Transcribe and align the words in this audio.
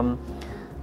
um, 0.00 0.08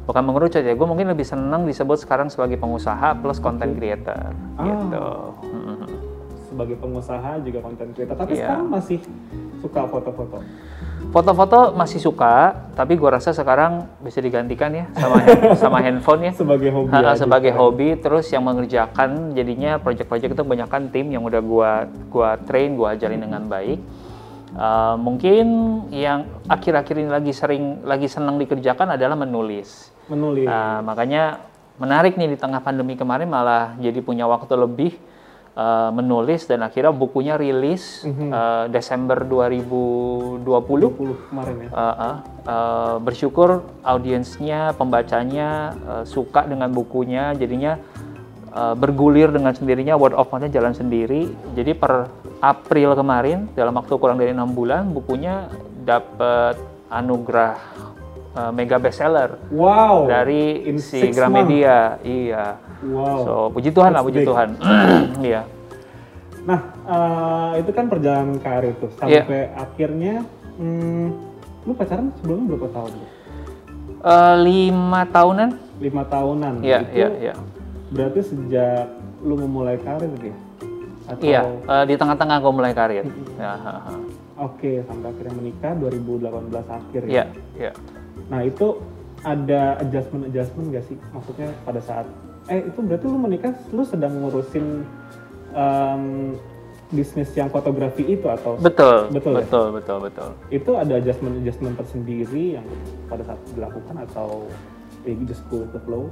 bukan 0.06 0.24
mengerucut 0.24 0.62
ya. 0.62 0.72
Gue 0.72 0.88
mungkin 0.88 1.10
lebih 1.10 1.26
senang 1.26 1.66
disebut 1.66 2.00
sekarang 2.00 2.30
sebagai 2.30 2.56
pengusaha 2.56 3.18
plus 3.18 3.38
content 3.38 3.74
creator 3.74 4.32
Ah. 4.56 4.64
gitu. 4.64 5.04
Sebagai 6.48 6.80
pengusaha 6.80 7.44
juga 7.44 7.60
konten 7.60 7.92
creator, 7.92 8.16
tapi 8.16 8.34
Iya. 8.34 8.48
sekarang 8.48 8.68
masih 8.72 8.98
suka 9.60 9.82
foto-foto. 9.86 10.38
Foto-foto 11.08 11.60
masih 11.72 12.02
suka, 12.02 12.56
tapi 12.74 12.98
gue 12.98 13.06
rasa 13.06 13.30
sekarang 13.30 13.86
bisa 14.02 14.18
digantikan 14.18 14.74
ya 14.74 14.90
sama 14.96 15.16
sama 15.62 15.78
handphone 15.80 16.26
ya. 16.26 16.32
Sebagai 16.34 16.74
hobi 16.74 16.90
Ha, 16.90 17.14
sebagai 17.14 17.52
hobi 17.54 17.88
terus 17.96 18.26
yang 18.32 18.42
mengerjakan 18.42 19.32
jadinya 19.32 19.78
project-project 19.78 20.34
itu 20.34 20.42
kebanyakan 20.42 20.90
tim 20.90 21.12
yang 21.12 21.22
udah 21.22 21.38
gua 21.40 21.72
gua 22.10 22.40
train 22.42 22.74
gua 22.74 22.98
ajarin 22.98 23.22
dengan 23.22 23.46
baik 23.46 23.78
Uh, 24.56 24.96
mungkin 24.96 25.46
yang 25.92 26.24
akhir-akhir 26.48 26.96
ini 26.96 27.12
lagi 27.12 27.36
sering 27.36 27.84
lagi 27.84 28.08
senang 28.08 28.40
dikerjakan 28.40 28.96
adalah 28.96 29.20
menulis 29.20 29.92
Menulis. 30.08 30.48
Uh, 30.48 30.80
makanya 30.88 31.52
menarik 31.78 32.16
nih 32.16 32.32
di 32.32 32.38
tengah 32.40 32.64
pandemi 32.64 32.96
kemarin 32.96 33.28
malah 33.28 33.76
jadi 33.76 34.00
punya 34.00 34.24
waktu 34.24 34.56
lebih 34.56 34.96
uh, 35.58 35.92
menulis 35.92 36.48
dan 36.48 36.64
akhirnya 36.64 36.96
bukunya 36.96 37.36
rilis 37.36 38.08
uh, 38.08 38.72
Desember 38.72 39.28
2020 39.28 40.48
20 40.48 41.28
kemarin 41.28 41.56
ya. 41.66 41.70
Uh, 41.70 41.82
uh, 41.82 42.16
uh, 42.48 42.96
bersyukur 43.04 43.68
audiensnya, 43.84 44.72
pembacanya 44.80 45.76
uh, 45.84 46.04
suka 46.08 46.48
dengan 46.48 46.72
bukunya, 46.72 47.36
jadinya 47.36 47.78
uh, 48.54 48.76
bergulir 48.78 49.32
dengan 49.32 49.52
sendirinya, 49.52 49.96
word 49.96 50.14
of 50.16 50.30
mouth-nya 50.30 50.52
jalan 50.52 50.74
sendiri. 50.76 51.32
Jadi 51.58 51.72
per 51.74 52.08
April 52.40 52.94
kemarin, 52.94 53.50
dalam 53.58 53.74
waktu 53.76 53.94
kurang 53.98 54.22
dari 54.22 54.32
enam 54.32 54.54
bulan, 54.54 54.94
bukunya 54.94 55.50
dapat 55.84 56.60
anugerah 56.88 57.58
uh, 58.38 58.52
mega 58.54 58.78
bestseller 58.78 59.40
Wow. 59.50 60.06
dari 60.08 60.68
In 60.70 60.78
si 60.78 61.10
Gramedia. 61.12 61.98
Iya. 62.06 62.60
Wow. 62.86 63.20
So 63.26 63.34
puji 63.52 63.74
Tuhan 63.74 63.92
lah, 63.92 64.06
That's 64.06 64.10
puji 64.14 64.20
big. 64.24 64.28
Tuhan. 64.30 64.50
Iya. 65.34 65.42
Nah, 66.48 66.60
eh, 66.88 67.52
itu 67.60 67.76
kan 67.76 67.92
perjalanan 67.92 68.40
karir 68.40 68.72
tuh 68.80 68.88
Iya. 69.04 69.28
sampai 69.28 69.52
akhirnya 69.52 70.24
hmm, 70.56 71.08
lu 71.68 71.76
pacaran 71.76 72.08
sebelumnya 72.24 72.56
berapa 72.56 72.68
tahun? 72.72 72.92
Uh, 73.98 74.36
lima 74.46 75.02
tahunan? 75.12 75.50
Lima 75.84 76.04
tahunan. 76.08 76.54
Iya, 76.64 76.80
iya, 76.96 77.08
iya. 77.20 77.34
Berarti 77.92 78.20
sejak 78.24 78.92
lu 79.24 79.36
memulai 79.40 79.80
karir 79.80 80.10
gitu 80.20 80.28
ya? 80.32 80.38
Atau 81.08 81.24
Iya, 81.24 81.42
uh, 81.66 81.86
di 81.88 81.96
tengah-tengah 81.96 82.38
gue 82.44 82.52
mulai 82.52 82.74
karir. 82.76 83.06
Ya. 83.40 83.56
Oke, 84.38 84.84
sampai 84.86 85.08
akhirnya 85.16 85.34
menikah 85.34 85.72
2018 85.80 86.68
akhir 86.68 87.02
ya. 87.08 87.12
Iya, 87.12 87.26
iya. 87.58 87.72
Nah, 88.28 88.44
itu 88.44 88.78
ada 89.26 89.80
adjustment-adjustment 89.82 90.76
gak 90.76 90.86
sih? 90.86 90.98
Maksudnya 91.16 91.50
pada 91.66 91.82
saat 91.82 92.06
eh 92.48 92.64
itu 92.64 92.80
berarti 92.80 93.06
lu 93.12 93.20
menikah 93.20 93.52
lu 93.76 93.84
sedang 93.84 94.24
ngurusin 94.24 94.88
em, 95.52 96.04
bisnis 96.88 97.28
yang 97.36 97.52
fotografi 97.52 98.08
itu 98.08 98.24
atau 98.32 98.56
Betul, 98.56 99.12
Betul 99.12 99.34
ya? 99.36 99.44
betul, 99.44 99.66
betul, 99.76 99.98
betul. 100.08 100.30
itu 100.48 100.72
ada 100.80 100.96
adjustment-adjustment 100.96 101.76
tersendiri 101.76 102.56
yang 102.56 102.68
pada 103.12 103.28
saat 103.28 103.40
dilakukan 103.52 103.96
atau 104.08 104.48
ya 105.04 105.12
just 105.28 105.44
go 105.52 105.68
with 105.68 105.76
the 105.76 105.82
flow? 105.84 106.08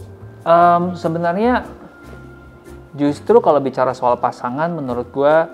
Em, 0.45 0.93
sebenarnya 0.93 1.65
justru 2.93 3.41
kalau 3.41 3.57
bicara 3.57 3.91
soal 3.91 4.15
pasangan, 4.15 4.69
menurut 4.69 5.09
gua 5.09 5.49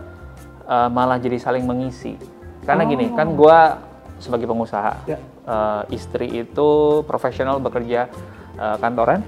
eh, 0.67 0.89
malah 0.91 1.15
jadi 1.15 1.39
saling 1.39 1.63
mengisi. 1.63 2.19
Karena 2.67 2.83
gini, 2.85 3.09
kan 3.15 3.33
gua 3.33 3.81
sebagai 4.21 4.45
pengusaha, 4.45 4.93
Ya. 5.07 5.17
eh, 5.47 5.95
istri 5.95 6.43
itu 6.43 7.01
profesional 7.07 7.57
bekerja 7.57 8.11
eh, 8.59 8.77
kantoran, 8.77 9.23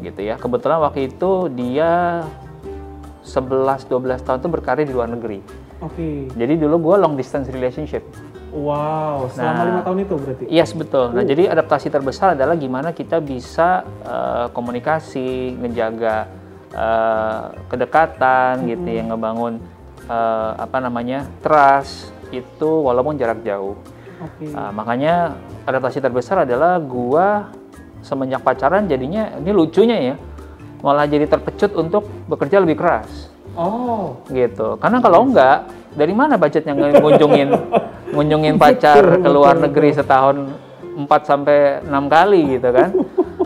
gitu 0.00 0.20
ya. 0.24 0.40
Kebetulan 0.40 0.80
waktu 0.80 1.12
itu 1.12 1.52
dia 1.52 2.24
11-12 3.22 3.86
tahun 4.26 4.42
tuh 4.42 4.50
berkarir 4.50 4.82
di 4.88 4.96
luar 4.96 5.12
negeri. 5.12 5.38
Oke. 5.78 6.32
Jadi 6.32 6.54
dulu 6.56 6.90
gua 6.90 6.96
long 6.98 7.14
distance 7.14 7.52
relationship. 7.52 8.02
Wow, 8.52 9.32
selama 9.32 9.56
Nah. 9.56 9.64
lima 9.64 9.80
tahun 9.80 9.98
itu 10.04 10.14
berarti? 10.20 10.44
Yes 10.52 10.70
betul. 10.76 11.16
Nah 11.16 11.24
jadi 11.24 11.48
adaptasi 11.48 11.88
terbesar 11.88 12.36
adalah 12.36 12.52
gimana 12.52 12.92
kita 12.92 13.16
bisa 13.18 13.80
eh, 14.04 14.46
komunikasi, 14.52 15.56
menjaga 15.56 16.28
eh, 16.68 17.42
kedekatan 17.72 18.68
gitu, 18.68 18.88
yang 18.92 19.08
ngebangun 19.08 19.56
eh, 20.04 20.50
apa 20.60 20.78
namanya 20.84 21.24
trust 21.40 22.12
itu 22.28 22.68
walaupun 22.68 23.16
jarak 23.16 23.40
jauh. 23.40 23.76
Oke. 24.22 24.52
Nah, 24.52 24.70
makanya 24.70 25.34
adaptasi 25.64 25.98
terbesar 25.98 26.44
adalah 26.44 26.76
gua 26.78 27.50
semenjak 28.04 28.44
pacaran 28.44 28.84
jadinya 28.84 29.34
ini 29.38 29.50
lucunya 29.50 29.96
ya 30.12 30.14
malah 30.82 31.06
jadi 31.06 31.26
terpecut 31.26 31.70
untuk 31.78 32.02
bekerja 32.26 32.58
lebih 32.58 32.74
keras 32.78 33.30
Oh, 33.52 34.16
gitu. 34.32 34.80
Karena 34.80 34.96
kalau 35.04 35.28
enggak, 35.28 35.68
dari 35.92 36.16
mana 36.16 36.40
budgetnya 36.40 36.72
ngunjungin 36.72 37.52
ngunjungin 38.12 38.60
pacar 38.60 39.18
ke 39.18 39.28
luar 39.32 39.56
negeri 39.58 39.90
setahun 39.96 40.36
4 40.92 41.08
sampai 41.24 41.80
6 41.88 41.88
kali 42.12 42.40
gitu 42.60 42.70
kan. 42.70 42.90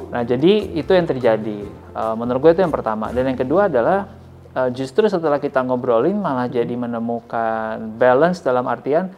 Nah, 0.06 0.24
jadi 0.24 0.72
itu 0.72 0.96
yang 0.96 1.04
terjadi. 1.04 1.58
Eh, 1.68 2.14
menurut 2.16 2.40
gue 2.40 2.52
itu 2.56 2.64
yang 2.64 2.72
pertama. 2.72 3.12
Dan 3.12 3.28
yang 3.28 3.36
kedua 3.36 3.68
adalah 3.68 4.08
eh, 4.56 4.72
justru 4.72 5.04
setelah 5.12 5.36
kita 5.36 5.60
ngobrolin 5.60 6.16
malah 6.16 6.48
jadi 6.48 6.72
menemukan 6.72 8.00
balance 8.00 8.40
dalam 8.40 8.64
artian 8.64 9.12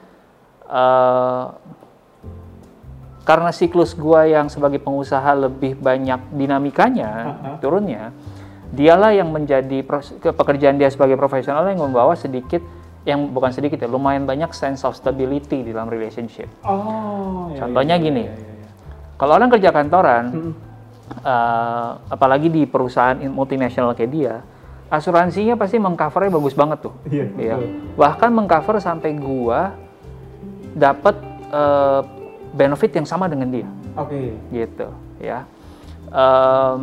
eh, 0.67 1.45
karena 3.29 3.53
siklus 3.53 3.93
gua 3.93 4.25
yang 4.25 4.49
sebagai 4.49 4.81
pengusaha 4.81 5.37
lebih 5.37 5.77
banyak 5.77 6.33
dinamikanya, 6.33 7.37
turunnya, 7.61 8.17
dialah 8.73 9.13
yang 9.13 9.29
menjadi 9.29 9.85
pekerjaan 10.33 10.81
dia 10.81 10.89
sebagai 10.89 11.21
profesional 11.21 11.69
yang 11.69 11.77
membawa 11.77 12.17
sedikit 12.17 12.65
yang 13.09 13.33
bukan 13.33 13.49
sedikit 13.49 13.81
ya, 13.81 13.89
lumayan 13.89 14.29
banyak 14.29 14.53
sense 14.53 14.85
of 14.85 14.93
stability 14.93 15.65
di 15.65 15.73
dalam 15.73 15.89
relationship. 15.89 16.45
oh. 16.61 17.49
ya, 17.57 17.65
Contohnya 17.65 17.97
ya, 17.97 18.05
gini, 18.05 18.23
ya, 18.29 18.37
ya, 18.37 18.53
ya. 18.69 18.69
kalau 19.17 19.33
orang 19.41 19.49
kerja 19.49 19.73
kantoran, 19.73 20.25
Mm-mm. 20.29 20.53
eh, 21.25 21.91
apalagi 22.13 22.53
di 22.53 22.69
perusahaan 22.69 23.17
in- 23.17 23.33
multinasional 23.33 23.97
kayak 23.97 24.13
dia, 24.13 24.35
asuransinya 24.93 25.57
pasti 25.57 25.81
mengcovernya 25.81 26.29
bagus 26.29 26.53
banget 26.53 26.85
tuh. 26.85 26.95
Iya, 27.09 27.27
ya. 27.41 27.57
betul. 27.57 27.97
Bahkan 27.97 28.31
mengcover 28.31 28.77
sampai 28.77 29.17
gua 29.17 29.73
dapat 30.77 31.17
eh, 31.49 32.01
benefit 32.53 32.93
yang 32.93 33.09
sama 33.09 33.25
dengan 33.25 33.49
dia, 33.49 33.69
Oke. 33.97 34.37
gitu, 34.53 34.89
ya. 35.17 35.49
Em, 36.09 36.81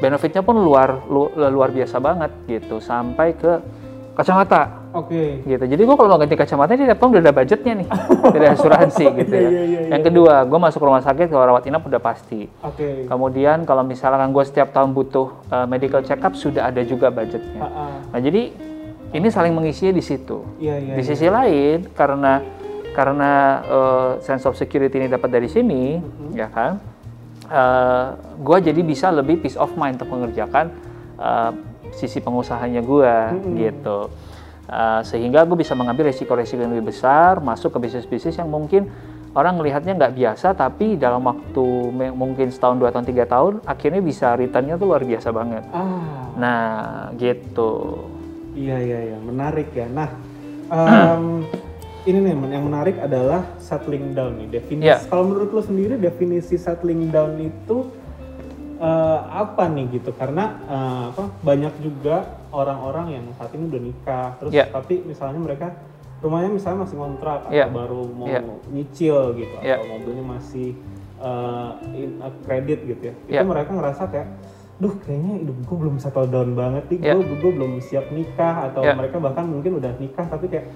benefitnya 0.00 0.40
pun 0.40 0.56
luar 0.56 1.04
lu- 1.08 1.32
luar 1.32 1.68
biasa 1.68 1.96
banget 2.00 2.32
gitu, 2.44 2.80
sampai 2.80 3.32
ke 3.32 3.60
kacamata 4.18 4.82
Oke. 4.98 5.46
gitu. 5.46 5.62
Jadi 5.62 5.82
gua 5.86 5.94
kalau 5.94 6.10
mau 6.10 6.18
ganti 6.18 6.34
kacamata 6.34 6.74
tiap 6.74 6.98
tahun 6.98 7.10
udah 7.14 7.22
ada 7.22 7.32
budgetnya 7.38 7.72
nih, 7.78 7.88
dari 8.34 8.46
asuransi 8.50 9.04
gitu 9.22 9.30
Iya, 9.30 9.46
ya. 9.46 9.50
iya, 9.54 9.62
iya, 9.62 9.80
Yang 9.94 10.02
kedua, 10.10 10.42
gua 10.42 10.58
masuk 10.66 10.82
rumah 10.82 10.98
sakit 10.98 11.30
kalau 11.30 11.54
rawat 11.54 11.70
inap 11.70 11.86
udah 11.86 12.02
pasti. 12.02 12.50
Oke. 12.66 13.06
Kemudian 13.06 13.62
kalau 13.62 13.86
misalkan 13.86 14.34
gue 14.34 14.42
setiap 14.42 14.74
tahun 14.74 14.90
butuh 14.90 15.30
uh, 15.54 15.66
medical 15.70 16.02
check 16.02 16.18
up 16.18 16.34
sudah 16.34 16.66
ada 16.66 16.82
juga 16.82 17.14
budgetnya. 17.14 17.62
Ah, 17.62 17.70
ah. 17.70 17.94
Nah 18.10 18.18
jadi 18.18 18.50
ini 19.14 19.28
saling 19.30 19.54
mengisi 19.54 19.94
di 19.94 20.02
situ. 20.02 20.42
Iya, 20.58 20.82
iya. 20.82 20.94
di 20.98 21.02
iya. 21.06 21.08
sisi 21.14 21.30
lain 21.30 21.86
karena 21.94 22.42
karena 22.98 23.62
uh, 23.70 24.10
sense 24.18 24.42
of 24.50 24.58
security 24.58 24.98
ini 24.98 25.06
dapat 25.06 25.30
dari 25.30 25.46
sini, 25.46 26.02
Mm-hmm. 26.02 26.30
ya 26.34 26.50
kan? 26.50 26.72
gue 28.36 28.58
jadi 28.60 28.80
bisa 28.84 29.08
lebih 29.08 29.40
peace 29.40 29.56
of 29.56 29.72
mind 29.72 29.96
untuk 29.96 30.12
mengerjakan 30.12 30.68
uh, 31.16 31.56
sisi 31.96 32.18
pengusahanya 32.18 32.82
gue 32.82 33.14
Mm-hmm. 33.32 33.54
gitu. 33.62 33.98
Uh, 34.68 35.00
sehingga 35.00 35.48
gue 35.48 35.56
bisa 35.56 35.72
mengambil 35.72 36.12
resiko-resiko 36.12 36.60
yang 36.60 36.76
lebih 36.76 36.92
besar, 36.92 37.40
masuk 37.40 37.72
ke 37.72 37.88
bisnis-bisnis 37.88 38.36
yang 38.36 38.52
mungkin 38.52 38.84
orang 39.32 39.56
melihatnya 39.56 39.96
nggak 39.96 40.12
biasa, 40.12 40.52
tapi 40.52 41.00
dalam 41.00 41.24
waktu 41.24 41.64
mungkin 42.12 42.52
setahun, 42.52 42.76
dua 42.76 42.92
tahun, 42.92 43.08
tiga 43.08 43.24
tahun, 43.24 43.64
akhirnya 43.64 44.04
bisa 44.04 44.36
returnnya 44.36 44.76
tuh 44.76 44.92
luar 44.92 45.08
biasa 45.08 45.28
banget. 45.32 45.64
Ah. 45.72 46.36
Nah, 46.36 46.68
gitu. 47.16 48.02
Iya 48.52 48.76
iya 48.76 48.98
iya 49.14 49.18
menarik 49.22 49.72
ya. 49.72 49.88
Nah 49.88 50.08
em, 50.74 51.48
ini 52.04 52.18
nih 52.24 52.34
Men, 52.36 52.50
yang 52.52 52.64
menarik 52.68 52.96
adalah 53.00 53.44
settling 53.56 54.12
down 54.12 54.36
nih 54.36 54.60
definisi. 54.60 54.84
Iya. 54.84 55.00
Kalau 55.08 55.32
menurut 55.32 55.48
lo 55.54 55.62
sendiri 55.64 55.96
definisi 55.96 56.60
settling 56.60 57.08
down 57.08 57.40
itu 57.40 57.88
eh, 58.78 59.20
apa 59.28 59.62
nih 59.68 59.86
gitu? 59.98 60.10
Karena 60.14 60.44
eh, 60.64 61.04
apa 61.12 61.24
banyak 61.42 61.74
juga 61.82 62.16
orang-orang 62.48 63.06
yang 63.20 63.24
saat 63.36 63.52
ini 63.52 63.68
udah 63.68 63.82
nikah 63.82 64.28
terus 64.40 64.52
Iya. 64.54 64.72
tapi 64.72 65.04
misalnya 65.04 65.36
mereka 65.36 65.66
rumahnya 66.18 66.50
misalnya 66.50 66.88
masih 66.88 66.96
kontrak 66.96 67.40
atau 67.46 67.54
Iya. 67.54 67.66
baru 67.68 68.02
mau 68.10 68.26
Iya. 68.26 68.40
nyicil 68.72 69.18
gitu 69.36 69.56
Iya. 69.60 69.76
atau 69.78 69.86
mobilnya 69.86 70.24
masih 70.24 70.68
eh, 71.18 71.70
in, 71.98 72.10
kredit 72.46 72.78
gitu 72.86 73.02
ya. 73.10 73.14
Itu 73.26 73.44
mereka 73.44 73.74
ngerasa 73.74 74.06
kayak 74.06 74.28
duh 74.78 74.94
kayaknya 75.02 75.42
hidup 75.42 75.58
gue 75.66 75.76
belum 75.82 75.96
settle 75.98 76.30
down 76.30 76.54
banget 76.54 76.86
nih, 76.88 76.98
Iya. 77.02 77.12
gue 77.18 77.36
gue 77.42 77.52
belum 77.58 77.72
siap 77.82 78.06
nikah 78.14 78.70
atau 78.70 78.86
Iya. 78.86 78.94
mereka 78.94 79.18
bahkan 79.18 79.42
mungkin 79.44 79.82
udah 79.82 79.98
nikah 79.98 80.22
tapi 80.24 80.46
kayak 80.46 80.70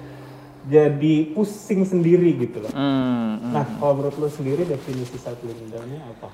jadi 0.62 1.34
pusing 1.34 1.82
sendiri 1.82 2.38
gitu 2.38 2.62
loh. 2.62 2.70
Hmm, 2.70 3.38
hmm. 3.38 3.50
Nah 3.50 3.66
kalau 3.78 3.98
menurut 3.98 4.14
lo 4.18 4.26
sendiri 4.26 4.62
definisi 4.62 5.18
settling 5.18 5.70
down-nya 5.70 5.98
apa? 6.06 6.30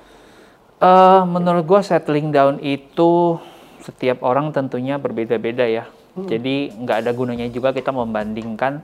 Eh, 0.79 1.21
menurut 1.27 1.67
gua 1.67 1.81
settling 1.83 2.31
down 2.31 2.63
itu 2.63 3.35
setiap 3.83 4.23
orang 4.23 4.55
tentunya 4.55 4.95
berbeda-beda 4.95 5.67
ya. 5.67 5.91
Jadi 6.19 6.71
nggak 6.71 7.03
ada 7.03 7.11
gunanya 7.15 7.47
juga 7.47 7.71
kita 7.71 7.91
membandingkan 7.95 8.83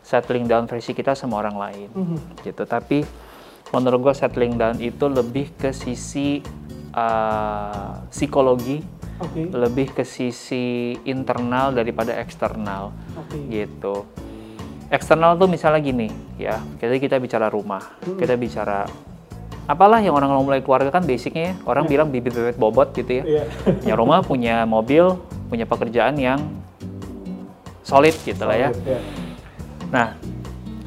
settling 0.00 0.48
down 0.48 0.64
versi 0.64 0.96
kita 0.96 1.12
sama 1.12 1.40
orang 1.40 1.56
lain, 1.56 1.88
gitu. 2.40 2.64
Tapi 2.64 3.04
menurut 3.72 4.08
gua 4.08 4.14
settling 4.16 4.56
down 4.56 4.76
itu 4.80 5.08
lebih 5.08 5.56
ke 5.56 5.72
sisi 5.72 6.44
eh, 6.92 7.90
psikologi, 8.12 8.84
Oke. 9.20 9.48
lebih 9.52 9.96
ke 9.96 10.04
sisi 10.04 10.96
internal 11.08 11.72
daripada 11.72 12.12
eksternal, 12.20 12.92
Oke. 13.16 13.40
gitu. 13.48 14.04
Eksternal 14.92 15.40
tuh 15.40 15.48
misalnya 15.48 15.80
gini, 15.80 16.12
ya. 16.36 16.60
Jadi 16.76 17.00
kita 17.00 17.16
bicara 17.16 17.48
rumah, 17.48 17.96
kita 18.20 18.36
bicara 18.36 18.84
apalah 19.70 20.02
yang 20.02 20.14
orang 20.14 20.32
mulai 20.42 20.60
keluarga 20.60 20.90
kan 20.90 21.06
basicnya 21.06 21.52
ya, 21.52 21.54
orang 21.66 21.86
bilang 21.86 22.08
bibit 22.10 22.34
bebet 22.34 22.56
bobot 22.58 22.90
gitu 22.94 23.22
ya. 23.22 23.24
Iya. 23.24 23.42
Punya 23.82 23.94
rumah, 23.94 24.18
punya 24.24 24.56
mobil, 24.66 25.04
punya 25.46 25.64
pekerjaan 25.68 26.18
yang 26.18 26.40
solid 27.86 28.14
gitu 28.22 28.42
lah 28.42 28.56
ya. 28.56 28.70
Iya. 28.72 28.98
Nah, 29.92 30.08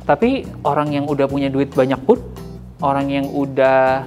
tapi 0.03 0.45
orang 0.65 0.93
yang 0.93 1.05
udah 1.05 1.29
punya 1.29 1.49
duit 1.49 1.69
banyak 1.73 2.01
pun, 2.03 2.19
orang 2.81 3.07
yang 3.09 3.27
udah 3.29 4.05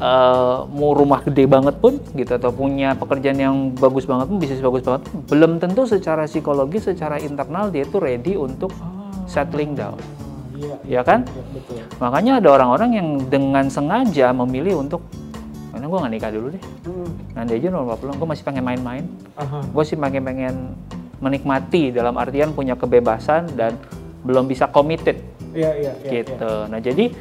eh, 0.00 0.58
mau 0.72 0.92
rumah 0.96 1.20
gede 1.22 1.44
banget 1.44 1.76
pun 1.78 2.00
gitu 2.16 2.34
atau 2.34 2.50
punya 2.50 2.96
pekerjaan 2.96 3.38
yang 3.38 3.56
bagus 3.76 4.08
banget 4.08 4.26
pun, 4.28 4.36
bisnis 4.40 4.64
bagus 4.64 4.82
banget 4.84 5.00
pun, 5.06 5.22
belum 5.28 5.52
tentu 5.60 5.84
secara 5.84 6.24
psikologis, 6.24 6.88
secara 6.88 7.20
internal 7.20 7.68
dia 7.68 7.84
tuh 7.84 8.00
ready 8.02 8.34
untuk 8.34 8.72
Ah, 8.80 9.12
settling 9.28 9.72
down. 9.76 9.96
Iya. 10.64 10.76
Ya 10.88 11.00
kan? 11.04 11.28
Iya, 11.28 11.42
betul. 11.52 11.76
Makanya 12.00 12.32
ada 12.40 12.48
orang-orang 12.56 12.90
yang 12.96 13.08
dengan 13.28 13.68
sengaja 13.68 14.32
memilih 14.32 14.80
untuk 14.80 15.04
karena 15.74 15.90
gue 15.90 15.98
nggak 16.00 16.12
nikah 16.16 16.32
dulu 16.32 16.46
deh. 16.54 16.62
Hmm. 16.86 17.10
Nanti 17.34 17.52
aja 17.58 17.66
nomor 17.68 17.98
40, 17.98 18.16
gue 18.16 18.28
masih 18.30 18.44
pengen 18.46 18.64
main-main. 18.64 19.04
Gue 19.74 19.84
sih 19.84 19.98
pengen 19.98 20.22
pengen 20.22 20.54
menikmati 21.18 21.90
dalam 21.92 22.14
artian 22.16 22.56
punya 22.56 22.78
kebebasan 22.78 23.52
dan 23.58 23.76
belum 24.24 24.48
bisa 24.48 24.70
committed 24.72 25.20
Iya, 25.54 25.70
iya, 25.78 25.92
iya. 26.02 26.10
gitu. 26.10 26.52
Nah 26.66 26.80
jadi 26.82 27.14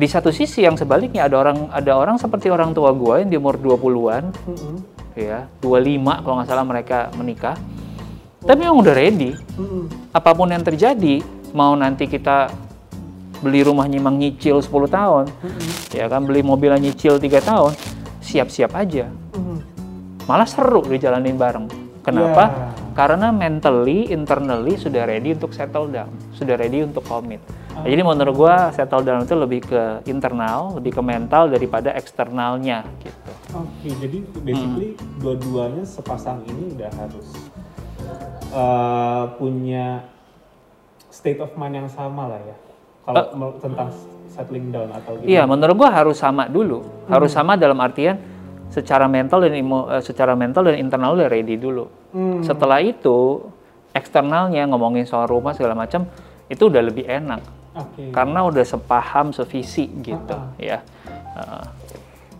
di 0.00 0.06
satu 0.08 0.32
sisi 0.32 0.64
yang 0.64 0.80
sebaliknya 0.80 1.28
ada 1.28 1.36
orang 1.40 1.68
ada 1.72 1.92
orang 1.92 2.16
seperti 2.16 2.48
orang 2.48 2.72
tua 2.72 2.92
gue 2.96 3.26
yang 3.26 3.30
di 3.32 3.36
umur 3.36 3.60
20-an 3.60 4.32
iya. 4.32 4.48
Mm-mm. 4.48 4.76
ya 5.12 5.38
25 5.60 6.24
kalau 6.24 6.34
nggak 6.40 6.48
salah 6.48 6.64
mereka 6.64 6.98
menikah 7.20 7.56
tapi 8.40 8.64
yang 8.64 8.80
udah 8.80 8.94
ready 8.96 9.36
Mm-mm. 9.60 9.92
apa 10.14 10.30
pun 10.32 10.48
yang 10.48 10.64
terjadi 10.64 11.20
mau 11.52 11.74
nanti 11.74 12.06
kita 12.06 12.50
beli 13.40 13.64
rumah 13.64 13.88
nyimang 13.88 14.20
nyicil 14.20 14.60
10 14.60 14.68
tahun 14.90 15.24
Mm-mm. 15.28 15.96
ya 15.96 16.06
kan? 16.06 16.22
Beli 16.28 16.44
mobil 16.44 16.70
nyicil 16.76 17.16
3 17.16 17.26
tahun 17.40 17.72
siap-siap 18.20 18.72
aja. 18.76 19.08
Mm-mm. 19.34 19.58
malah 20.28 20.46
seru 20.46 20.84
dijalanin 20.86 21.34
bareng. 21.34 21.66
Kenapa? 22.00 22.44
Ya. 22.48 22.80
karena 22.96 23.28
mentally 23.30 24.08
internally 24.10 24.74
sudah 24.76 25.04
ready 25.06 25.36
untuk 25.36 25.52
settle 25.54 25.88
down 25.88 26.10
sudah 26.34 26.56
ready 26.58 26.84
untuk 26.84 27.04
commit. 27.06 27.38
Nah, 27.76 27.86
jadi 27.86 28.02
menurut 28.02 28.34
gua 28.34 28.68
settle 28.74 29.04
down 29.06 29.24
itu 29.24 29.36
lebih 29.36 29.60
ke 29.64 30.04
internal 30.10 30.74
lebih 30.76 30.98
ke 30.98 31.02
mental 31.04 31.48
daripada 31.48 31.94
eksternalnya 31.94 32.84
gitu. 33.00 33.32
Oke, 33.56 33.88
jadi 34.00 34.18
basically 34.42 34.88
dua-duanya 35.22 35.84
sepasang 35.86 36.44
ini 36.44 36.76
udah 36.76 36.90
harus 36.98 37.28
eh, 38.52 39.24
punya 39.38 40.04
state 41.10 41.38
of 41.38 41.50
mind 41.54 41.76
yang 41.76 41.90
sama 41.90 42.30
lah 42.30 42.40
ya. 42.40 42.56
Kalau 43.02 43.22
mel- 43.34 43.58
tentang 43.58 43.88
settling 44.30 44.70
down 44.70 44.88
atau 44.90 45.18
gitu. 45.18 45.26
Iya, 45.26 45.42
menurut 45.44 45.74
gua 45.74 45.90
harus 45.90 46.16
sama 46.16 46.46
dulu. 46.46 46.86
Harus 47.06 47.34
sama 47.34 47.58
dalam 47.58 47.76
artian 47.78 48.16
secara 48.70 49.10
mental 49.10 49.42
dan 49.42 49.52
emo- 49.52 49.90
eh, 49.90 49.98
secara 49.98 50.38
mental 50.38 50.62
dan 50.64 50.78
internal 50.78 51.18
udah 51.18 51.26
ready 51.26 51.58
dulu. 51.58 51.90
Hmm. 52.14 52.40
Setelah 52.40 52.78
itu 52.78 53.42
eksternalnya 53.90 54.70
ngomongin 54.70 55.02
soal 55.02 55.26
rumah 55.26 55.50
segala 55.50 55.74
macam 55.74 56.06
itu 56.46 56.62
udah 56.62 56.78
lebih 56.78 57.02
enak 57.02 57.42
Oke. 57.74 58.14
karena 58.14 58.46
udah 58.46 58.62
sepaham 58.62 59.34
sevisi 59.34 59.90
gitu 59.98 60.30
Ah, 60.30 60.54
ya. 60.54 60.78
Heeh. 61.34 61.64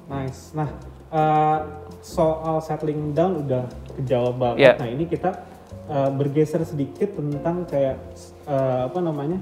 Nice. 0.07 0.55
Nah, 0.55 0.71
eh, 1.11 1.59
soal 2.01 2.63
settling 2.63 3.11
down 3.11 3.43
udah 3.43 3.67
kejawab 3.99 4.35
banget. 4.39 4.59
Iya. 4.63 4.73
Nah, 4.79 4.89
ini 4.89 5.05
kita 5.07 5.31
eh, 5.91 6.11
bergeser 6.15 6.63
sedikit 6.63 7.19
tentang 7.19 7.67
kayak 7.67 7.99
eh, 8.51 8.81
apa 8.85 8.99
namanya? 8.99 9.39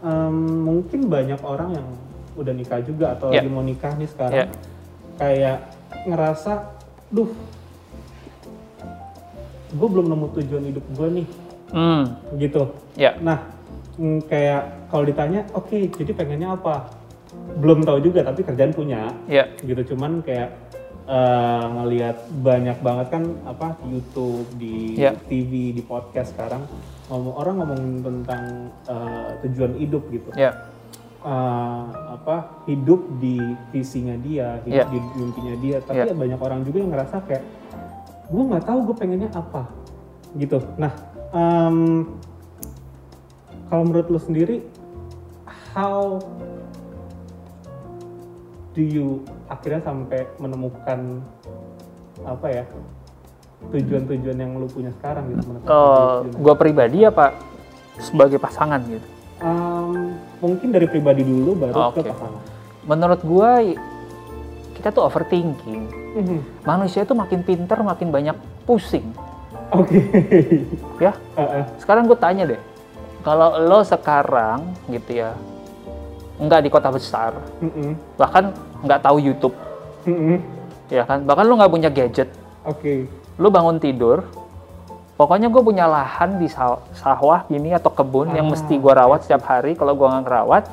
Em, 0.00 0.36
mungkin 0.64 1.06
banyak 1.06 1.40
orang 1.44 1.76
yang 1.76 1.88
udah 2.32 2.54
nikah 2.56 2.80
juga 2.80 3.12
atau 3.12 3.28
Iya. 3.28 3.44
lagi 3.44 3.50
mau 3.52 3.60
nikah 3.60 3.92
nih 3.94 4.08
sekarang. 4.08 4.38
Iya. 4.40 4.46
Kayak 5.14 5.58
ngerasa, 6.08 6.52
duh, 7.12 7.28
gue 9.70 9.88
belum 9.88 10.06
nemu 10.08 10.26
tujuan 10.34 10.64
hidup 10.64 10.84
gue 10.90 11.08
nih, 11.20 11.26
Hmm, 11.70 12.02
gitu. 12.34 12.72
ya. 12.96 13.14
Nah, 13.20 13.44
mm, 13.94 14.26
kayak 14.26 14.88
kalau 14.88 15.04
ditanya, 15.04 15.44
oke, 15.52 15.76
jadi 15.92 16.10
pengennya 16.10 16.56
apa? 16.56 16.90
Belum 17.60 17.84
tahu 17.84 18.02
juga, 18.02 18.24
tapi 18.24 18.42
kerjaan 18.42 18.72
punya 18.72 19.12
Ya. 19.28 19.46
gitu 19.60 19.94
cuman 19.94 20.24
kayak 20.24 20.50
eh, 21.10 21.64
ngelihat 21.66 22.22
banyak 22.38 22.78
banget 22.80 23.06
kan 23.10 23.24
apa 23.42 23.74
di 23.82 23.98
YouTube 23.98 24.46
di 24.54 24.94
Iya. 24.94 25.18
TV 25.26 25.74
di 25.74 25.82
podcast 25.82 26.30
sekarang 26.30 26.62
ngomong 27.10 27.34
orang 27.34 27.54
ngomongin 27.58 27.92
tentang 28.00 28.42
eh, 28.86 29.28
tujuan 29.44 29.74
hidup 29.76 30.06
gitu 30.08 30.30
Ya. 30.38 30.54
Eh, 31.20 31.84
apa 32.16 32.64
hidup 32.64 33.04
di 33.20 33.36
visinya 33.68 34.16
dia 34.16 34.56
hidup 34.64 34.88
Iya. 34.88 34.94
di 34.94 34.98
mimpinya 35.20 35.54
dia 35.60 35.76
tapi 35.84 36.08
Iya. 36.08 36.16
banyak 36.16 36.40
orang 36.40 36.64
juga 36.64 36.80
yang 36.80 36.90
ngerasa 36.96 37.16
kayak 37.28 37.44
gue 38.30 38.42
nggak 38.46 38.64
tahu 38.64 38.78
gue 38.88 38.96
pengennya 38.96 39.28
apa 39.34 39.68
gitu 40.32 40.62
nah 40.78 40.94
em, 41.30 42.06
kalau 43.68 43.82
menurut 43.84 44.08
lo 44.08 44.16
sendiri 44.16 44.64
how 45.74 46.16
do 48.72 48.80
you 48.80 49.20
akhirnya 49.44 49.82
sampai 49.82 50.24
menemukan 50.38 51.20
apa 52.22 52.46
ya 52.48 52.64
tujuan-tujuan 53.62 54.36
yang 54.36 54.56
lu 54.56 54.66
punya 54.66 54.90
sekarang 54.92 55.28
gitu 55.28 55.44
menetapkan 55.46 55.70
Eh, 55.70 56.16
tujuan. 56.24 56.40
gua 56.40 56.54
pribadi 56.56 56.98
apa 57.02 57.26
sebagai 57.96 58.36
pasangan 58.36 58.80
gitu. 58.82 59.04
Em, 59.38 60.16
mungkin 60.38 60.68
dari 60.68 60.86
pribadi 60.86 61.20
dulu 61.20 61.52
baru 61.58 61.72
ke 61.92 62.00
Oke. 62.00 62.08
pasangan 62.08 62.42
Menurut 62.80 63.20
gua 63.20 63.60
kita 64.72 64.88
tuh 64.90 65.04
overthinking. 65.04 65.82
Mhm. 66.10 66.64
Manusia 66.64 67.04
tuh 67.04 67.12
makin 67.12 67.40
pinter 67.40 67.76
makin 67.78 68.08
banyak 68.08 68.32
pusing. 68.64 69.04
oke 69.70 69.94
Ya, 70.98 71.12
Eh, 71.36 71.62
eh. 71.62 71.64
sekarang 71.78 72.04
gue 72.04 72.16
tanya 72.16 72.42
deh, 72.44 72.58
kalau 73.20 73.54
lo 73.60 73.80
sekarang 73.80 74.66
gitu 74.88 75.14
ya, 75.16 75.30
nggak 76.36 76.60
di 76.60 76.68
kota 76.68 76.90
besar, 76.90 77.38
Mhm. 77.60 77.94
bahkan 78.16 78.50
nggak 78.82 79.00
tahu 79.00 79.20
YouTube, 79.20 79.54
Mhm. 80.02 80.42
ya 80.88 81.04
kan, 81.04 81.22
bahkan 81.22 81.44
lo 81.44 81.54
nggak 81.54 81.70
punya 81.70 81.86
gadget, 81.86 82.26
oke 82.62 83.06
lo 83.40 83.48
bangun 83.48 83.76
tidur, 83.76 84.28
pokoknya 85.16 85.48
gue 85.48 85.62
punya 85.62 85.84
lahan 85.84 86.36
di 86.36 86.46
saw- 86.46 86.84
sawah 86.92 87.44
gini 87.46 87.72
atau 87.72 87.88
kebun 87.88 88.30
yang 88.30 88.46
Ah. 88.46 88.52
mesti 88.52 88.76
gue 88.76 88.92
rawat 88.92 89.24
setiap 89.24 89.48
hari. 89.48 89.72
Kalau 89.72 89.92
gue 89.92 90.04
nggak 90.04 90.22
ngerawat, 90.22 90.64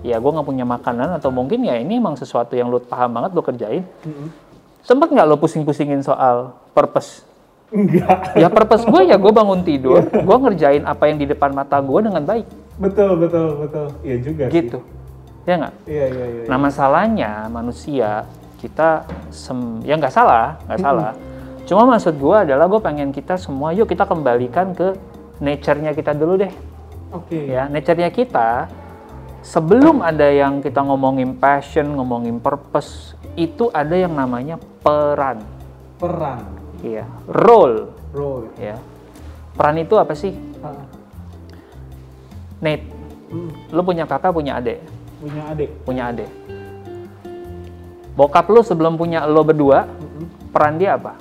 ya 0.00 0.16
gue 0.16 0.30
nggak 0.30 0.44
punya 0.44 0.64
makanan 0.64 1.12
atau 1.14 1.28
mungkin 1.28 1.60
ya 1.60 1.76
ini 1.76 1.96
emang 1.96 2.14
sesuatu 2.14 2.52
yang 2.52 2.66
lo 2.66 2.78
paham 2.78 3.12
banget 3.12 3.30
lo 3.30 3.42
kerjain. 3.42 3.84
Mhm. 4.02 4.26
Sempet 4.80 5.08
nggak 5.08 5.26
lo 5.26 5.36
pusing-pusingin 5.36 6.00
soal 6.00 6.56
purpose? 6.72 7.22
enggak 7.66 8.32
Ya 8.32 8.46
purpose 8.46 8.86
gue 8.86 9.02
ya 9.04 9.18
gue 9.18 9.32
bangun 9.34 9.60
tidur, 9.68 9.98
gue 10.00 10.36
ngerjain 10.38 10.82
apa 10.82 11.04
yang 11.04 11.18
di 11.18 11.26
depan 11.26 11.50
mata 11.50 11.76
gue 11.76 11.98
dengan 12.00 12.22
baik, 12.22 12.46
betul 12.76 13.18
betul 13.18 13.58
betul 13.58 13.86
iya 14.00 14.16
juga 14.16 14.46
sih. 14.46 14.54
gitu. 14.56 14.78
Ya 15.42 15.54
nggak? 15.58 15.74
iya 15.84 16.06
iya 16.06 16.26
iya 16.26 16.42
Nah 16.46 16.58
masalahnya 16.60 17.30
manusia 17.46 18.22
kita 18.56 19.02
sem 19.28 19.58
ya 19.82 19.94
nggak 19.94 20.10
salah 20.10 20.62
nggak 20.62 20.78
salah. 20.80 21.10
Cuma 21.66 21.82
maksud 21.84 22.14
gue 22.14 22.36
adalah 22.46 22.70
gue 22.70 22.78
pengen 22.78 23.10
kita 23.10 23.34
semua 23.34 23.74
yuk 23.74 23.90
kita 23.90 24.06
kembalikan 24.06 24.70
ke 24.70 24.94
nature-nya 25.42 25.92
kita 25.92 26.14
dulu 26.14 26.38
deh. 26.38 26.52
Oke. 27.10 27.50
Ya 27.50 27.66
nature-nya 27.66 28.08
kita 28.14 28.70
sebelum 29.42 30.00
ada 30.00 30.30
yang 30.30 30.62
kita 30.62 30.80
ngomongin 30.80 31.34
passion 31.34 31.98
ngomongin 31.98 32.38
purpose 32.38 33.18
itu 33.34 33.66
ada 33.74 33.98
yang 33.98 34.14
namanya 34.14 34.62
peran. 34.80 35.42
Peran. 35.98 36.46
Ya 36.86 37.04
role. 37.26 37.90
Role. 38.14 38.48
Ya. 38.56 38.78
Peran 39.58 39.82
itu 39.82 39.98
apa 39.98 40.14
sih? 40.14 40.32
Ah, 40.62 40.86
Nate 42.56 42.88
mm, 43.28 43.74
lu 43.74 43.80
punya 43.84 44.08
kakak 44.08 44.32
punya 44.32 44.56
adik 44.56 44.80
punya 45.20 45.42
adik 45.52 45.70
punya 45.84 46.02
adik 46.12 46.30
bokap 48.16 48.48
lu 48.48 48.64
sebelum 48.64 48.96
punya 48.96 49.28
lo 49.28 49.44
berdua 49.44 49.84
Mhm. 49.84 50.52
peran 50.56 50.80
dia 50.80 50.96
apa 50.96 51.12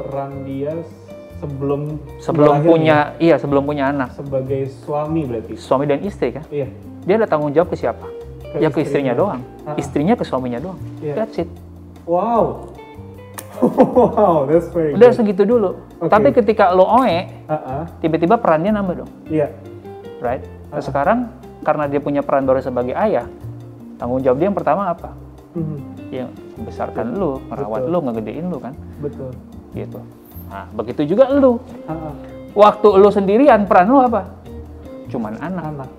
peran 0.00 0.32
dia 0.48 0.72
sebelum 1.40 2.00
sebelum 2.20 2.52
lahir 2.56 2.68
punya 2.68 2.98
iya 3.20 3.36
sebelum 3.36 3.64
punya 3.68 3.92
anak 3.92 4.16
sebagai 4.16 4.68
suami 4.84 5.28
berarti 5.28 5.52
suami 5.56 5.84
dan 5.84 6.00
istri 6.04 6.32
kan 6.32 6.44
iya 6.48 6.68
dia 7.04 7.16
ada 7.16 7.26
tanggung 7.28 7.52
jawab 7.52 7.72
ke 7.72 7.76
siapa 7.80 8.06
Ke 8.50 8.58
ya 8.58 8.68
ke 8.68 8.82
istrinya 8.82 9.14
doang. 9.14 9.46
Ah. 9.62 9.78
Istrinya 9.78 10.18
ke 10.18 10.26
suaminya 10.26 10.58
doang. 10.58 10.78
Iya. 10.98 11.14
That's 11.22 11.38
it. 11.38 11.46
Wow. 12.02 12.74
wow, 13.62 14.42
that's 14.50 14.66
very 14.74 14.98
Udah 14.98 15.14
good. 15.14 15.18
segitu 15.22 15.46
dulu. 15.46 15.78
Oke. 16.02 16.10
Tapi 16.10 16.34
ketika 16.34 16.74
lo 16.74 16.82
oe, 16.82 17.30
ah. 17.46 17.86
tiba-tiba 18.02 18.42
perannya 18.42 18.74
nambah 18.74 19.06
dong. 19.06 19.10
Iya. 19.30 19.54
Right? 20.18 20.42
Nah, 20.74 20.82
sekarang 20.82 21.30
karena 21.62 21.86
dia 21.86 22.02
punya 22.02 22.26
peran 22.26 22.42
baru 22.42 22.58
sebagai 22.58 22.96
ayah, 22.98 23.30
tanggung 24.02 24.18
jawab 24.18 24.42
dia 24.42 24.46
yang 24.50 24.58
pertama 24.58 24.90
apa? 24.90 25.14
Mhm. 25.54 25.78
Ya 26.10 26.26
membesarkan 26.58 27.06
lu, 27.14 27.38
merawat 27.46 27.86
Betul. 27.86 27.92
lu, 27.94 27.98
ngegedein 28.02 28.46
lu 28.50 28.58
kan. 28.58 28.74
Betul. 28.98 29.30
Gitu. 29.70 30.00
Nah, 30.50 30.66
begitu 30.74 31.06
juga 31.06 31.30
lu. 31.30 31.62
Waktu 32.50 32.88
lu 32.98 33.08
sendirian, 33.14 33.66
peran 33.70 33.86
lu 33.86 34.02
apa? 34.02 34.26
Cuman 35.06 35.38
anak. 35.38 35.64
Anak. 35.70 35.90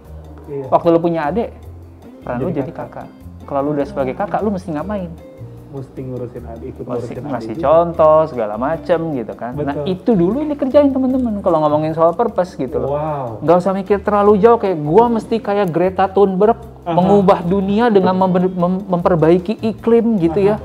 Iya. 0.51 0.67
Waktu 0.67 0.87
lu 0.91 0.99
punya 0.99 1.31
adik, 1.31 1.55
peran 2.27 2.37
lu 2.43 2.51
Jadi 2.51 2.59
jadi 2.59 2.71
kakak. 2.75 3.07
Kalau 3.47 3.59
lu 3.63 3.69
udah 3.79 3.87
sebagai 3.87 4.13
kakak, 4.15 4.39
lu 4.43 4.51
mesti 4.51 4.69
ngapain? 4.75 5.11
Mesti 5.71 5.99
ngurusin 6.03 6.43
adik, 6.51 6.67
ikut 6.75 6.83
Masih 6.83 7.15
ngurusin 7.15 7.55
adik. 7.55 7.63
contoh 7.63 8.19
segala 8.27 8.59
macem 8.59 8.99
gitu 9.15 9.33
kan. 9.39 9.55
Nah 9.55 9.71
Betul. 9.71 9.87
itu 9.87 10.11
dulu 10.19 10.43
yang 10.43 10.51
dikerjain 10.51 10.91
teman-teman 10.91 11.39
kalau 11.39 11.63
ngomongin 11.63 11.95
soal 11.95 12.11
purpose 12.11 12.59
gitu 12.59 12.75
loh. 12.75 12.91
Wow. 12.91 13.39
Nggak 13.39 13.55
usah 13.55 13.71
mikir 13.71 14.03
terlalu 14.03 14.43
jauh 14.43 14.59
kayak 14.59 14.75
gua 14.83 15.07
mesti 15.07 15.39
kayak 15.39 15.71
Greta 15.71 16.11
Thunberg 16.11 16.59
Aha. 16.83 16.91
mengubah 16.91 17.39
dunia 17.47 17.87
dengan 17.87 18.19
mem- 18.19 18.83
memperbaiki 18.83 19.63
iklim 19.63 20.19
gitu 20.19 20.43
ya. 20.43 20.59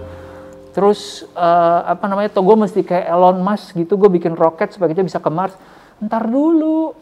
Terus 0.77 1.25
eh, 1.33 1.81
apa 1.89 2.05
namanya? 2.05 2.29
Tuh 2.29 2.45
gue 2.45 2.57
mesti 2.61 2.85
kayak 2.85 3.09
Elon 3.09 3.41
Musk 3.41 3.73
gitu, 3.73 3.97
gue 3.97 4.13
bikin 4.13 4.37
roket 4.37 4.77
supaya 4.77 4.93
kita 4.93 5.01
bisa 5.01 5.17
ke 5.17 5.33
Mars. 5.33 5.57
Ntar 6.05 6.29
dulu, 6.29 6.93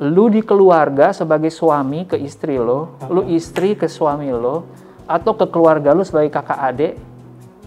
lu 0.00 0.24
di 0.32 0.40
keluarga 0.40 1.12
sebagai 1.12 1.52
suami 1.52 2.08
ke 2.08 2.16
istri 2.16 2.56
lo, 2.56 2.96
lu 3.12 3.28
istri 3.28 3.76
ke 3.76 3.84
suami 3.84 4.32
lo, 4.32 4.64
atau 5.04 5.36
ke 5.36 5.44
keluarga 5.52 5.92
lu 5.92 6.00
sebagai 6.00 6.32
kakak 6.32 6.58
adik, 6.64 6.92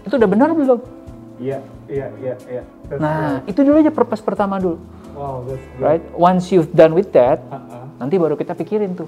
itu 0.02 0.14
udah 0.18 0.26
benar 0.26 0.50
belum? 0.50 0.82
Iya, 1.38 1.62
iya, 1.86 2.06
iya, 2.18 2.34
iya. 2.50 2.62
Nah, 2.98 3.46
itu 3.46 3.62
dulu 3.62 3.78
aja 3.78 3.94
purpose 3.94 4.18
pertama 4.18 4.58
dulu, 4.58 4.82
Wow, 5.14 5.46
that's 5.46 5.62
right? 5.78 6.02
Once 6.18 6.50
you've 6.50 6.74
done 6.74 6.98
with 6.98 7.14
that, 7.14 7.38
Ah, 7.50 7.62
ah. 7.70 7.84
nanti 8.02 8.18
baru 8.18 8.34
kita 8.34 8.58
pikirin 8.58 8.98
tuh. 8.98 9.06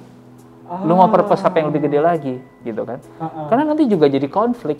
Lu 0.86 0.94
mau 0.94 1.10
purpose 1.10 1.42
apa 1.42 1.58
yang 1.58 1.74
lebih 1.74 1.90
gede 1.90 1.98
lagi, 1.98 2.34
gitu 2.62 2.86
kan? 2.86 3.02
Ah, 3.18 3.26
ah. 3.26 3.46
Karena 3.50 3.74
nanti 3.74 3.90
juga 3.90 4.06
jadi 4.06 4.30
konflik, 4.30 4.78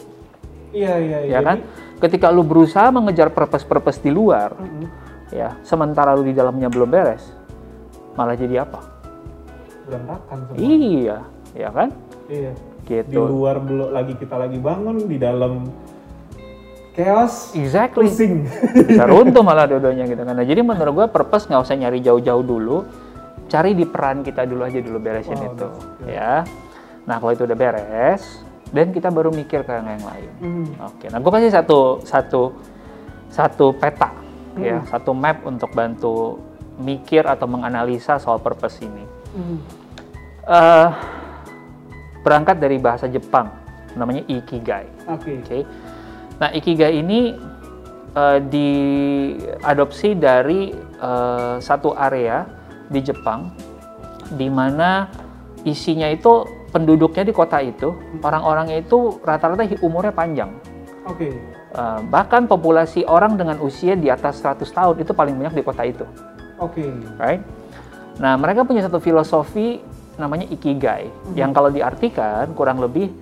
Iya, 0.70 0.94
iya, 0.98 1.18
iya. 1.26 1.32
ya 1.36 1.40
kan? 1.42 1.58
Ketika 1.98 2.30
lu 2.30 2.42
berusaha 2.42 2.88
mengejar 2.88 3.28
purpose-purpose 3.30 4.00
di 4.00 4.08
luar, 4.08 4.54
Mhm. 4.56 4.86
ya, 5.30 5.58
sementara 5.60 6.14
lu 6.14 6.22
di 6.22 6.32
dalamnya 6.32 6.70
belum 6.70 6.88
beres, 6.88 7.24
malah 8.14 8.34
jadi 8.34 8.62
apa? 8.62 8.80
berantakan 9.80 10.38
semua. 10.46 10.58
Iya, 10.62 11.18
ya 11.50 11.68
kan? 11.74 11.88
Iya. 12.30 12.52
Di 12.54 13.02
Gitu. 13.02 13.18
luar 13.18 13.58
belum 13.58 13.90
lagi 13.90 14.14
kita 14.14 14.38
lagi 14.38 14.58
bangun, 14.58 15.02
di 15.02 15.18
dalam 15.18 15.66
chaos, 16.92 17.50
Exactly. 17.54 18.06
pusing. 18.06 18.46
Bisa 18.86 19.02
runtuh 19.06 19.42
malah 19.42 19.66
dua-duanya 19.70 20.06
gitu 20.06 20.22
kan. 20.22 20.34
Nah, 20.34 20.46
jadi 20.46 20.62
menurut 20.62 20.92
gua 20.94 21.06
purpose 21.06 21.46
nggak 21.46 21.58
usah 21.58 21.74
nyari 21.74 21.98
jauh-jauh 21.98 22.42
dulu, 22.42 22.86
cari 23.46 23.74
di 23.74 23.82
peran 23.82 24.22
kita 24.22 24.46
dulu 24.46 24.62
aja 24.62 24.78
dulu 24.78 24.98
beresin 24.98 25.38
Wow, 25.38 25.48
itu, 25.50 25.66
that's 25.66 25.82
good. 25.98 26.06
ya. 26.06 26.34
Nah, 27.06 27.16
kalau 27.18 27.32
itu 27.34 27.42
udah 27.42 27.58
beres, 27.58 28.22
dan 28.70 28.94
kita 28.94 29.10
baru 29.10 29.34
mikir 29.34 29.66
ke 29.66 29.72
yang 29.74 30.02
lain. 30.02 30.30
Mhm. 30.38 30.66
Oke, 30.86 31.06
nah 31.10 31.18
gue 31.18 31.32
kasih 31.34 31.52
satu 31.52 31.80
satu 32.06 32.42
satu 33.30 33.66
peta, 33.78 34.10
Hmm. 34.54 34.62
ya, 34.62 34.78
satu 34.90 35.14
map 35.14 35.46
untuk 35.46 35.70
bantu 35.70 36.38
mikir 36.80 37.22
atau 37.26 37.46
menganalisa 37.46 38.18
soal 38.18 38.42
purpose 38.42 38.82
ini. 38.82 39.04
Mhm. 39.36 39.58
Eh, 40.50 40.88
berangkat 42.26 42.58
dari 42.58 42.78
bahasa 42.82 43.06
Jepang, 43.06 43.50
namanya 43.94 44.26
ikigai. 44.26 44.86
Oke. 45.06 45.38
Oke, 45.42 45.58
nah 46.42 46.50
ikigai 46.50 46.98
ini 46.98 47.38
eh, 48.10 48.38
diadopsi 48.42 50.18
dari 50.18 50.74
eh, 50.98 51.54
satu 51.62 51.94
area 51.94 52.42
di 52.90 52.98
Jepang, 52.98 53.54
di 54.34 54.50
mana 54.50 55.06
isinya 55.62 56.10
itu 56.10 56.42
penduduknya 56.70 57.26
di 57.26 57.34
kota 57.34 57.58
itu, 57.60 57.94
orang-orangnya 58.22 58.78
itu 58.80 59.18
rata-rata 59.20 59.66
umurnya 59.82 60.14
panjang. 60.14 60.50
Oke. 61.06 61.34
Eh, 61.70 61.98
bahkan 62.10 62.50
populasi 62.50 63.06
orang 63.06 63.38
dengan 63.38 63.62
usia 63.62 63.94
di 63.94 64.10
atas 64.10 64.42
100 64.42 64.66
tahun 64.74 65.06
itu 65.06 65.14
paling 65.14 65.38
banyak 65.38 65.54
di 65.54 65.62
kota 65.62 65.86
itu, 65.86 66.02
Oke. 66.58 66.82
right? 67.14 67.38
Nah, 68.18 68.34
mereka 68.34 68.66
punya 68.66 68.82
satu 68.82 68.98
filosofi 68.98 69.78
namanya 70.18 70.50
ikigai, 70.50 71.06
yang 71.38 71.54
kalau 71.54 71.70
diartikan 71.70 72.50
kurang 72.58 72.82
lebih 72.82 73.14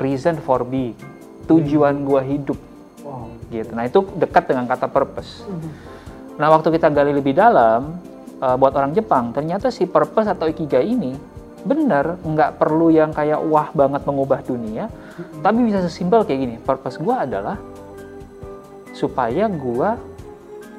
reason 0.00 0.40
for 0.40 0.64
being, 0.64 0.96
tujuan 1.44 2.00
gua 2.00 2.24
hidup, 2.24 2.56
Wow. 3.04 3.28
gitu. 3.52 3.76
Nah, 3.76 3.84
itu 3.84 4.08
dekat 4.16 4.48
dengan 4.48 4.64
kata 4.64 4.88
purpose. 4.88 5.44
Mhm. 5.44 5.70
Nah, 6.40 6.48
waktu 6.48 6.72
kita 6.72 6.88
gali 6.88 7.12
lebih 7.12 7.36
dalam, 7.36 8.00
eh, 8.40 8.56
buat 8.56 8.72
orang 8.72 8.96
Jepang, 8.96 9.36
ternyata 9.36 9.68
si 9.68 9.84
purpose 9.84 10.32
atau 10.32 10.48
ikigai 10.48 10.88
ini 10.88 11.12
benar, 11.62 12.18
nggak 12.22 12.58
perlu 12.58 12.90
yang 12.90 13.14
kayak 13.14 13.40
wah 13.46 13.70
banget 13.74 14.02
mengubah 14.04 14.40
dunia, 14.42 14.90
tapi 15.40 15.62
bisa 15.62 15.82
sesimpel 15.82 16.26
kayak 16.26 16.40
gini. 16.40 16.56
Purpose 16.58 16.98
gua 16.98 17.24
adalah 17.26 17.56
supaya 18.92 19.48
gua, 19.48 19.96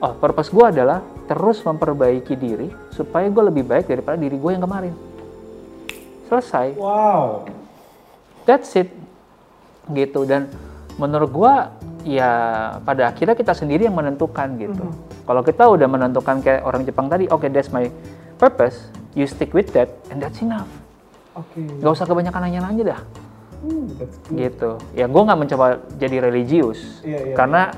oh, 0.03 0.13
purpose 0.19 0.51
gua 0.53 0.69
adalah 0.69 0.99
terus 1.23 1.63
memperbaiki 1.63 2.35
diri 2.35 2.67
supaya 2.91 3.31
gue 3.31 3.43
lebih 3.47 3.63
baik 3.63 3.87
daripada 3.87 4.19
diri 4.19 4.35
gue 4.35 4.51
yang 4.51 4.63
kemarin. 4.63 4.93
Selesai. 6.27 6.75
Wow. 6.75 7.47
That's 8.43 8.75
it. 8.75 8.91
Gitu 9.87 10.27
dan 10.27 10.51
menurut 10.99 11.31
gua 11.31 11.73
ya 12.03 12.31
pada 12.83 13.11
akhirnya 13.11 13.35
kita 13.35 13.55
sendiri 13.55 13.87
yang 13.87 13.95
menentukan 13.95 14.59
gitu. 14.59 14.85
Kalau 15.23 15.41
kita 15.41 15.63
udah 15.71 15.87
menentukan 15.87 16.43
kayak 16.43 16.67
orang 16.67 16.83
Jepang 16.83 17.07
tadi, 17.07 17.31
oke 17.31 17.47
that's 17.47 17.71
my 17.71 17.87
purpose, 18.35 18.91
you 19.13 19.25
stick 19.29 19.53
with 19.53 19.69
that 19.73 19.89
and 20.09 20.19
that's 20.19 20.41
enough. 20.41 20.69
Oke. 21.33 21.61
Gak 21.81 21.91
usah 21.93 22.05
kebanyakan 22.05 22.49
nanya-nanya 22.49 22.97
dah 22.97 23.01
Hmm, 23.63 23.87
gitu. 24.35 24.75
Ya 24.91 25.07
gua 25.07 25.23
nggak 25.23 25.39
mencoba 25.39 25.79
jadi 25.95 26.19
religius 26.19 26.99
Iya, 26.99 27.31
iya, 27.31 27.35
karena 27.39 27.71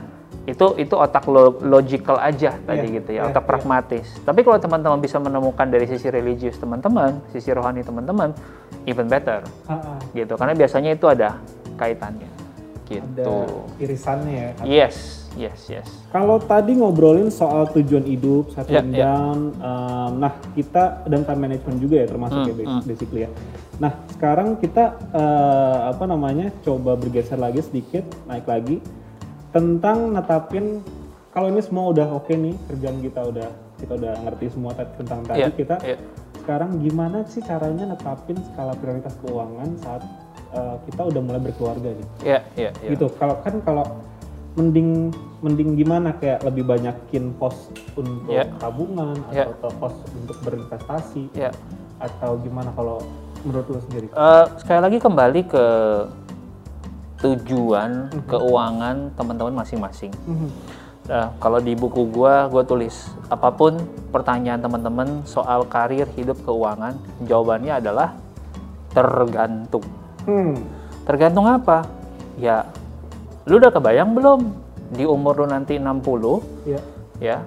itu 0.49 0.73
itu 0.81 0.97
otak 0.97 1.29
lo, 1.29 1.61
logical 1.61 2.17
aja 2.17 2.57
tadi 2.57 2.89
Iya, 2.89 2.95
gitu 2.97 3.09
ya, 3.13 3.21
iya, 3.21 3.29
otak 3.29 3.45
iya. 3.45 3.49
pragmatis. 3.53 4.07
Tapi 4.25 4.41
kalau 4.41 4.57
teman-teman 4.57 4.97
bisa 4.97 5.21
menemukan 5.21 5.69
dari 5.69 5.85
sisi 5.85 6.09
religius 6.09 6.57
teman-teman, 6.57 7.21
sisi 7.29 7.53
rohani 7.53 7.85
teman-teman, 7.85 8.33
even 8.89 9.05
better 9.05 9.45
Ah, 9.69 9.77
ah. 9.77 9.97
gitu 10.13 10.33
karena 10.37 10.53
biasanya 10.57 10.93
itu 10.97 11.05
ada 11.09 11.37
kaitannya 11.75 12.29
Ada 12.87 13.01
gitu 13.01 13.33
irisannya 13.77 14.33
ya. 14.33 14.49
yes 14.63 15.27
yes 15.33 15.59
yes 15.67 15.87
Kalau 16.09 16.37
tadi 16.37 16.73
ngobrolin 16.73 17.27
soal 17.27 17.67
tujuan 17.69 18.03
hidup, 18.03 18.49
satu 18.49 18.71
ya. 18.71 18.79
down, 18.79 19.51
um, 19.57 20.11
nah 20.15 20.31
kita 20.51 21.03
dan 21.03 21.21
time 21.21 21.41
management 21.43 21.77
juga 21.77 21.95
ya 21.97 22.07
termasuk 22.07 22.37
Hmm, 22.37 22.49
ya 22.51 22.65
hmm. 22.65 22.81
basically 22.83 23.21
ya. 23.21 23.29
Nah 23.75 23.91
sekarang 24.09 24.55
kita 24.55 24.83
eh, 25.11 25.77
apa 25.89 26.03
namanya 26.05 26.47
coba 26.61 26.95
bergeser 26.95 27.35
lagi 27.35 27.59
sedikit, 27.59 28.07
naik 28.23 28.45
lagi 28.45 28.79
tentang 29.51 30.11
netapin 30.11 30.79
kalau 31.29 31.47
ini 31.47 31.59
semua 31.59 31.89
udah 31.89 32.07
oke 32.13 32.31
nih 32.31 32.55
kerjaan 32.65 32.99
kita 33.01 33.21
udah 33.21 33.49
kita 33.75 33.91
udah 33.93 34.13
ngerti 34.23 34.45
semua 34.49 34.71
ta- 34.71 34.87
tentang 34.93 35.19
tadi 35.21 35.39
Iya, 35.41 35.49
kita 35.49 35.75
iya. 35.81 35.97
sekarang 36.37 36.79
gimana 36.79 37.23
sih 37.25 37.39
caranya 37.39 37.89
netapin 37.89 38.39
skala 38.45 38.71
prioritas 38.73 39.15
keuangan 39.19 39.67
saat 39.77 40.03
eh, 40.55 40.75
kita 40.87 41.01
udah 41.11 41.21
mulai 41.21 41.41
berkeluarga 41.43 41.89
nih? 41.91 42.07
ya 42.23 42.39
ya 42.55 42.69
ya 42.79 42.89
gitu. 42.95 43.11
Kalau 43.19 43.35
kan 43.43 43.59
kalau 43.61 43.85
mending 44.55 45.11
mending 45.43 45.75
gimana? 45.75 46.15
Kayak 46.15 46.47
lebih 46.47 46.63
banyakin 46.63 47.35
pos 47.35 47.67
untuk 47.99 48.31
Ya. 48.31 48.47
tabungan 48.55 49.19
Ya. 49.35 49.51
atau 49.51 49.69
pos 49.75 49.93
untuk 50.15 50.39
berinvestasi. 50.47 51.27
Ya 51.35 51.51
atau 51.99 52.35
gimana 52.43 52.71
kalau 52.75 52.99
menurut 53.47 53.65
lu 53.71 53.79
sendiri? 53.87 54.07
Eh, 54.11 54.45
sekali 54.59 54.79
lagi 54.83 54.97
kembali 54.99 55.41
ke 55.47 55.65
tujuan 57.23 58.11
keuangan 58.27 59.15
teman-teman 59.15 59.63
masing-masing. 59.63 60.11
Mhm. 60.27 60.49
Nah, 61.05 61.29
kalau 61.37 61.61
di 61.61 61.77
buku 61.77 62.09
gua 62.09 62.49
gua 62.49 62.65
tulis 62.65 63.13
apa 63.29 63.53
pun 63.53 63.77
pertanyaan 64.09 64.57
teman-teman 64.57 65.21
soal 65.23 65.61
karir 65.69 66.09
hidup 66.17 66.35
keuangan 66.41 66.97
jawabannya 67.23 67.77
adalah 67.77 68.17
tergantung 68.89 69.85
hmm. 70.25 70.53
tergantung 71.05 71.45
apa? 71.47 71.85
Ya 72.35 72.67
lu 73.45 73.61
udah 73.61 73.71
kebayang 73.71 74.17
belum? 74.17 74.41
Di 74.93 75.05
umur 75.05 75.41
lu 75.41 75.47
nanti 75.49 75.77
60 75.81 76.69
ya. 76.69 76.81
ya 77.17 77.37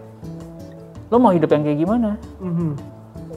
lo 1.08 1.16
mau 1.16 1.32
hidup 1.32 1.48
yang 1.52 1.64
kayak 1.64 1.78
gimana? 1.80 2.10
Mhm. 2.40 2.72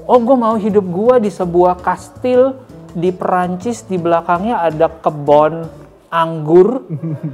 oh 0.10 0.20
gue 0.20 0.38
mau 0.38 0.56
hidup 0.60 0.84
gua 0.92 1.22
di 1.22 1.32
sebuah 1.32 1.80
kastil 1.80 2.58
di 2.92 3.16
Perancis 3.16 3.88
di 3.88 3.96
belakangnya 3.96 4.60
ada 4.60 4.92
kebon 4.92 5.64
anggur 6.12 6.84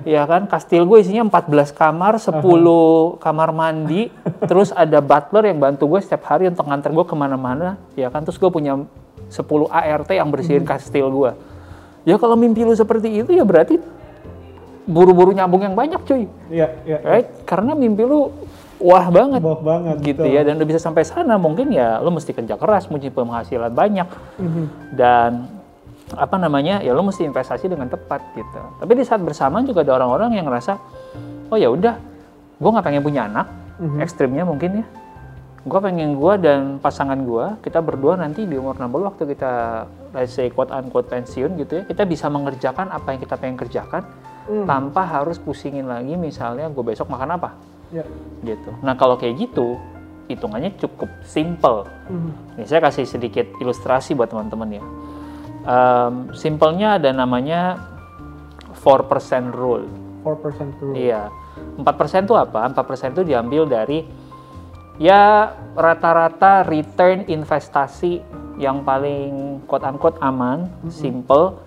ya 0.05 0.29
kan? 0.29 0.45
Kastil 0.45 0.85
gue 0.85 1.01
isinya 1.01 1.25
14 1.25 1.73
kamar 1.73 2.21
10 2.21 2.37
kamar 3.17 3.49
mandi 3.49 4.13
terus 4.45 4.69
ada 4.69 5.01
butler 5.01 5.49
yang 5.49 5.57
bantu 5.57 5.89
gue 5.97 5.99
setiap 6.05 6.29
hari 6.29 6.45
untuk 6.45 6.69
nganter 6.69 6.93
gue 6.93 7.05
ke 7.09 7.15
mana-mana 7.17 7.81
ya 7.97 8.13
kan? 8.13 8.21
Terus 8.21 8.37
gue 8.37 8.51
punya 8.53 8.77
10 9.33 9.41
ART 9.73 10.09
yang 10.13 10.29
bersihin 10.29 10.61
kastil 10.61 11.09
gue 11.09 11.31
Ya 12.07 12.15
kalau 12.15 12.39
mimpi 12.39 12.63
lu 12.63 12.71
seperti 12.71 13.19
itu 13.19 13.35
ya 13.35 13.43
berarti 13.43 13.75
buru-buru 14.87 15.35
nyambung 15.35 15.59
yang 15.61 15.75
banyak 15.75 15.99
cuy. 16.01 16.23
Iya, 16.47 16.67
iya. 16.87 16.97
Right? 17.03 17.27
Karena 17.43 17.75
mimpi 17.75 18.07
lu 18.07 18.31
wah 18.79 19.11
banget. 19.11 19.43
Wah 19.43 19.59
banget. 19.59 19.95
gitu 19.99 20.23
betul. 20.23 20.31
ya 20.31 20.41
dan 20.41 20.55
udah 20.55 20.67
bisa 20.67 20.79
sampai 20.79 21.03
sana 21.03 21.35
mungkin 21.35 21.67
ya 21.67 21.99
lu 21.99 22.07
mesti 22.09 22.31
kerja 22.31 22.55
keras 22.55 22.87
mesti 22.87 23.09
penghasilan 23.09 23.73
banyak 23.73 24.07
Mhm. 24.39 24.63
dan 24.95 25.31
apa 26.13 26.39
namanya 26.39 26.79
ya 26.79 26.95
lu 26.95 27.03
mesti 27.03 27.27
investasi 27.27 27.67
dengan 27.67 27.91
tepat 27.91 28.23
gitu 28.31 28.61
tapi 28.79 28.95
di 28.95 29.03
saat 29.03 29.19
bersamaan 29.19 29.67
juga 29.67 29.83
ada 29.83 29.99
orang-orang 29.99 30.39
yang 30.39 30.47
ngerasa 30.47 30.79
oh 31.49 31.59
ya 31.59 31.67
udah 31.67 31.99
gue 32.55 32.69
nggak 32.71 32.85
pengen 32.85 33.03
punya 33.03 33.27
anak 33.27 33.51
Mhm. 33.75 33.99
ekstrimnya 33.99 34.47
mungkin 34.47 34.71
ya 34.79 34.85
gue 35.63 35.79
pengen 35.79 36.15
gue 36.15 36.33
dan 36.37 36.59
pasangan 36.77 37.17
gue 37.17 37.45
kita 37.61 37.81
berdua 37.81 38.15
nanti 38.15 38.45
di 38.45 38.55
umur 38.55 38.77
60 38.77 39.07
waktu 39.07 39.23
kita 39.35 39.51
let's 40.13 40.31
say 40.31 40.47
quote 40.47 40.69
unquote 40.69 41.07
pensiun 41.07 41.57
gitu 41.57 41.81
ya 41.81 41.83
kita 41.83 42.03
bisa 42.03 42.27
mengerjakan 42.27 42.87
apa 42.87 43.15
yang 43.15 43.19
kita 43.19 43.35
pengen 43.35 43.57
kerjakan 43.57 44.03
Hmm. 44.47 44.63
tanpa 44.63 45.03
harus 45.03 45.35
pusingin 45.35 45.91
lagi 45.91 46.15
misalnya 46.15 46.71
gue 46.71 46.79
besok 46.79 47.11
makan 47.11 47.35
apa 47.35 47.51
Ya. 47.91 48.07
gitu. 48.43 48.71
Nah 48.79 48.95
kalau 48.95 49.19
kayak 49.19 49.43
gitu 49.43 49.75
hitungannya 50.31 50.71
cukup 50.79 51.11
simple. 51.23 51.83
Mhm. 52.07 52.31
Nih 52.55 52.63
saya 52.63 52.79
kasih 52.79 53.03
sedikit 53.03 53.43
ilustrasi 53.59 54.15
buat 54.15 54.31
teman-teman 54.31 54.79
ya. 54.79 54.83
Em, 55.67 56.31
simpelnya 56.31 56.95
ada 56.95 57.11
namanya 57.11 57.75
4% 58.71 59.51
rule. 59.51 59.83
4% 60.23 60.71
rule. 60.79 60.95
Iya. 60.95 61.27
4% 61.75 62.23
itu 62.23 62.35
apa? 62.35 62.71
4% 62.71 63.11
itu 63.19 63.27
diambil 63.27 63.67
dari 63.67 64.07
ya 64.97 65.53
rata-rata 65.77 66.65
return 66.65 67.25
investasi 67.29 68.21
yang 68.57 68.81
paling 68.81 69.61
quote 69.69 69.85
unquote 69.85 70.17
aman, 70.21 70.65
simple. 70.89 71.61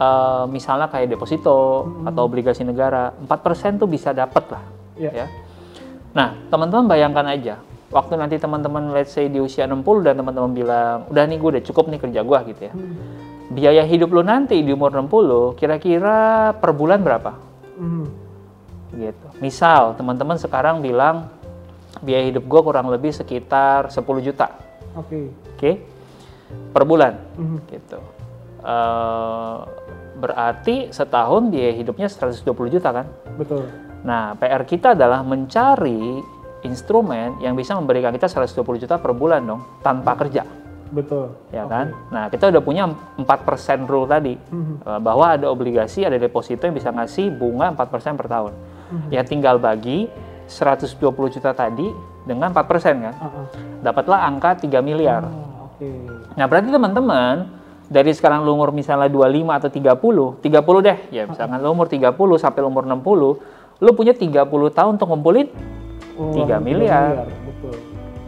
Eh, 0.00 0.44
misalnya 0.48 0.88
kayak 0.88 1.14
deposito 1.14 1.86
atau 2.02 2.22
obligasi 2.26 2.64
negara, 2.64 3.12
4% 3.22 3.78
tuh 3.78 3.86
bisa 3.86 4.10
dapat 4.10 4.44
lah 4.50 4.64
Iya. 4.98 5.10
ya. 5.14 5.26
Nah, 6.16 6.34
teman-teman 6.50 6.88
bayangkan 6.90 7.24
aja, 7.28 7.54
waktu 7.92 8.16
nanti 8.18 8.36
teman-teman 8.40 8.90
let's 8.90 9.14
say 9.14 9.28
di 9.28 9.38
usia 9.38 9.68
60 9.68 10.02
dan 10.02 10.18
teman-teman 10.18 10.50
bilang, 10.56 11.06
udah 11.12 11.24
nih 11.28 11.38
gue 11.38 11.50
udah 11.54 11.64
cukup 11.64 11.84
nih 11.92 12.00
kerja 12.02 12.20
gua 12.24 12.42
gitu 12.48 12.60
ya. 12.66 12.72
Hmm. 12.72 12.96
Biaya 13.52 13.84
hidup 13.84 14.10
lu 14.16 14.24
nanti 14.24 14.64
di 14.64 14.72
umur 14.72 14.90
60 14.96 15.54
kira-kira 15.60 16.50
per 16.56 16.72
bulan 16.72 17.04
berapa? 17.04 17.36
Mhm. 17.76 18.06
Gitu. 18.96 19.26
Misal 19.44 19.92
teman-teman 19.96 20.40
sekarang 20.40 20.80
bilang 20.80 21.28
biaya 22.00 22.32
hidup 22.32 22.48
gua 22.48 22.64
kurang 22.64 22.88
lebih 22.88 23.12
sekitar 23.12 23.92
10 23.92 24.24
juta, 24.24 24.48
Oke. 24.96 25.28
oke? 25.58 25.70
Per 26.72 26.84
bulan 26.88 27.12
Mhm. 27.36 27.58
gitu. 27.68 27.98
Eh, 28.62 29.56
berarti 30.16 30.94
setahun 30.94 31.50
biaya 31.50 31.74
hidupnya 31.74 32.06
120 32.06 32.70
juta 32.70 32.94
kan? 32.94 33.06
Betul. 33.36 33.66
Nah, 34.06 34.38
PR 34.38 34.62
kita 34.62 34.94
adalah 34.94 35.20
mencari 35.26 36.22
instrumen 36.62 37.42
yang 37.42 37.58
bisa 37.58 37.74
memberikan 37.74 38.14
kita 38.14 38.30
120 38.30 38.78
juta 38.78 38.96
per 39.02 39.10
bulan 39.12 39.42
dong, 39.42 39.62
tanpa 39.82 40.14
kerja, 40.14 40.46
Betul. 40.94 41.34
ya 41.50 41.66
kan? 41.66 41.90
Nah, 42.14 42.30
kita 42.30 42.54
udah 42.54 42.62
punya 42.62 42.86
4% 43.18 43.82
rule 43.90 44.06
tadi, 44.06 44.34
Mhm. 44.38 44.86
eh, 44.86 45.00
bahwa 45.02 45.34
ada 45.34 45.50
obligasi, 45.50 46.06
ada 46.06 46.18
deposito 46.18 46.62
yang 46.70 46.74
bisa 46.78 46.94
ngasih 46.94 47.34
bunga 47.34 47.74
4% 47.74 48.14
per 48.14 48.30
tahun. 48.30 48.54
Ya 49.08 49.24
tinggal 49.24 49.56
bagi 49.56 50.04
120 50.52 51.00
juta 51.32 51.50
tadi 51.50 51.88
dengan 52.22 52.52
4% 52.52 52.60
kan, 53.00 53.14
Ah, 53.16 53.24
ah. 53.26 53.46
dapatlah 53.80 54.20
angka 54.22 54.60
3 54.60 54.78
miliar. 54.78 55.24
Ah, 55.24 55.66
Oke. 55.66 55.88
Nah, 56.36 56.44
berarti 56.46 56.68
teman-teman, 56.68 57.48
dari 57.88 58.12
sekarang 58.12 58.44
lu 58.44 58.54
umur 58.54 58.70
misalnya 58.70 59.08
25 59.08 59.56
atau 59.56 59.68
30, 59.68 60.36
30 60.38 60.80
deh, 60.80 60.96
ya 61.10 61.24
misalkan 61.24 61.58
lu 61.58 61.72
umur 61.72 61.88
30 61.88 62.12
sampai 62.36 62.60
lu 62.60 62.68
umur 62.68 62.84
60, 62.84 63.40
lu 63.80 63.90
punya 63.92 64.12
30 64.12 64.46
tahun 64.70 64.96
untuk 64.96 65.08
ngumpulin 65.10 65.48
Uang 66.14 66.32
3 66.36 66.60
miliar. 66.60 67.26
Betul. 67.26 67.76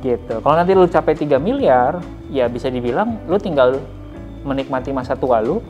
gitu. 0.00 0.34
Kalau 0.36 0.56
nanti 0.56 0.72
lu 0.72 0.84
capai 0.84 1.14
3 1.14 1.38
miliar, 1.38 2.00
ya 2.28 2.44
bisa 2.44 2.68
dibilang 2.68 3.24
lu 3.24 3.36
tinggal 3.36 3.80
menikmati 4.44 4.92
masa 4.92 5.16
tua 5.16 5.40
lu 5.40 5.64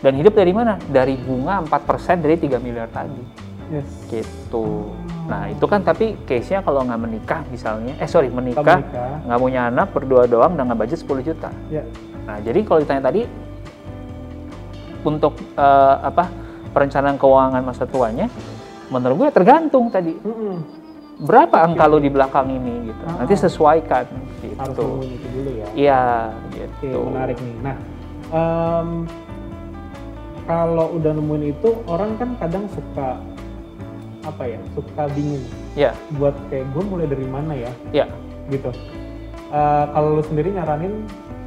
dan 0.00 0.14
hidup 0.14 0.32
dari 0.32 0.54
mana? 0.54 0.78
Dari 0.88 1.18
bunga 1.18 1.60
4% 1.66 2.22
dari 2.22 2.38
3 2.38 2.56
miliar 2.62 2.88
tadi. 2.88 3.20
Yes. 3.68 3.88
Gitu. 4.08 4.88
Nah, 5.28 5.44
itu 5.46 5.64
kan 5.68 5.84
tapi 5.84 6.16
case-nya 6.24 6.64
kalau 6.64 6.80
nggak 6.82 6.96
menikah 6.98 7.40
misalnya, 7.46 7.92
eh 8.00 8.08
sorry, 8.08 8.32
menikah, 8.32 8.80
nggak 9.28 9.38
punya 9.38 9.68
anak, 9.68 9.92
berdua 9.92 10.24
doang, 10.24 10.56
dan 10.56 10.66
nggak 10.66 10.80
budget 10.80 11.04
10 11.04 11.20
juta. 11.20 11.52
Ya. 11.68 11.84
Nah, 12.24 12.40
jadi 12.40 12.64
kalau 12.64 12.80
ditanya 12.80 13.02
tadi 13.04 13.28
untuk 15.04 15.36
eh, 15.54 15.96
apa 16.00 16.24
perencanaan 16.72 17.16
keuangan 17.16 17.60
masa 17.60 17.84
tuanya, 17.84 18.26
menurut 18.88 19.16
gue 19.20 19.28
tergantung 19.30 19.88
tadi 19.88 20.16
Mhm. 20.16 20.56
berapa 21.18 21.56
angka 21.60 21.84
lo 21.84 21.98
di 21.98 22.08
belakang 22.08 22.48
ini 22.48 22.88
gitu. 22.88 23.02
Nanti 23.04 23.34
Ah. 23.36 23.40
sesuaikan 23.42 24.04
Harus 24.08 24.72
gitu. 24.72 24.84
nemuin 24.86 25.10
itu 25.12 25.26
dulu 25.28 25.50
ya. 25.52 25.66
Iya, 25.74 26.02
Oke, 26.32 26.56
gitu. 26.56 26.98
menarik 27.04 27.36
nih. 27.36 27.56
Nah, 27.60 27.76
em, 28.30 28.88
kalau 30.44 30.86
udah 30.96 31.12
nemuin 31.12 31.44
itu, 31.52 31.68
orang 31.84 32.16
kan 32.16 32.30
kadang 32.38 32.64
suka 32.70 33.20
apa 34.28 34.44
ya, 34.46 34.58
suka 34.72 35.08
bingung 35.10 35.42
Ya, 35.72 35.90
buat 36.14 36.36
kayak 36.46 36.68
gue 36.68 36.82
mulai 36.84 37.06
dari 37.06 37.24
mana 37.24 37.52
ya, 37.52 37.72
ya. 37.92 38.06
gitu. 38.46 38.68
Eh, 39.48 39.84
kalau 39.88 40.14
lu 40.14 40.22
sendiri 40.22 40.52
nyaranin 40.52 41.06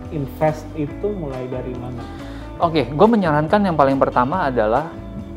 invest 0.10 0.66
itu 0.74 1.08
mulai 1.08 1.46
dari 1.46 1.72
mana? 1.76 2.02
Oke, 2.58 2.86
gue 2.86 3.08
menyarankan 3.08 3.62
yang 3.62 3.74
paling 3.74 3.96
pertama 3.96 4.46
adalah 4.46 4.90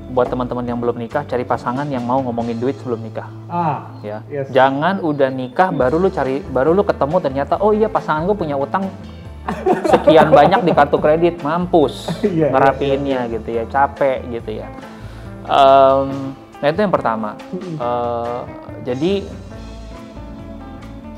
buat 0.06 0.26
teman-teman 0.26 0.62
yang 0.62 0.78
belum 0.78 0.94
nikah 0.94 1.24
cari 1.24 1.42
pasangan 1.42 1.84
yang 1.84 2.00
mau 2.00 2.20
ngomongin 2.20 2.54
duit 2.54 2.76
sebelum 2.76 3.02
nikah 3.02 3.26
Ah, 3.46 3.90
ya. 3.98 4.22
Yes. 4.28 4.46
Jangan 4.48 5.00
udah 5.00 5.26
nikah 5.26 5.68
baru 5.70 5.98
lu 5.98 6.08
cari 6.08 6.38
baru 6.40 6.70
lu 6.70 6.82
ketemu 6.82 7.16
ternyata 7.18 7.58
oh 7.58 7.70
iya 7.70 7.88
pasangan 7.88 8.22
gue 8.24 8.36
punya 8.36 8.54
utang 8.54 8.86
sekian 9.84 10.30
banyak 10.38 10.62
di 10.62 10.70
kartu 10.70 10.96
kredit 10.96 11.42
mampus 11.42 12.06
Iya, 12.22 12.30
iya, 12.30 12.46
ngerapiinnya 12.46 13.20
gitu 13.28 13.48
ya 13.52 13.64
capek 13.66 14.22
gitu 14.30 14.50
ya. 14.54 14.68
Em, 15.44 16.08
nah 16.64 16.72
itu 16.72 16.80
yang 16.80 16.94
pertama. 16.96 17.36
Eh, 17.60 18.40
jadi 18.88 19.12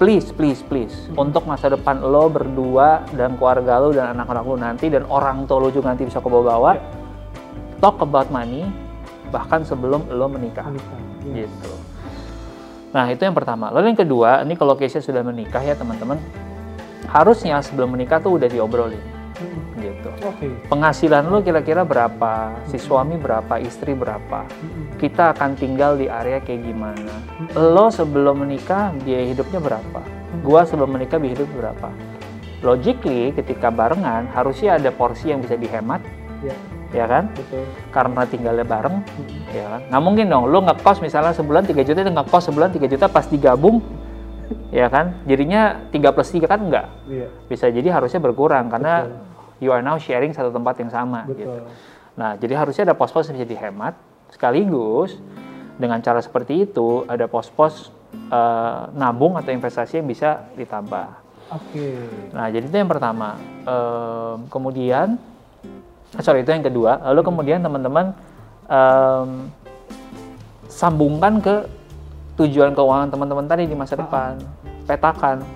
please 0.02 0.34
please 0.34 0.60
please 0.66 1.06
untuk 1.14 1.46
masa 1.46 1.70
depan 1.70 2.02
lo 2.02 2.26
berdua 2.26 3.06
dan 3.14 3.38
keluarga 3.38 3.78
lo 3.78 3.94
dan 3.94 4.10
anak-anak 4.18 4.42
lo 4.42 4.56
nanti 4.58 4.90
dan 4.90 5.06
orang 5.06 5.46
tua 5.46 5.62
lo 5.62 5.68
juga 5.70 5.94
nanti 5.94 6.04
bisa 6.04 6.18
kebawa-bawa 6.18 6.76
talk 7.78 8.02
about 8.02 8.26
money 8.34 8.66
bahkan 9.30 9.62
sebelum 9.62 10.10
lo 10.10 10.26
menikah 10.26 10.66
menikah. 10.66 10.98
Yes. 11.30 11.46
gitu. 11.46 11.72
Nah 12.94 13.10
itu 13.12 13.22
yang 13.26 13.36
pertama. 13.36 13.68
Lalu 13.74 13.92
yang 13.92 14.00
kedua, 14.00 14.40
ini 14.46 14.54
kalau 14.56 14.78
case 14.78 15.02
sudah 15.02 15.20
menikah 15.20 15.60
ya 15.60 15.74
teman-teman, 15.76 16.16
harusnya 17.10 17.60
sebelum 17.60 17.92
menikah 17.92 18.22
tuh 18.22 18.38
udah 18.40 18.48
diobrolin. 18.48 19.15
Gitu. 19.86 20.10
Oke. 20.22 20.46
Penghasilan 20.66 21.22
lo 21.24 21.38
kira-kira 21.38 21.82
berapa, 21.82 22.32
si 22.66 22.76
suami 22.76 23.14
berapa, 23.14 23.56
istri 23.58 23.92
berapa, 23.92 24.42
kita 24.96 25.30
akan 25.30 25.54
tinggal 25.54 25.94
di 25.94 26.06
area 26.06 26.38
kayak 26.38 26.62
gimana. 26.62 27.14
Lo 27.52 27.86
sebelum 27.88 28.42
menikah 28.42 28.90
biaya 28.96 29.30
hidupnya 29.30 29.60
berapa, 29.60 30.00
gua 30.40 30.62
sebelum 30.62 30.90
menikah 30.92 31.16
biaya 31.16 31.36
hidup 31.36 31.50
berapa. 31.52 31.88
Logically 32.60 33.30
ketika 33.30 33.68
barengan 33.68 34.26
harusnya 34.28 34.74
ada 34.74 34.88
porsi 34.88 35.30
yang 35.30 35.40
bisa 35.40 35.54
dihemat, 35.54 36.00
Ya, 36.44 36.52
ya 36.92 37.04
kan? 37.08 37.32
betul. 37.32 37.64
Karena 37.88 38.22
tinggalnya 38.24 38.62
bareng, 38.62 39.00
Mm-mm. 39.00 39.56
ya 39.56 39.64
kan 39.66 39.80
nggak 39.88 40.02
mungkin 40.04 40.24
dong 40.28 40.44
lu 40.46 40.60
ngekos 40.62 41.00
misalnya 41.00 41.32
sebulan 41.32 41.64
3 41.64 41.80
juta 41.80 41.98
itu 41.98 42.12
ngekos 42.12 42.42
sebulan 42.44 42.70
3 42.76 42.92
juta 42.92 43.06
pas 43.08 43.24
digabung 43.24 43.80
ya 44.70 44.86
kan 44.86 45.16
jadinya 45.24 45.88
3 45.88 45.96
plus 46.12 46.28
3 46.30 46.44
kan 46.44 46.60
enggak 46.60 46.86
Iya, 47.08 47.26
bisa 47.48 47.66
jadi 47.68 47.88
harusnya 47.88 48.20
berkurang 48.20 48.68
karena 48.68 49.08
you 49.62 49.72
are 49.72 49.84
now 49.84 49.96
sharing 49.96 50.32
satu 50.32 50.52
tempat 50.52 50.78
yang 50.80 50.90
sama 50.92 51.24
gitu 51.30 51.46
betul. 51.46 51.62
nah 52.16 52.34
jadi 52.36 52.54
harusnya 52.60 52.92
ada 52.92 52.96
pos-pos 52.96 53.28
yang 53.28 53.40
bisa 53.40 53.48
dihemat 53.48 53.94
sekaligus 54.32 55.16
dengan 55.76 56.00
cara 56.00 56.20
seperti 56.24 56.68
itu 56.68 57.04
ada 57.06 57.28
pos-pos 57.28 57.92
eh, 58.12 58.80
nabung 58.96 59.36
atau 59.36 59.52
investasi 59.52 60.00
yang 60.00 60.08
bisa 60.08 60.48
ditambah 60.56 61.26
Oke. 61.46 61.94
Nah, 62.34 62.50
jadi 62.50 62.66
itu 62.66 62.74
yang 62.74 62.90
pertama. 62.90 63.38
Em, 63.62 64.50
kemudian, 64.50 65.14
eh, 66.18 66.22
sorry 66.22 66.42
itu 66.42 66.50
yang 66.50 66.66
kedua. 66.66 66.98
Lalu 67.06 67.20
kemudian 67.22 67.62
teman-teman 67.62 68.10
em, 68.66 69.30
sambungkan 70.66 71.38
ke 71.38 71.70
tujuan 72.36 72.74
keuangan 72.74 73.08
teman-teman 73.14 73.46
tadi 73.46 73.70
di 73.70 73.78
masa 73.78 73.94
depan. 73.94 74.42
Petakan 74.90 75.46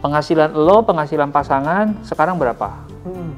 penghasilan 0.00 0.56
lo, 0.56 0.80
penghasilan 0.88 1.28
pasangan 1.28 2.00
sekarang 2.00 2.40
berapa? 2.40 2.89
Mm-mm. 3.06 3.30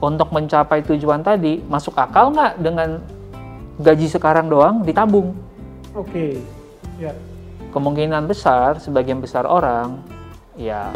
Untuk 0.00 0.32
mencapai 0.32 0.80
tujuan 0.84 1.20
tadi, 1.20 1.60
masuk 1.68 1.92
akal 2.00 2.32
nggak 2.32 2.52
dengan 2.56 3.04
gaji 3.80 4.08
sekarang 4.08 4.48
doang 4.48 4.80
ditabung? 4.80 5.36
Oke. 5.92 6.40
Ya. 6.96 7.12
Kemungkinan 7.72 8.24
besar, 8.24 8.80
sebagian 8.80 9.20
besar 9.20 9.44
orang, 9.44 10.00
ya 10.56 10.88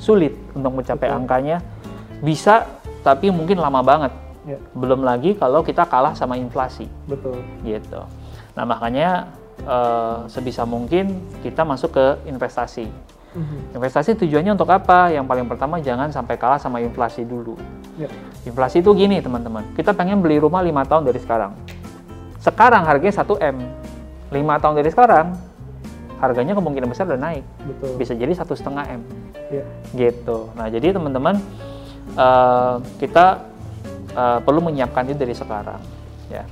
sulit 0.00 0.32
untuk 0.56 0.80
mencapai 0.80 1.12
Betul. 1.12 1.18
angkanya. 1.20 1.58
Bisa, 2.24 2.64
tapi 3.04 3.28
mungkin 3.28 3.60
lama 3.60 3.84
banget. 3.84 4.12
Ya, 4.48 4.56
Belum 4.72 5.04
lagi 5.04 5.36
kalau 5.36 5.60
kita 5.60 5.84
kalah 5.84 6.16
sama 6.16 6.40
inflasi 6.40 6.88
betul. 7.04 7.36
gitu. 7.60 8.00
Nah, 8.56 8.64
makanya 8.64 9.28
eh, 9.60 10.16
sebisa 10.32 10.64
mungkin 10.64 11.20
kita 11.44 11.60
masuk 11.64 11.92
ke 11.92 12.06
investasi. 12.24 12.88
Mhm. 13.30 13.78
Investasi 13.78 14.18
tujuannya 14.18 14.58
untuk 14.58 14.66
apa? 14.74 15.14
Yang 15.14 15.26
paling 15.30 15.46
pertama 15.46 15.78
jangan 15.78 16.10
sampai 16.10 16.34
kalah 16.34 16.58
sama 16.58 16.82
inflasi 16.82 17.22
dulu. 17.22 17.54
Ya, 17.94 18.10
Inflasi 18.42 18.80
itu 18.80 18.90
gini 18.96 19.20
teman-teman, 19.20 19.62
kita 19.76 19.92
pengen 19.92 20.24
beli 20.24 20.40
rumah 20.40 20.64
lima 20.64 20.82
tahun 20.88 21.04
dari 21.04 21.20
sekarang. 21.20 21.52
Sekarang 22.40 22.88
harganya 22.88 23.12
1 23.20 23.36
M, 23.36 23.56
5 24.32 24.56
tahun 24.64 24.74
dari 24.80 24.88
sekarang 24.88 25.36
harganya 26.16 26.52
kemungkinan 26.56 26.88
besar 26.88 27.08
udah 27.08 27.20
naik, 27.20 27.44
betul. 27.64 27.96
bisa 27.96 28.12
jadi 28.12 28.32
satu 28.36 28.52
setengah 28.52 28.84
M, 28.92 29.02
Ya, 29.52 29.64
gitu. 29.96 30.52
Nah 30.56 30.68
jadi 30.72 30.96
teman-teman 30.96 31.36
eh, 32.16 32.74
kita 32.96 33.44
eh, 34.16 34.38
perlu 34.40 34.60
menyiapkan 34.64 35.04
itu 35.08 35.16
dari 35.20 35.36
sekarang, 35.36 35.80
ya. 36.32 36.44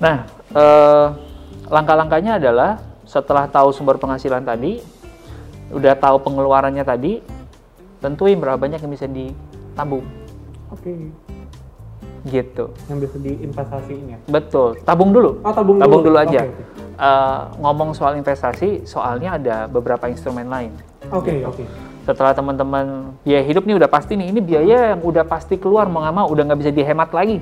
Nah 0.00 0.28
eh, 0.52 1.06
langkah-langkahnya 1.72 2.36
adalah 2.36 2.80
setelah 3.04 3.48
tahu 3.48 3.72
sumber 3.72 3.96
penghasilan 3.96 4.44
tadi, 4.44 4.80
udah 5.72 5.94
tahu 5.96 6.16
pengeluarannya 6.20 6.84
tadi, 6.84 7.22
tentuin 8.02 8.36
berapa 8.36 8.60
banyak 8.60 8.80
yang 8.82 8.92
bisa 8.92 9.06
ditabung, 9.08 10.04
oke. 10.68 10.92
gitu. 12.24 12.72
Yang 12.88 12.98
bisa 13.08 13.16
diinvestasiin 13.20 14.04
ya. 14.16 14.18
Betul, 14.28 14.80
tabung 14.84 15.12
dulu. 15.12 15.44
Oh, 15.44 15.52
tabung, 15.52 15.76
Tabung 15.76 16.02
dulu 16.04 16.16
aja. 16.16 16.44
Oke, 16.44 16.52
oke. 16.52 16.64
Eh, 16.94 17.40
ngomong 17.58 17.90
soal 17.90 18.14
investasi, 18.14 18.86
soalnya 18.86 19.34
ada 19.34 19.56
beberapa 19.66 20.06
instrumen 20.06 20.46
lain. 20.46 20.72
Oke, 21.10 21.42
oke. 21.42 21.64
Setelah 22.04 22.36
teman-teman 22.36 23.16
biaya 23.24 23.40
hidup 23.40 23.64
nih 23.64 23.80
udah 23.80 23.88
pasti 23.88 24.12
nih, 24.12 24.28
ini 24.28 24.44
biaya 24.44 24.92
yang 24.92 25.00
udah 25.00 25.24
pasti 25.24 25.56
keluar 25.56 25.88
mau 25.88 26.04
nggak 26.04 26.12
mau, 26.12 26.26
udah 26.28 26.52
nggak 26.52 26.60
bisa 26.60 26.70
dihemat 26.70 27.08
lagi. 27.16 27.40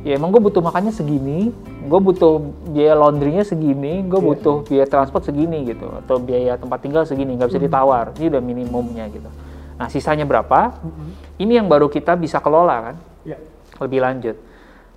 Ya 0.00 0.16
emang 0.16 0.32
gue 0.32 0.40
butuh 0.40 0.64
makannya 0.64 0.96
segini, 0.96 1.52
gue 1.84 2.00
butuh 2.00 2.40
biaya 2.72 2.96
laundrynya 2.96 3.44
segini, 3.44 4.00
gue 4.08 4.16
Iya. 4.16 4.28
butuh 4.32 4.56
biaya 4.64 4.88
transport 4.88 5.28
segini 5.28 5.68
gitu, 5.68 5.92
atau 5.92 6.16
biaya 6.16 6.56
tempat 6.56 6.80
tinggal 6.80 7.04
segini, 7.04 7.36
nggak 7.36 7.52
bisa 7.52 7.60
ditawar. 7.60 8.16
Ini 8.16 8.32
udah 8.32 8.40
minimumnya 8.40 9.04
gitu. 9.12 9.28
Nah 9.76 9.86
sisanya 9.92 10.24
berapa? 10.24 10.72
Ini 11.36 11.60
yang 11.60 11.68
baru 11.68 11.92
kita 11.92 12.16
bisa 12.16 12.40
kelola 12.40 12.92
kan, 12.92 12.96
Ya, 13.28 13.36
lebih 13.76 14.00
lanjut. 14.00 14.40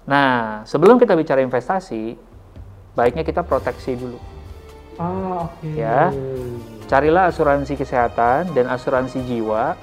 Nah 0.07 0.63
sebelum 0.63 0.95
kita 1.03 1.19
bicara 1.19 1.43
investasi, 1.43 2.15
baiknya 2.95 3.27
kita 3.27 3.43
proteksi 3.43 3.99
dulu. 3.99 4.34
Ah 4.97 5.49
oke. 5.49 5.67
Ya. 5.73 6.09
Carilah 6.85 7.33
asuransi 7.33 7.73
kesehatan 7.75 8.53
dan 8.53 8.69
asuransi 8.69 9.25
jiwa 9.25 9.73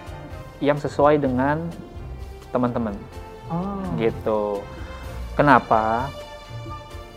yang 0.63 0.79
sesuai 0.79 1.19
dengan 1.19 1.67
teman-teman 2.55 2.95
Ah, 3.51 3.83
gitu. 3.99 4.63
Kenapa? 5.35 6.09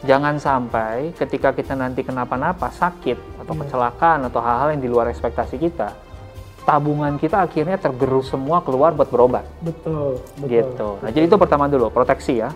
Jangan 0.04 0.38
sampai 0.38 1.16
ketika 1.18 1.50
kita 1.56 1.74
nanti 1.74 2.04
kenapa-napa, 2.06 2.70
sakit 2.70 3.42
atau 3.42 3.54
Iya. 3.56 3.62
kecelakaan 3.66 4.20
atau 4.28 4.40
hal-hal 4.44 4.76
yang 4.76 4.82
di 4.84 4.90
luar 4.92 5.10
ekspektasi 5.10 5.56
kita, 5.58 5.96
tabungan 6.66 7.22
kita 7.22 7.46
akhirnya 7.46 7.78
tergerus 7.78 8.34
semua 8.34 8.60
keluar 8.66 8.92
buat 8.98 9.06
berobat 9.08 9.46
betul, 9.62 10.18
betul. 10.42 10.50
gitu. 10.50 10.90
Nah, 11.00 11.10
jadi 11.14 11.30
itu 11.30 11.38
pertama 11.38 11.70
dulu, 11.70 11.94
proteksi 11.94 12.42
ya. 12.42 12.50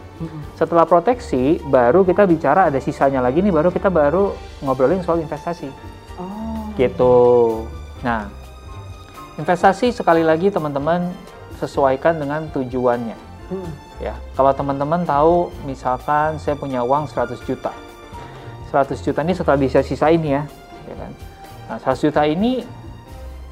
Setelah 0.58 0.90
proteksi, 0.90 1.62
baru 1.70 2.02
kita 2.02 2.26
bicara 2.26 2.74
ada 2.74 2.82
sisanya 2.82 3.22
lagi 3.22 3.46
nih, 3.46 3.54
baru 3.54 3.70
kita 3.70 3.94
baru 3.94 4.34
ngobrolin 4.66 5.06
soal 5.06 5.22
investasi 5.22 5.70
Ah, 6.20 6.68
gitu. 6.76 7.16
Nah, 8.04 8.28
investasi 9.40 9.96
sekali 9.96 10.20
lagi 10.20 10.52
teman-teman 10.52 11.16
sesuaikan 11.56 12.20
dengan 12.20 12.44
tujuannya 12.52 13.16
mm. 13.56 13.72
ya. 14.04 14.12
Kalau 14.36 14.52
teman-teman 14.52 15.08
tahu 15.08 15.48
misalkan 15.64 16.36
saya 16.42 16.60
punya 16.60 16.84
uang 16.84 17.08
100 17.08 17.40
juta. 17.48 17.72
100 18.68 19.00
juta 19.00 19.24
ini 19.24 19.34
setelah 19.34 19.58
bisa 19.58 19.80
sisain 19.80 20.20
ya, 20.20 20.44
ya 20.86 20.96
kan. 21.00 21.12
Nah, 21.72 21.78
100 21.80 22.06
juta 22.12 22.22
ini 22.28 22.68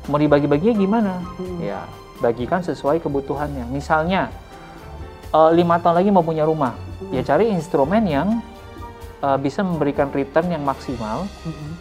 mau 0.08 0.20
dibagi-baginya 0.20 0.76
gimana? 0.76 1.13
Hmm. 1.38 1.60
Ya, 1.60 1.84
bagikan 2.20 2.63
sesuai 2.63 3.04
kebutuhannya. 3.04 3.67
Misalnya 3.70 4.34
eh, 5.32 5.52
lima 5.54 5.80
tahun 5.80 6.04
lagi 6.04 6.10
mau 6.10 6.24
punya 6.26 6.43
rumah, 6.48 6.74
ya 7.13 7.22
cari 7.24 7.52
instrumen 7.52 8.04
yang 8.08 8.28
eh, 9.22 9.38
bisa 9.39 9.62
memberikan 9.62 10.10
return 10.12 10.50
yang 10.52 10.63
maksimal 10.65 11.28
Mm-mm. 11.46 11.72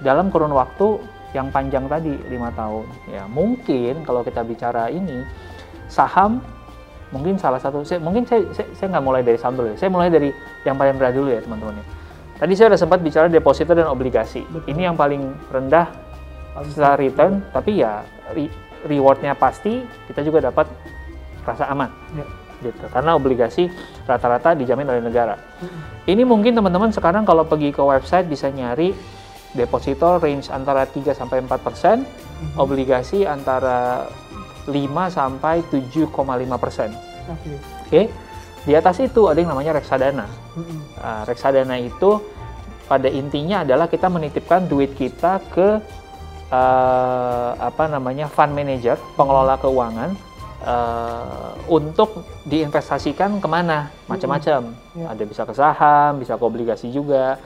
dalam 0.00 0.32
kurun 0.32 0.54
waktu 0.54 1.02
yang 1.32 1.48
panjang 1.48 1.88
tadi 1.88 2.12
lima 2.28 2.52
tahun 2.52 2.84
ya 3.08 3.24
mungkin 3.24 4.04
kalau 4.04 4.20
kita 4.20 4.44
bicara 4.44 4.92
ini 4.92 5.24
saham 5.88 6.44
mungkin 7.12 7.40
salah 7.40 7.60
satu 7.60 7.84
saya 7.84 8.00
mungkin 8.00 8.24
saya 8.28 8.44
saya, 8.52 8.68
saya 8.76 8.86
nggak 8.96 9.04
mulai 9.04 9.22
dari 9.24 9.40
saham 9.40 9.56
dulu 9.56 9.72
ya 9.72 9.76
saya 9.80 9.90
mulai 9.92 10.08
dari 10.12 10.28
yang 10.64 10.76
paling 10.76 10.96
rendah 11.00 11.12
dulu 11.12 11.28
ya 11.32 11.40
teman-teman 11.40 11.80
ya 11.80 11.84
tadi 12.36 12.52
saya 12.56 12.66
sudah 12.72 12.80
sempat 12.80 12.98
bicara 13.00 13.26
deposito 13.32 13.72
dan 13.72 13.88
obligasi 13.88 14.44
Betul. 14.48 14.68
ini 14.72 14.80
yang 14.84 14.96
paling 14.96 15.32
rendah 15.48 15.88
setelah 16.62 16.94
return 16.94 17.32
tapi 17.48 17.80
ya 17.80 18.04
re- 18.30 18.52
rewardnya 18.84 19.32
pasti 19.32 19.80
kita 20.04 20.20
juga 20.20 20.44
dapat 20.44 20.68
rasa 21.42 21.66
aman 21.66 21.88
Ya. 22.12 22.26
gitu 22.62 22.84
karena 22.88 23.16
obligasi 23.16 23.66
rata-rata 24.04 24.52
dijamin 24.52 24.86
oleh 24.86 25.02
negara 25.02 25.34
Mm-mm. 25.34 26.06
ini 26.06 26.22
mungkin 26.22 26.52
teman-teman 26.52 26.92
sekarang 26.92 27.24
kalau 27.24 27.42
pergi 27.42 27.70
ke 27.70 27.80
website 27.80 28.26
bisa 28.26 28.46
nyari 28.48 28.94
deposito 29.52 30.16
range 30.16 30.48
antara 30.48 30.88
3 30.88 31.12
sampai 31.12 31.44
4 31.44 31.60
persen, 31.60 32.08
Mhm. 32.08 32.56
obligasi 32.56 33.28
antara 33.28 34.08
5 34.64 35.12
sampai 35.12 35.60
7,5 35.68 36.56
persen. 36.56 36.88
Oke. 37.84 38.08
Di 38.62 38.72
atas 38.72 38.96
itu 38.98 39.28
ada 39.28 39.36
yang 39.36 39.52
namanya 39.52 39.76
reksadana. 39.76 40.24
Mm-mm. 40.56 40.78
Nah, 40.96 41.20
reksadana 41.22 41.76
itu 41.76 42.16
pada 42.86 43.06
intinya 43.06 43.60
adalah 43.60 43.86
kita 43.86 44.08
menitipkan 44.08 44.64
duit 44.64 44.96
kita 44.96 45.36
ke 45.52 45.84
eh, 46.52 47.50
apa 47.56 47.84
namanya 47.88 48.28
fund 48.28 48.52
manager, 48.52 49.00
pengelola 49.16 49.56
keuangan 49.56 50.12
eh, 50.62 51.50
untuk 51.72 52.28
diinvestasikan 52.44 53.40
ke 53.40 53.48
mana, 53.48 53.88
macam-macam. 54.06 54.76
Ya. 54.92 55.06
Ada 55.08 55.22
bisa 55.24 55.42
ke 55.48 55.54
saham, 55.56 56.20
bisa 56.20 56.36
ke 56.36 56.44
obligasi 56.44 56.92
juga. 56.92 57.40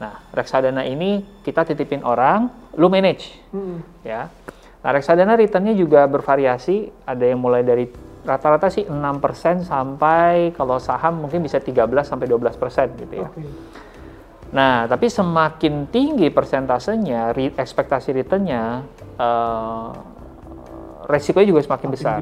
Nah, 0.00 0.16
reksadana 0.32 0.84
ini 0.84 1.24
kita 1.44 1.64
titipin 1.64 2.00
orang, 2.04 2.48
lu 2.76 2.88
manage, 2.88 3.36
Mm-mm. 3.52 3.84
ya. 4.00 4.32
Nah, 4.80 4.90
reksadana 4.96 5.36
returnnya 5.36 5.76
juga 5.76 6.08
bervariasi, 6.08 6.88
ada 7.04 7.20
yang 7.20 7.36
mulai 7.36 7.60
dari 7.60 7.84
rata-rata 8.24 8.68
sih 8.72 8.84
6% 8.88 9.64
sampai 9.64 10.52
kalau 10.56 10.80
saham 10.80 11.24
mungkin 11.24 11.44
bisa 11.44 11.60
13 11.60 11.88
sampai 12.04 12.28
12% 12.28 13.00
gitu 13.00 13.14
ya. 13.16 13.28
Oke. 13.28 13.44
Nah, 14.50 14.90
tapi 14.90 15.06
semakin 15.06 15.86
tinggi 15.94 16.26
persentasenya, 16.26 17.30
re- 17.30 17.54
ekspektasi 17.54 18.10
returnnya, 18.10 18.82
eh, 19.14 19.88
resikonya 21.06 21.46
juga 21.46 21.60
semakin 21.62 21.88
Makin 21.90 21.94
besar. 21.94 22.18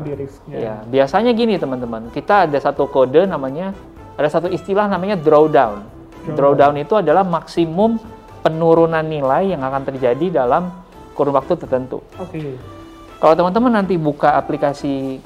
Ya, 0.48 0.84
biasanya 0.84 1.32
gini 1.32 1.56
teman-teman, 1.56 2.12
kita 2.12 2.44
ada 2.44 2.58
satu 2.60 2.84
kode 2.88 3.24
namanya, 3.24 3.72
ada 4.20 4.28
satu 4.28 4.52
istilah 4.52 4.88
namanya 4.92 5.16
drawdown. 5.16 5.80
Drawdown. 6.28 6.36
Drawdown 6.36 6.74
itu 6.84 6.94
adalah 7.00 7.24
maksimum 7.24 7.96
penurunan 8.44 9.04
nilai 9.04 9.56
yang 9.56 9.64
akan 9.64 9.88
terjadi 9.88 10.44
dalam 10.44 10.68
kurun 11.16 11.32
waktu 11.32 11.56
tertentu. 11.56 12.04
Oke. 12.20 12.60
Kalau 13.18 13.34
teman-teman 13.34 13.82
nanti 13.82 13.96
buka 13.98 14.36
aplikasi 14.36 15.18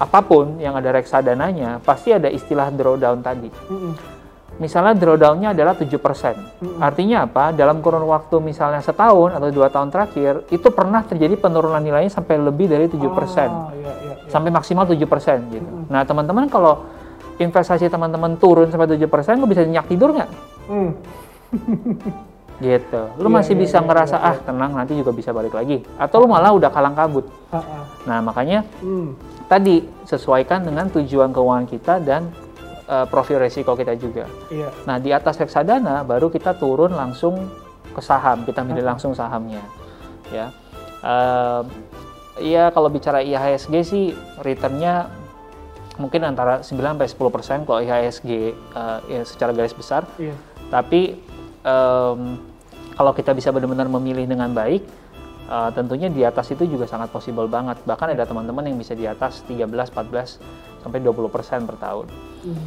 apa 0.00 0.24
pun 0.24 0.56
yang 0.58 0.74
ada 0.74 0.90
reksadananya, 0.96 1.78
pasti 1.84 2.10
ada 2.10 2.26
istilah 2.32 2.72
drawdown 2.72 3.20
tadi. 3.20 3.52
Mm-mm. 3.68 4.17
Misalnya 4.58 4.94
drawdownnya 4.98 5.54
adalah 5.54 5.78
7%. 5.78 5.86
Mm-mm. 5.86 6.82
Artinya 6.82 7.30
apa? 7.30 7.54
Dalam 7.54 7.78
kurun 7.78 8.02
waktu 8.10 8.42
misalnya 8.42 8.82
setahun 8.82 9.38
atau 9.38 9.48
dua 9.54 9.70
tahun 9.70 9.94
terakhir, 9.94 10.50
itu 10.50 10.68
pernah 10.74 11.06
terjadi 11.06 11.38
penurunan 11.38 11.78
nilainya 11.78 12.10
sampai 12.10 12.42
lebih 12.42 12.66
dari 12.66 12.90
7%. 12.90 12.98
Ah, 12.98 13.70
iya, 13.70 13.92
iya, 14.02 14.14
iya. 14.18 14.26
Sampai 14.26 14.50
maksimal 14.50 14.84
7% 14.86 14.98
gitu. 15.54 15.62
Mm-mm. 15.62 15.86
Nah, 15.86 16.02
teman-teman 16.02 16.50
kalau 16.50 16.84
investasi 17.38 17.86
teman-teman 17.86 18.34
turun 18.34 18.66
sampai 18.66 18.90
7%, 18.90 19.38
lo 19.38 19.46
bisa 19.46 19.62
nyenyak 19.62 19.86
tidur 19.86 20.10
nggak? 20.10 20.30
Mm. 20.66 20.90
Gitu. 22.58 23.02
Lo 23.22 23.30
Iya, 23.30 23.34
masih 23.38 23.54
iya, 23.54 23.62
bisa 23.62 23.78
iya, 23.78 23.86
ngerasa, 23.86 24.16
iya, 24.18 24.34
ah 24.34 24.36
tenang 24.42 24.74
nanti 24.74 24.98
juga 24.98 25.14
bisa 25.14 25.30
balik 25.30 25.54
lagi. 25.54 25.78
Atau 25.94 26.18
lo 26.18 26.26
malah 26.26 26.50
udah 26.50 26.74
kalang 26.74 26.98
kabut. 26.98 27.30
Ah, 27.54 27.62
ah. 27.62 27.84
Nah, 28.02 28.18
makanya 28.18 28.66
Mm. 28.82 29.14
tadi 29.46 29.86
sesuaikan 30.02 30.66
dengan 30.66 30.90
tujuan 30.90 31.30
keuangan 31.30 31.70
kita 31.70 32.02
dan 32.02 32.34
eh, 32.88 33.06
profil 33.06 33.38
resiko 33.38 33.76
kita 33.76 33.94
juga. 33.94 34.24
Iya. 34.48 34.72
Nah, 34.88 34.96
di 34.96 35.12
atas 35.12 35.36
reksadana 35.36 36.02
baru 36.02 36.32
kita 36.32 36.56
turun 36.56 36.96
langsung 36.96 37.46
ke 37.92 38.00
saham, 38.00 38.48
kita 38.48 38.64
milih 38.64 38.84
langsung 38.84 39.12
sahamnya. 39.12 39.62
Ya. 40.32 40.52
Iya, 42.38 42.70
kalau 42.70 42.86
bicara 42.86 43.18
IHSG 43.18 43.74
sih 43.82 44.04
returnnya 44.46 45.10
mungkin 45.98 46.22
antara 46.22 46.62
9 46.62 46.78
sampai 46.78 47.10
10 47.10 47.34
persen 47.34 47.58
kalau 47.66 47.82
IHSG 47.82 48.30
eh, 48.54 48.98
ya 49.10 49.22
secara 49.26 49.50
garis 49.50 49.74
besar. 49.74 50.06
Iya. 50.16 50.34
Tapi 50.70 51.18
em, 51.66 52.20
kalau 52.94 53.12
kita 53.14 53.34
bisa 53.34 53.50
benar-benar 53.50 53.90
memilih 53.90 54.26
dengan 54.26 54.50
baik, 54.54 54.86
Uh, 55.48 55.72
tentunya 55.72 56.12
di 56.12 56.20
atas 56.28 56.52
itu 56.52 56.68
juga 56.68 56.84
sangat 56.84 57.08
possible 57.08 57.48
banget. 57.48 57.80
Bahkan 57.88 58.12
ada 58.12 58.28
teman-teman 58.28 58.68
yang 58.68 58.76
bisa 58.76 58.92
di 58.92 59.08
atas 59.08 59.40
13, 59.48 59.64
14 59.64 60.36
sampai 60.84 61.00
20% 61.00 61.64
per 61.64 61.76
tahun. 61.80 62.06
Hmm. 62.44 62.64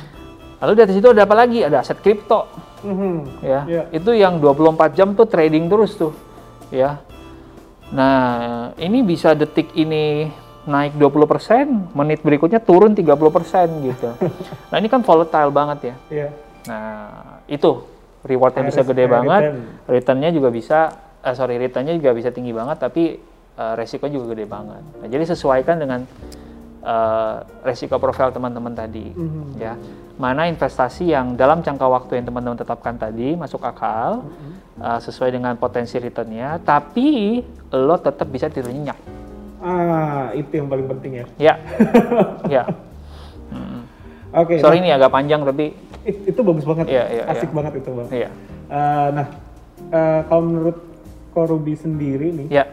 Lalu 0.66 0.72
di 0.78 0.82
atas 0.82 0.98
itu 0.98 1.08
ada 1.14 1.22
apa 1.30 1.36
lagi? 1.38 1.62
Ada 1.62 1.86
aset 1.86 2.02
kripto. 2.02 2.50
Hmm. 2.82 3.30
Ya. 3.46 3.62
Yeah. 3.70 3.86
Itu 3.94 4.18
yang 4.18 4.42
24 4.42 4.98
jam 4.98 5.14
tuh 5.14 5.30
trading 5.30 5.70
terus 5.70 5.94
tuh. 5.94 6.14
Ya. 6.74 7.06
Nah, 7.94 8.74
ini 8.82 9.06
bisa 9.06 9.38
detik 9.38 9.78
ini 9.78 10.32
naik 10.66 10.98
20%, 10.98 11.94
menit 11.98 12.22
berikutnya 12.22 12.62
turun 12.62 12.94
30% 12.94 13.86
gitu. 13.86 14.10
nah, 14.70 14.76
ini 14.78 14.88
kan 14.90 15.02
volatile 15.02 15.52
banget 15.54 15.80
ya. 15.94 15.96
Yeah. 16.10 16.32
Nah, 16.70 17.42
itu 17.50 17.86
rewardnya 18.22 18.70
bisa 18.70 18.86
gede 18.86 19.10
banget, 19.10 19.58
returnnya 19.90 20.30
juga 20.30 20.54
bisa, 20.54 20.94
eh, 21.22 21.36
sorry 21.38 21.56
returnnya 21.62 21.94
juga 21.98 22.12
bisa 22.18 22.30
tinggi 22.34 22.52
banget, 22.52 22.78
tapi 22.82 23.18
uh, 23.58 23.74
resiko 23.78 24.10
juga 24.10 24.34
gede 24.34 24.46
banget. 24.50 24.84
Nah, 25.02 25.08
jadi 25.08 25.24
sesuaikan 25.30 25.78
dengan 25.78 26.00
uh, 26.82 27.46
resiko 27.66 27.98
profil 28.02 28.34
teman-teman 28.34 28.74
tadi, 28.74 29.12
mm-hmm. 29.14 29.46
ya. 29.62 29.74
Mana 30.22 30.46
investasi 30.46 31.10
yang 31.10 31.34
dalam 31.34 31.66
jangka 31.66 31.88
waktu 31.90 32.22
yang 32.22 32.26
teman-teman 32.30 32.58
tetapkan 32.58 32.94
tadi 32.98 33.34
masuk 33.34 33.62
akal, 33.66 34.26
mm-hmm. 34.26 34.54
uh, 34.82 35.00
sesuai 35.02 35.34
dengan 35.34 35.58
potensi 35.58 35.98
returnnya, 35.98 36.62
tapi 36.62 37.42
lo 37.74 37.96
tetap 37.98 38.30
bisa 38.30 38.50
tidur 38.50 38.70
nyenyak. 38.70 38.98
Ah, 39.62 40.34
itu 40.34 40.58
yang 40.58 40.68
paling 40.70 40.90
penting 40.90 41.12
ya. 41.22 41.26
Ya, 41.38 41.54
ya. 42.62 42.64
Hmm. 43.54 43.86
Oke. 44.34 44.58
Okay, 44.58 44.64
Sorry 44.64 44.82
nah, 44.82 44.90
ini 44.90 44.90
agak 44.90 45.14
panjang 45.14 45.46
tapi 45.46 45.78
It, 46.02 46.34
itu 46.34 46.42
bagus 46.42 46.66
banget, 46.66 46.90
yeah, 46.90 47.06
yeah, 47.14 47.30
asik 47.30 47.54
yeah. 47.54 47.58
banget 47.62 47.74
itu 47.78 47.90
bang. 47.94 48.08
Yeah. 48.10 48.32
Uh, 48.74 49.08
nah, 49.14 49.28
uh, 49.94 50.20
kalau 50.26 50.42
menurut 50.50 50.78
Korubi 51.32 51.80
sendiri 51.80 52.36
nih, 52.36 52.48
yeah. 52.52 52.68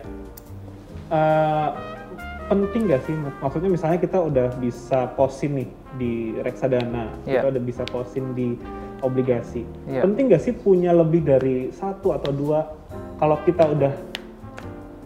uh, 1.14 1.74
penting 2.50 2.90
gak 2.90 3.06
sih? 3.06 3.14
Maksudnya 3.38 3.70
misalnya 3.70 3.98
kita 4.02 4.18
udah 4.18 4.48
bisa 4.58 5.10
posin 5.14 5.62
nih 5.62 5.68
di 5.94 6.12
reksadana, 6.42 7.10
yeah. 7.22 7.40
kita 7.40 7.46
udah 7.54 7.62
bisa 7.62 7.82
posin 7.86 8.34
di 8.34 8.58
obligasi. 9.06 9.62
Yeah. 9.86 10.02
Penting 10.02 10.34
gak 10.34 10.42
sih 10.42 10.52
punya 10.54 10.90
lebih 10.90 11.22
dari 11.22 11.70
satu 11.70 12.18
atau 12.18 12.34
dua? 12.34 12.66
Kalau 13.22 13.38
kita 13.46 13.62
udah 13.66 13.92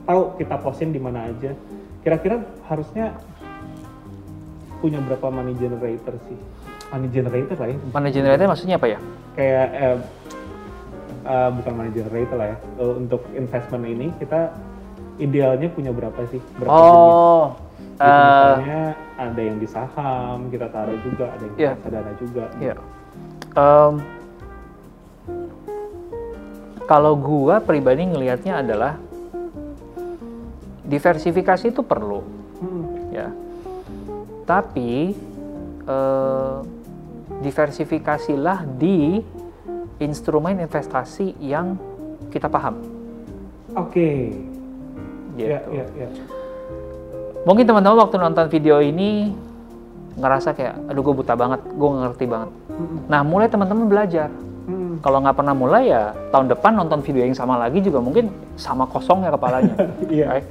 tahu 0.09 0.37
kita 0.41 0.57
posin 0.61 0.93
di 0.93 1.01
mana 1.01 1.29
aja, 1.29 1.53
kira-kira 2.01 2.41
harusnya 2.69 3.17
punya 4.81 4.99
berapa 4.99 5.29
money 5.31 5.55
generator 5.61 6.17
sih? 6.27 6.41
money 6.93 7.09
generator 7.09 7.57
lah 7.57 7.69
ya. 7.73 7.77
Money 7.89 8.11
generator 8.13 8.47
maksudnya 8.47 8.77
apa 8.77 8.87
ya? 8.87 8.99
Kayak 9.33 9.67
eh, 9.73 9.99
uh, 11.27 11.51
bukan 11.55 11.73
money 11.75 11.93
generator 11.95 12.37
lah 12.37 12.49
ya. 12.55 12.57
Uh, 12.79 12.93
untuk 12.99 13.23
investment 13.35 13.85
ini 13.87 14.11
kita 14.19 14.55
idealnya 15.19 15.69
punya 15.71 15.91
berapa 15.95 16.19
sih? 16.31 16.41
Berapa 16.59 16.73
oh. 16.73 17.45
Gitu, 17.93 18.03
uh, 18.03 18.57
misalnya 18.59 18.83
ada 19.21 19.41
yang 19.41 19.57
di 19.63 19.69
saham 19.69 20.51
kita 20.51 20.67
taruh 20.73 20.99
juga, 21.07 21.31
ada 21.31 21.45
yang 21.45 21.57
yeah. 21.61 21.75
dana 21.87 22.13
juga. 22.19 22.45
Iya. 22.59 22.75
Yeah. 22.75 22.79
Um, 23.53 23.95
kalau 26.89 27.15
gua 27.15 27.63
pribadi 27.63 28.09
ngelihatnya 28.09 28.65
adalah 28.65 28.99
diversifikasi 30.83 31.71
itu 31.71 31.81
perlu, 31.85 32.27
hmm. 32.59 32.85
ya. 33.15 33.29
Tapi 34.43 35.15
uh, 35.87 36.65
diversifikasilah 37.39 38.67
di 38.77 39.23
instrumen 40.03 40.59
investasi 40.59 41.39
yang 41.39 41.79
kita 42.29 42.51
paham. 42.51 42.83
Oke. 43.73 43.89
Okay. 43.89 44.17
Gitu. 45.39 45.49
Ya, 45.49 45.61
ya, 45.73 45.85
ya. 45.97 46.09
Mungkin 47.43 47.65
teman-teman 47.67 47.99
waktu 47.99 48.17
nonton 48.21 48.47
video 48.53 48.79
ini 48.79 49.35
ngerasa 50.15 50.53
kayak, 50.53 50.93
aduh 50.93 51.03
gue 51.03 51.15
buta 51.25 51.35
banget, 51.35 51.61
gue 51.73 51.89
ngerti 51.89 52.25
banget. 52.29 52.51
Mm-hmm. 52.53 52.99
Nah, 53.09 53.21
mulai 53.25 53.49
teman-teman 53.49 53.87
belajar. 53.89 54.29
Mm-hmm. 54.29 55.03
Kalau 55.03 55.19
nggak 55.25 55.37
pernah 55.41 55.55
mulai 55.57 55.91
ya 55.91 56.15
tahun 56.31 56.47
depan 56.53 56.73
nonton 56.79 57.01
video 57.03 57.27
yang 57.27 57.35
sama 57.35 57.59
lagi 57.59 57.83
juga 57.83 57.99
mungkin 57.99 58.31
sama 58.55 58.87
kosong 58.87 59.27
ya 59.27 59.31
kepalanya. 59.33 59.75
Iya. 60.13 60.27
right? 60.29 60.47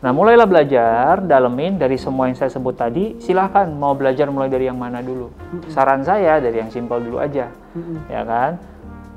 Nah, 0.00 0.16
mulailah 0.16 0.48
belajar, 0.48 1.20
dalemin 1.20 1.76
dari 1.76 2.00
semua 2.00 2.24
yang 2.24 2.38
saya 2.38 2.48
sebut 2.48 2.72
tadi. 2.72 3.20
Silahkan 3.20 3.68
mau 3.68 3.92
belajar 3.92 4.32
mulai 4.32 4.48
dari 4.48 4.64
yang 4.64 4.80
mana 4.80 5.04
dulu. 5.04 5.28
Saran 5.68 6.00
saya 6.00 6.40
dari 6.40 6.56
yang 6.56 6.72
simpel 6.72 7.04
dulu 7.04 7.20
aja, 7.20 7.52
ya 8.08 8.22
kan? 8.24 8.56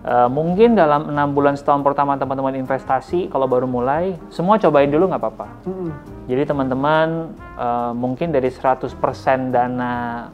E, 0.04 0.16
mungkin 0.28 0.76
dalam 0.76 1.16
enam 1.16 1.32
bulan 1.32 1.56
setahun 1.56 1.80
pertama 1.80 2.20
teman-teman 2.20 2.60
investasi, 2.60 3.32
kalau 3.32 3.48
baru 3.48 3.64
mulai, 3.64 4.20
semua 4.28 4.60
cobain 4.60 4.92
dulu 4.92 5.08
nggak 5.08 5.22
apa-apa. 5.24 5.48
Jadi 6.28 6.44
teman-teman 6.44 7.32
e, 7.56 7.68
mungkin 7.96 8.36
dari 8.36 8.52
100% 8.52 8.92
dana 9.56 10.28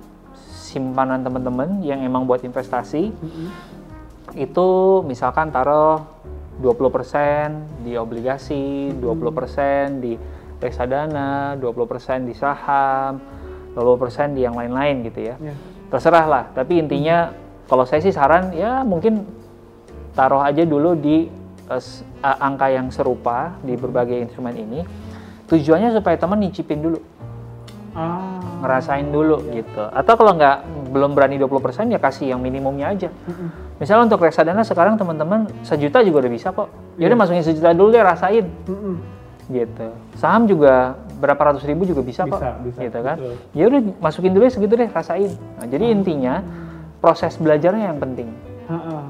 simpanan 0.69 1.21
teman-teman 1.21 1.85
yang 1.85 2.01
emang 2.01 2.25
buat 2.25 2.41
investasi, 2.41 3.13
itu 4.33 4.67
misalkan 5.05 5.53
taruh 5.53 6.01
20% 6.61 7.85
di 7.85 7.93
obligasi, 7.93 8.93
20% 8.97 10.01
di 10.03 10.13
reksadana, 10.59 11.55
20% 11.57 12.27
di 12.27 12.33
saham, 12.35 13.21
20% 13.73 14.35
di 14.35 14.43
yang 14.43 14.57
lain-lain 14.57 15.07
gitu 15.07 15.29
ya. 15.29 15.35
ya. 15.39 15.55
Terserah 15.89 16.25
lah, 16.27 16.43
tapi 16.53 16.77
intinya 16.77 17.33
kalau 17.65 17.85
saya 17.85 18.01
sih 18.01 18.13
saran 18.13 18.51
ya 18.53 18.81
mungkin 18.81 19.25
taruh 20.19 20.43
aja 20.43 20.67
dulu 20.67 20.99
di 20.99 21.31
uh, 21.71 21.79
angka 22.43 22.67
yang 22.67 22.91
serupa 22.91 23.55
di 23.63 23.79
berbagai 23.79 24.19
instrumen 24.27 24.59
ini. 24.59 24.83
Tujuannya 25.47 25.95
supaya 25.95 26.19
teman 26.19 26.43
nyicipin 26.43 26.83
dulu. 26.83 26.99
Ah. 27.95 28.43
Ngerasain 28.59 29.07
dulu 29.07 29.39
ya. 29.47 29.63
gitu. 29.63 29.83
Atau 29.95 30.19
kalau 30.19 30.35
nggak 30.35 30.91
belum 30.91 31.15
berani 31.15 31.39
20% 31.39 31.95
ya 31.95 31.99
kasih 32.03 32.35
yang 32.35 32.43
minimumnya 32.43 32.91
aja. 32.91 33.09
Misalnya 33.79 34.11
untuk 34.11 34.27
reksadana 34.27 34.67
sekarang 34.67 34.99
teman-teman 34.99 35.47
sejuta 35.63 36.03
juga 36.03 36.27
udah 36.27 36.31
bisa 36.35 36.51
kok. 36.51 36.67
Ya 36.99 37.07
udah 37.07 37.15
yeah. 37.15 37.23
masukin 37.23 37.43
sejuta 37.47 37.71
dulu 37.71 37.95
deh 37.95 38.03
rasain. 38.03 38.45
Mm 38.67 39.19
gitu. 39.49 39.87
Saham 40.13 40.45
juga 40.45 40.93
berapa 41.17 41.51
ratus 41.51 41.65
ribu 41.65 41.83
juga 41.83 42.05
bisa, 42.05 42.23
bisa 42.23 42.37
kok, 42.37 42.69
bisa, 42.69 42.79
gitu 42.85 42.99
kan? 43.01 43.17
Ya 43.51 43.63
udah 43.65 43.81
masukin 43.97 44.31
dulu 44.37 44.45
segitu 44.45 44.77
deh, 44.77 44.89
rasain. 44.93 45.33
Nah, 45.57 45.65
jadi 45.65 45.89
hmm. 45.89 45.95
intinya 45.99 46.33
proses 47.01 47.33
belajarnya 47.41 47.89
yang 47.91 47.99
penting, 47.99 48.29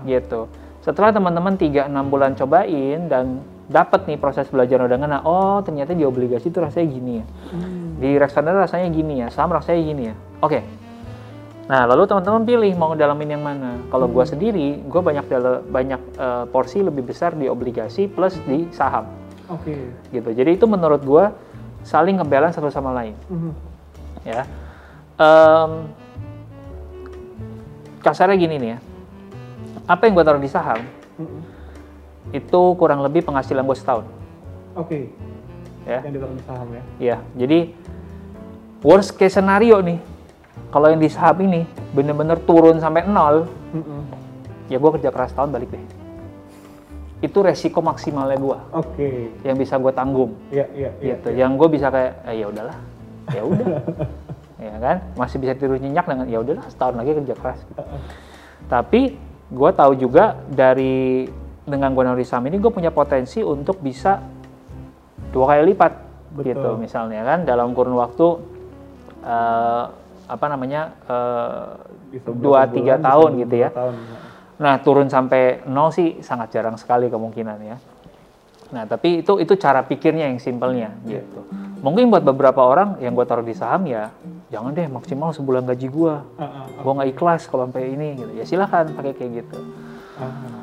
gitu. 0.07 0.47
Setelah 0.89 1.13
teman-teman 1.13 1.53
3-6 1.53 1.85
bulan 2.09 2.33
cobain 2.33 3.05
dan 3.05 3.45
dapat 3.69 4.09
nih 4.09 4.17
proses 4.17 4.49
belajar 4.49 4.81
udah 4.81 4.97
ngena, 4.97 5.21
oh 5.21 5.61
ternyata 5.61 5.93
di 5.93 6.01
obligasi 6.01 6.49
itu 6.49 6.57
rasanya 6.57 6.87
gini 6.89 7.11
ya, 7.21 7.25
hmm. 7.53 8.01
di 8.01 8.09
reksadana 8.17 8.65
rasanya 8.65 8.89
gini 8.89 9.21
ya, 9.21 9.29
saham 9.29 9.53
rasanya 9.53 9.81
gini 9.85 10.03
ya. 10.09 10.15
Oke. 10.41 10.57
Okay. 10.57 10.61
Nah, 11.69 11.85
lalu 11.85 12.09
teman-teman 12.09 12.41
pilih 12.49 12.73
mau 12.73 12.97
dalamin 12.97 13.37
yang 13.37 13.45
mana. 13.45 13.77
Kalau 13.93 14.09
hmm. 14.09 14.15
gue 14.17 14.25
sendiri, 14.25 14.67
gue 14.81 15.01
banyak 15.05 15.29
banyak 15.69 16.01
uh, 16.17 16.49
porsi 16.49 16.81
lebih 16.81 17.05
besar 17.05 17.37
di 17.37 17.45
obligasi 17.45 18.09
plus 18.09 18.33
di 18.49 18.65
saham. 18.73 19.05
Oke. 19.53 19.77
Okay. 20.09 20.17
Gitu. 20.17 20.29
Jadi 20.33 20.57
itu 20.57 20.65
menurut 20.65 21.05
gue 21.05 21.29
saling 21.85 22.17
ngebalance 22.17 22.57
satu 22.57 22.73
sama 22.73 22.97
lain. 22.97 23.13
Mm-hmm. 23.29 23.53
Ya. 24.25 24.41
Um, 25.21 25.93
kasarnya 28.01 28.37
gini 28.41 28.57
nih 28.57 28.69
ya. 28.73 28.79
Apa 29.89 30.05
yang 30.05 30.13
gue 30.13 30.21
taruh 30.21 30.37
di 30.37 30.51
saham 30.51 30.85
mm-hmm. 31.17 31.41
itu 32.37 32.61
kurang 32.77 33.01
lebih 33.01 33.25
penghasilan 33.25 33.65
gue 33.65 33.77
setahun. 33.77 34.05
Oke. 34.77 34.85
Okay. 34.85 35.03
Ya. 35.89 36.05
Yang 36.05 36.13
ditaruh 36.21 36.35
di 36.37 36.45
saham 36.45 36.67
ya. 36.69 36.83
Iya. 37.01 37.17
Jadi 37.33 37.59
worst 38.85 39.17
case 39.17 39.41
scenario 39.41 39.81
nih. 39.81 39.97
Kalau 40.69 40.93
yang 40.93 41.01
di 41.01 41.09
saham 41.09 41.41
ini 41.41 41.65
bener-bener 41.97 42.37
turun 42.45 42.77
sampai 42.77 43.09
nol, 43.09 43.49
mm-hmm. 43.73 44.01
ya 44.69 44.77
gue 44.77 44.91
kerja 45.01 45.09
keras 45.09 45.33
tahun 45.33 45.49
balik 45.49 45.73
deh 45.73 45.85
itu 47.19 47.35
resiko 47.43 47.83
maksimalnya 47.83 48.39
gue. 48.39 48.57
Oke. 48.71 48.95
Okay. 48.95 49.15
Yang 49.43 49.67
bisa 49.67 49.75
gue 49.75 49.91
tanggung. 49.91 50.31
Iya 50.55 50.65
iya. 50.71 50.89
iya 51.03 51.15
gitu. 51.19 51.27
Ya. 51.35 51.43
Yang 51.43 51.51
gue 51.59 51.67
bisa 51.75 51.87
kayak 51.91 52.13
eh, 52.23 52.35
ya 52.39 52.45
udahlah, 52.47 52.77
ya 53.27 53.41
udah, 53.43 53.67
ya 54.71 54.73
kan 54.79 54.97
masih 55.19 55.37
bisa 55.43 55.53
tidur 55.59 55.75
nyenyak 55.75 56.05
dengan 56.07 56.27
ya 56.31 56.39
udahlah 56.39 56.65
setahun 56.71 56.95
lagi 56.95 57.11
kerja 57.19 57.35
keras. 57.35 57.59
Gitu. 57.67 57.83
Tapi 58.71 59.01
gue 59.49 59.69
tahu 59.73 59.93
juga 59.97 60.37
dari 60.47 61.25
dengan 61.65 61.93
gue 61.93 62.03
naruh 62.05 62.21
saham 62.25 62.49
ini 62.49 62.57
gue 62.57 62.71
punya 62.73 62.89
potensi 62.89 63.41
untuk 63.45 63.81
bisa 63.81 64.21
dua 65.29 65.53
kali 65.53 65.73
lipat 65.73 65.93
Betul. 66.33 66.45
gitu 66.53 66.69
misalnya 66.77 67.21
kan 67.25 67.39
dalam 67.45 67.73
kurun 67.73 67.97
waktu 67.97 68.27
uh, 69.25 69.83
apa 70.29 70.45
namanya 70.45 70.93
uh, 71.09 71.73
dua 72.37 72.69
tiga 72.69 73.01
tahun 73.01 73.41
gitu 73.45 73.55
ya. 73.65 73.69
Tahun, 73.73 73.93
ya 73.97 74.29
Nah, 74.59 74.75
turun 74.83 75.07
sampai 75.07 75.63
nol 75.71 75.89
sih 75.95 76.19
sangat 76.19 76.51
jarang 76.51 76.75
sekali 76.75 77.07
kemungkinan 77.07 77.57
ya. 77.63 77.77
Nah, 78.75 78.83
tapi 78.85 79.23
itu 79.23 79.39
itu 79.39 79.55
cara 79.55 79.81
pikirnya 79.87 80.27
yang 80.27 80.37
simpelnya 80.37 80.91
gitu. 81.07 81.47
Mungkin 81.79 82.11
buat 82.11 82.27
beberapa 82.27 82.59
orang 82.59 82.99
yang 82.99 83.15
gue 83.15 83.23
taruh 83.23 83.47
di 83.47 83.55
saham 83.55 83.87
ya, 83.87 84.11
jangan 84.49 84.73
deh 84.73 84.89
maksimal 84.89 85.29
sebulan 85.33 85.65
gaji 85.69 85.87
gue. 85.89 86.15
Uh, 86.37 86.43
uh, 86.43 86.65
Gue 86.81 86.93
nggak 86.97 87.09
ikhlas 87.13 87.45
kalau 87.47 87.69
sampai 87.69 87.93
ini 87.93 88.17
gitu. 88.17 88.31
Ya 88.33 88.43
silahkan 88.45 88.89
pakai 88.93 89.13
kayak 89.13 89.45
gitu. 89.45 89.57
Uh, 90.19 90.59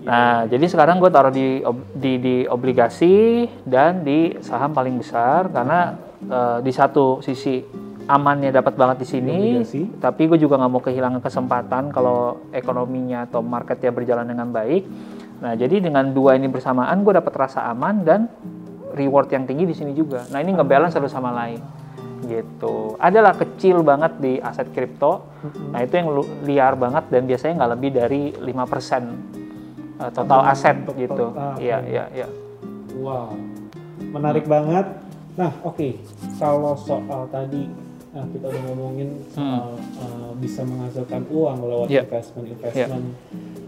Nah, 0.00 0.48
jadi 0.48 0.64
sekarang 0.64 0.96
gue 0.96 1.12
taruh 1.12 1.32
di, 1.32 1.60
di 1.92 2.12
di 2.16 2.36
obligasi 2.48 3.44
dan 3.68 4.00
di 4.00 4.32
saham 4.40 4.72
paling 4.72 4.96
besar 4.96 5.52
karena 5.52 5.92
eh, 6.24 6.58
di 6.64 6.72
satu 6.72 7.20
sisi 7.20 7.60
amannya 8.08 8.50
dapat 8.50 8.74
banget 8.74 9.04
di 9.04 9.06
sini, 9.06 9.38
Obligasi. 9.60 10.00
tapi 10.00 10.26
gue 10.26 10.40
juga 10.40 10.58
nggak 10.58 10.72
mau 10.72 10.82
kehilangan 10.82 11.20
kesempatan 11.22 11.94
kalau 11.94 12.42
ekonominya 12.50 13.28
atau 13.28 13.44
marketnya 13.44 13.92
berjalan 13.92 14.26
dengan 14.26 14.48
baik. 14.50 14.82
Nah, 15.44 15.52
jadi 15.54 15.78
dengan 15.78 16.10
dua 16.10 16.34
ini 16.34 16.48
bersamaan 16.50 17.04
gue 17.04 17.14
dapat 17.14 17.32
rasa 17.36 17.68
aman 17.70 18.02
dan 18.02 18.26
reward 18.96 19.30
yang 19.30 19.46
tinggi 19.46 19.68
di 19.68 19.76
sini 19.76 19.92
juga. 19.94 20.26
Nah, 20.32 20.42
ini 20.42 20.56
ngebalance 20.56 20.96
satu 20.96 21.06
sama 21.06 21.30
lain. 21.30 21.60
Gitu. 22.30 22.94
Adalah 22.96 23.34
kecil 23.34 23.82
banget 23.82 24.12
di 24.16 24.38
aset 24.38 24.70
kripto. 24.70 25.26
Nah, 25.68 25.82
itu 25.82 25.98
yang 25.98 26.08
liar 26.46 26.74
banget 26.74 27.10
dan 27.10 27.26
biasanya 27.26 27.54
nggak 27.58 27.72
lebih 27.74 27.90
dari 27.92 28.22
5% 28.38 29.02
eh, 29.98 30.10
total 30.14 30.40
aset 30.46 30.76
untuk 30.80 30.94
gitu. 30.94 31.24
total, 31.28 31.58
Iya, 31.58 31.78
iya, 31.84 32.04
iya. 32.14 32.28
Wow, 32.94 33.34
menarik 34.12 34.46
banget. 34.46 34.86
Nah, 35.34 35.50
oke, 35.62 35.96
kalau 36.36 36.76
soal 36.76 37.24
tadi, 37.28 37.64
nah 38.10 38.26
kita 38.28 38.46
udah 38.46 38.62
ngomongin 38.66 39.08
soal 39.30 39.78
uh, 39.96 40.30
bisa 40.36 40.60
menghasilkan 40.62 41.22
uang 41.30 41.58
lewat 41.64 41.86
Hmm. 41.86 41.94
Iya. 41.94 42.02
investment 42.04 42.46
investment 42.50 43.04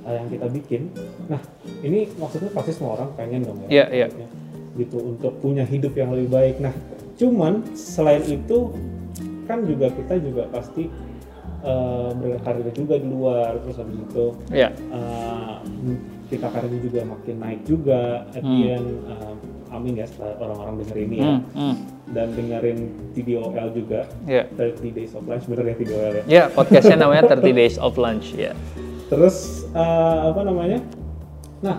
uh, 0.05 0.13
yang 0.13 0.27
kita 0.29 0.47
bikin. 0.51 0.83
Nah, 1.27 1.41
ini 1.81 2.11
maksudnya 2.15 2.51
pasti 2.51 2.71
semua 2.77 3.01
orang 3.01 3.09
pengen 3.15 3.41
dong 3.43 3.59
ya. 3.65 3.69
Iya, 3.71 3.85
iya. 3.89 4.07
maksudnya, 4.11 4.29
Gitu 4.73 4.97
untuk 4.99 5.33
punya 5.39 5.65
hidup 5.65 5.93
yang 5.95 6.11
lebih 6.13 6.29
baik. 6.29 6.57
Nah, 6.61 6.75
cuman 7.15 7.53
selain 7.73 8.25
itu 8.25 8.73
kan 9.45 9.63
juga 9.63 9.91
kita 9.91 10.15
juga 10.19 10.43
pasti 10.49 10.89
uh, 11.61 12.11
berkarir 12.15 12.69
juga 12.73 12.95
di 12.97 13.07
luar 13.07 13.59
terus 13.61 13.77
habis 13.77 13.99
itu 13.99 14.27
Iya. 14.49 14.69
uh, 14.89 15.61
kita 16.27 16.49
karirnya 16.49 16.81
juga 16.81 17.01
makin 17.05 17.37
naik 17.39 17.61
juga 17.63 18.25
at 18.27 18.41
the 18.41 18.49
Hmm. 18.65 18.73
end, 18.73 18.89
uh, 19.05 19.35
amin 19.71 19.95
ya 19.95 20.07
setelah 20.07 20.37
orang-orang 20.39 20.75
denger 20.81 20.99
ini 20.99 21.17
ya 21.19 21.29
Hmm, 21.29 21.41
hmm. 21.53 21.75
dan 22.11 22.27
dengerin 22.33 22.79
TDOL 23.13 23.69
juga 23.75 24.01
Iya. 24.25 24.45
30 24.51 24.91
Days 24.91 25.13
of 25.13 25.25
Lunch 25.25 25.45
bener 25.45 25.65
ya 25.67 25.75
TDOL 25.75 26.13
ya 26.15 26.25
Ya, 26.27 26.45
podcastnya 26.49 26.97
namanya 26.99 27.29
30 27.29 27.53
Days 27.53 27.77
of 27.77 27.93
Lunch 27.95 28.33
ya. 28.33 28.53
terus 29.09 29.37
uh, 29.71 30.33
apa 30.33 30.41
namanya 30.41 30.81
nah 31.61 31.77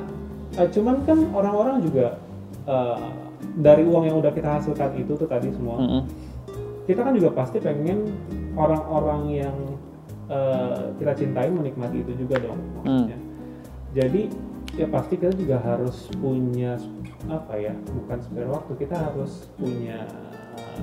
uh, 0.54 0.67
cuman 0.69 1.02
kan 1.02 1.17
orang-orang 1.34 1.82
juga 1.82 2.22
uh, 2.65 3.02
dari 3.56 3.84
uang 3.84 4.04
yang 4.06 4.18
udah 4.18 4.32
kita 4.32 4.50
hasilkan 4.58 4.98
itu 4.98 5.13
tuh 5.13 5.26
tadi 5.26 5.50
semua 5.50 5.78
Mm-mm. 5.78 6.02
kita 6.84 7.00
kan 7.02 7.13
juga 7.13 7.30
pasti 7.32 7.58
pengen 7.58 8.12
orang-orang 8.54 9.22
yang 9.32 9.58
uh, 10.28 10.92
kita 10.98 11.13
cintai 11.16 11.48
menikmati 11.48 12.02
itu 12.02 12.13
juga 12.18 12.38
dong 12.39 12.60
maksudnya. 12.80 13.18
Jadi 13.94 14.22
ya 14.74 14.89
pasti 14.89 15.16
kita 15.16 15.34
juga 15.34 15.62
harus 15.62 16.10
punya 16.18 16.82
apa 17.30 17.54
ya 17.56 17.72
bukan 17.88 18.18
spare 18.20 18.50
waktu 18.50 18.74
kita 18.76 18.96
harus 18.98 19.46
punya 19.54 20.10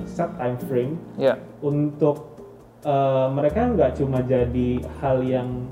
set 0.07 0.31
time 0.39 0.55
frame 0.63 0.95
Ya, 1.19 1.35
untuk 1.59 2.39
uh, 2.81 3.27
mereka 3.29 3.67
nggak 3.67 3.99
cuma 3.99 4.23
jadi 4.23 4.79
hal 4.99 5.21
yang 5.21 5.67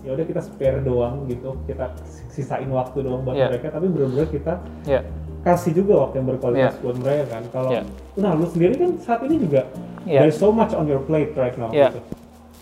ya 0.00 0.14
udah 0.14 0.24
kita 0.24 0.40
spare 0.40 0.80
doang 0.80 1.26
gitu 1.26 1.58
kita 1.66 1.90
sisain 2.30 2.70
waktu 2.70 3.02
doang 3.02 3.20
buat 3.20 3.34
Iya. 3.34 3.50
mereka 3.50 3.74
tapi 3.74 3.90
benar-benar 3.90 4.28
kita 4.30 4.54
ya, 4.86 5.02
kasih 5.40 5.72
juga 5.72 5.92
waktu 6.06 6.20
yang 6.20 6.28
berkualitas 6.36 6.74
Iya. 6.76 6.82
buat 6.84 6.96
mereka 7.00 7.24
kan 7.32 7.42
kalau 7.48 7.70
Iya. 7.72 7.82
nah 8.16 8.32
lu 8.36 8.44
sendiri 8.44 8.74
kan 8.76 8.90
saat 9.00 9.20
ini 9.24 9.36
juga 9.40 9.64
Iya. 10.04 10.20
there's 10.24 10.36
so 10.36 10.52
much 10.52 10.72
on 10.72 10.84
your 10.84 11.00
plate 11.00 11.32
right 11.34 11.56
now 11.56 11.72
Iya. 11.72 11.96
gitu. 11.96 12.00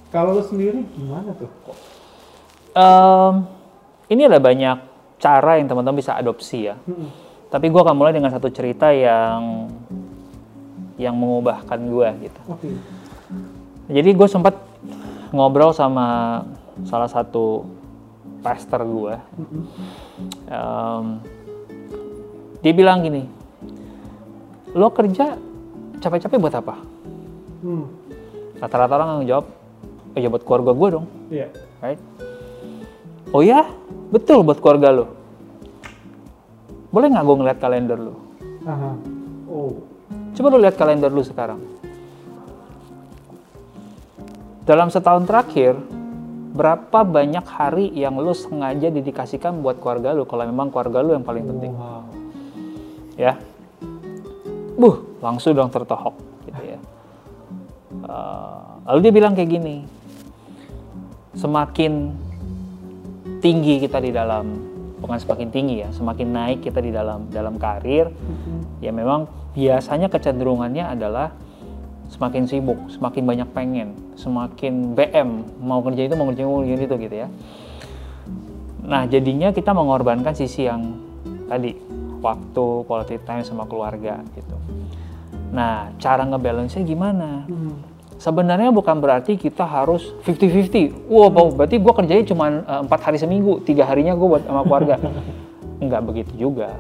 kalau 0.09 0.39
lu 0.39 0.43
sendiri 0.43 0.87
gimana 0.95 1.35
tuh 1.35 1.51
Em, 2.79 3.35
ini 4.07 4.23
ada 4.25 4.39
banyak 4.39 4.79
cara 5.19 5.59
yang 5.59 5.67
teman-teman 5.67 5.99
bisa 5.99 6.15
adopsi 6.15 6.71
ya. 6.71 6.79
Mm-mm. 6.87 7.11
Tapi 7.51 7.67
gue 7.67 7.81
akan 7.81 7.97
mulai 7.97 8.15
dengan 8.15 8.31
satu 8.31 8.53
cerita 8.55 8.95
yang 8.95 9.67
yang 10.95 11.17
mengubahkan 11.17 11.81
gue 11.81 12.09
gitu. 12.29 12.41
oke 12.47 12.69
Jadi 13.89 14.11
gue 14.15 14.29
sempat 14.29 14.55
ngobrol 15.35 15.73
sama 15.73 16.45
salah 16.87 17.11
satu 17.11 17.67
pastor 18.45 18.85
gue. 18.85 19.15
Em, 20.47 21.05
dia 22.59 22.73
bilang 22.73 23.01
gini, 23.01 23.23
lo 24.75 24.91
kerja 24.91 25.39
capek-capek 25.99 26.39
buat 26.39 26.55
apa? 26.55 26.75
Hmm. 27.63 27.87
Rata-rata 28.59 28.95
orang 28.99 29.09
yang 29.23 29.25
jawab, 29.31 29.47
"Oh 30.15 30.19
ya 30.19 30.29
buat 30.29 30.43
keluarga 30.43 30.73
gue 30.75 30.89
dong, 30.91 31.07
Iya. 31.31 31.49
right? 31.79 32.01
Oh 33.31 33.45
ya, 33.45 33.69
betul 34.09 34.43
buat 34.43 34.59
keluarga 34.59 34.91
lo. 34.91 35.07
Boleh 36.89 37.13
nggak 37.13 37.25
gue 37.25 37.37
ngeliat 37.37 37.59
kalender 37.61 37.99
lo? 38.01 38.15
Aha. 38.65 38.91
Oh. 39.47 39.73
Coba 40.33 40.47
lo 40.49 40.59
lihat 40.59 40.81
kalender 40.81 41.13
lu 41.13 41.21
sekarang. 41.21 41.61
Dalam 44.65 44.93
setahun 44.93 45.25
terakhir, 45.25 45.77
berapa 46.53 47.01
banyak 47.05 47.45
hari 47.45 47.89
yang 47.93 48.17
lu 48.17 48.33
sengaja 48.33 48.89
didikasikan 48.89 49.63
buat 49.65 49.81
keluarga 49.81 50.13
lu 50.13 50.25
kalau 50.25 50.45
memang 50.45 50.69
keluarga 50.69 51.01
lu 51.01 51.17
yang 51.17 51.25
paling 51.25 51.45
penting, 51.47 51.73
Wow. 51.73 52.05
Ya? 53.19 53.35
Buh, 54.79 55.03
langsung 55.19 55.59
dong 55.59 55.75
tertohok, 55.75 56.15
gitu 56.47 56.63
ya. 56.63 56.79
Eh, 57.91 58.69
lalu 58.87 58.99
dia 59.03 59.13
bilang 59.13 59.35
kayak 59.35 59.51
gini, 59.51 59.83
semakin 61.35 62.15
tinggi 63.43 63.83
kita 63.83 63.99
di 63.99 64.15
dalam, 64.15 64.47
bukan 65.03 65.19
semakin 65.19 65.49
tinggi 65.51 65.83
ya, 65.83 65.91
semakin 65.91 66.29
naik 66.31 66.59
kita 66.63 66.79
di 66.79 66.95
dalam 66.95 67.27
dalam 67.29 67.59
karir, 67.59 68.09
ya 68.79 68.95
memang 68.95 69.27
biasanya 69.59 70.07
kecenderungannya 70.07 70.87
adalah 70.87 71.35
semakin 72.09 72.47
sibuk, 72.47 72.79
semakin 72.89 73.23
banyak 73.27 73.49
pengen, 73.53 73.89
semakin 74.15 74.95
BM, 74.95 75.59
mau 75.61 75.83
kerja 75.83 76.07
itu, 76.07 76.15
mau 76.15 76.31
kerja 76.31 76.43
mau 76.47 76.63
kerja 76.63 76.87
itu 76.87 76.97
gitu 77.03 77.17
ya. 77.27 77.29
Nah 78.89 79.05
jadinya 79.05 79.53
kita 79.53 79.75
mengorbankan 79.77 80.33
sisi 80.33 80.65
yang 80.65 80.97
tadi, 81.51 81.77
waktu, 82.21 82.67
quality 82.85 83.17
time 83.23 83.45
sama 83.47 83.65
keluarga 83.65 84.21
gitu. 84.35 84.57
Nah 85.55 85.93
cara 85.97 86.23
ngebalance-nya 86.29 86.83
gimana? 86.85 87.47
Hmm. 87.49 87.79
Sebenarnya 88.19 88.75
bukan 88.75 88.99
berarti 88.99 89.39
kita 89.39 89.63
harus 89.63 90.11
50-50. 90.27 91.07
Wow, 91.07 91.55
berarti 91.55 91.79
gue 91.79 91.93
kerjanya 91.95 92.25
cuma 92.27 92.51
eh, 92.51 92.81
empat 92.83 93.01
hari 93.07 93.19
seminggu, 93.19 93.63
tiga 93.63 93.87
harinya 93.87 94.19
gue 94.19 94.27
buat 94.27 94.43
sama 94.43 94.67
keluarga. 94.67 94.99
Enggak 95.83 96.03
begitu 96.03 96.33
juga. 96.35 96.75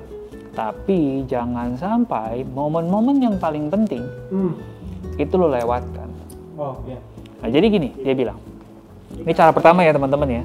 Tapi 0.58 1.22
jangan 1.30 1.78
sampai 1.78 2.42
momen-momen 2.42 3.22
yang 3.22 3.34
paling 3.38 3.70
penting 3.70 4.02
Hmm. 4.34 4.58
itu 5.14 5.34
lo 5.38 5.46
lewatkan. 5.46 6.10
Oh, 6.58 6.74
ya. 6.90 6.98
Nah, 7.38 7.48
jadi 7.54 7.66
gini, 7.70 7.94
dia 8.02 8.18
bilang. 8.18 8.34
Ini 9.14 9.30
cara 9.30 9.54
pertama 9.54 9.86
ya 9.86 9.94
teman-teman 9.94 10.26
ya. 10.26 10.44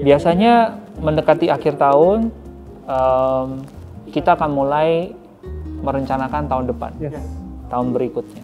Biasanya 0.00 0.76
mendekati 1.00 1.48
akhir 1.48 1.80
tahun, 1.80 2.28
em, 2.90 3.48
kita 4.10 4.34
akan 4.34 4.50
mulai 4.50 5.14
merencanakan 5.80 6.50
tahun 6.50 6.64
depan, 6.74 6.92
Yes. 6.98 7.22
tahun 7.70 7.94
berikutnya. 7.94 8.42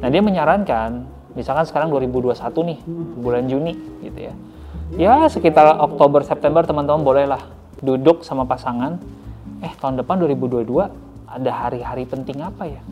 Nah, 0.00 0.08
dia 0.08 0.22
menyarankan, 0.22 0.90
misalkan 1.34 1.66
sekarang 1.66 1.90
2021 1.90 2.62
nih, 2.62 2.78
bulan 3.18 3.44
Juni 3.50 3.74
gitu 4.00 4.30
ya. 4.30 4.34
Ya, 4.92 5.14
sekitar 5.26 5.80
Oktober, 5.82 6.22
September 6.22 6.62
teman-teman 6.62 7.00
bolehlah 7.02 7.42
duduk 7.82 8.22
sama 8.22 8.44
pasangan. 8.44 9.00
Eh, 9.62 9.72
tahun 9.78 9.98
depan 10.00 10.20
2022 10.20 10.90
ada 11.26 11.50
hari-hari 11.50 12.04
penting 12.04 12.44
apa 12.44 12.68
ya? 12.68 12.82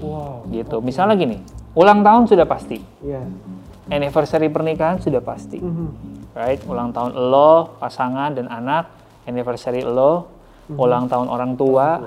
Wow. 0.00 0.48
Gitu. 0.48 0.80
Misalnya 0.80 1.16
gini, 1.16 1.40
ulang 1.76 2.00
tahun 2.00 2.24
sudah 2.28 2.46
pasti. 2.48 2.80
Iya. 3.04 3.20
Anniversary 3.90 4.48
pernikahan 4.48 5.02
sudah 5.02 5.20
pasti. 5.20 5.58
Mhm. 5.60 5.88
Right? 6.32 6.62
Ulang 6.64 6.94
tahun 6.94 7.12
lo, 7.16 7.76
pasangan 7.82 8.32
dan 8.38 8.46
anak, 8.46 8.99
anniversary 9.24 9.82
lo, 9.82 10.28
ulang 10.70 11.10
tahun 11.10 11.26
orang 11.26 11.52
tua, 11.54 12.04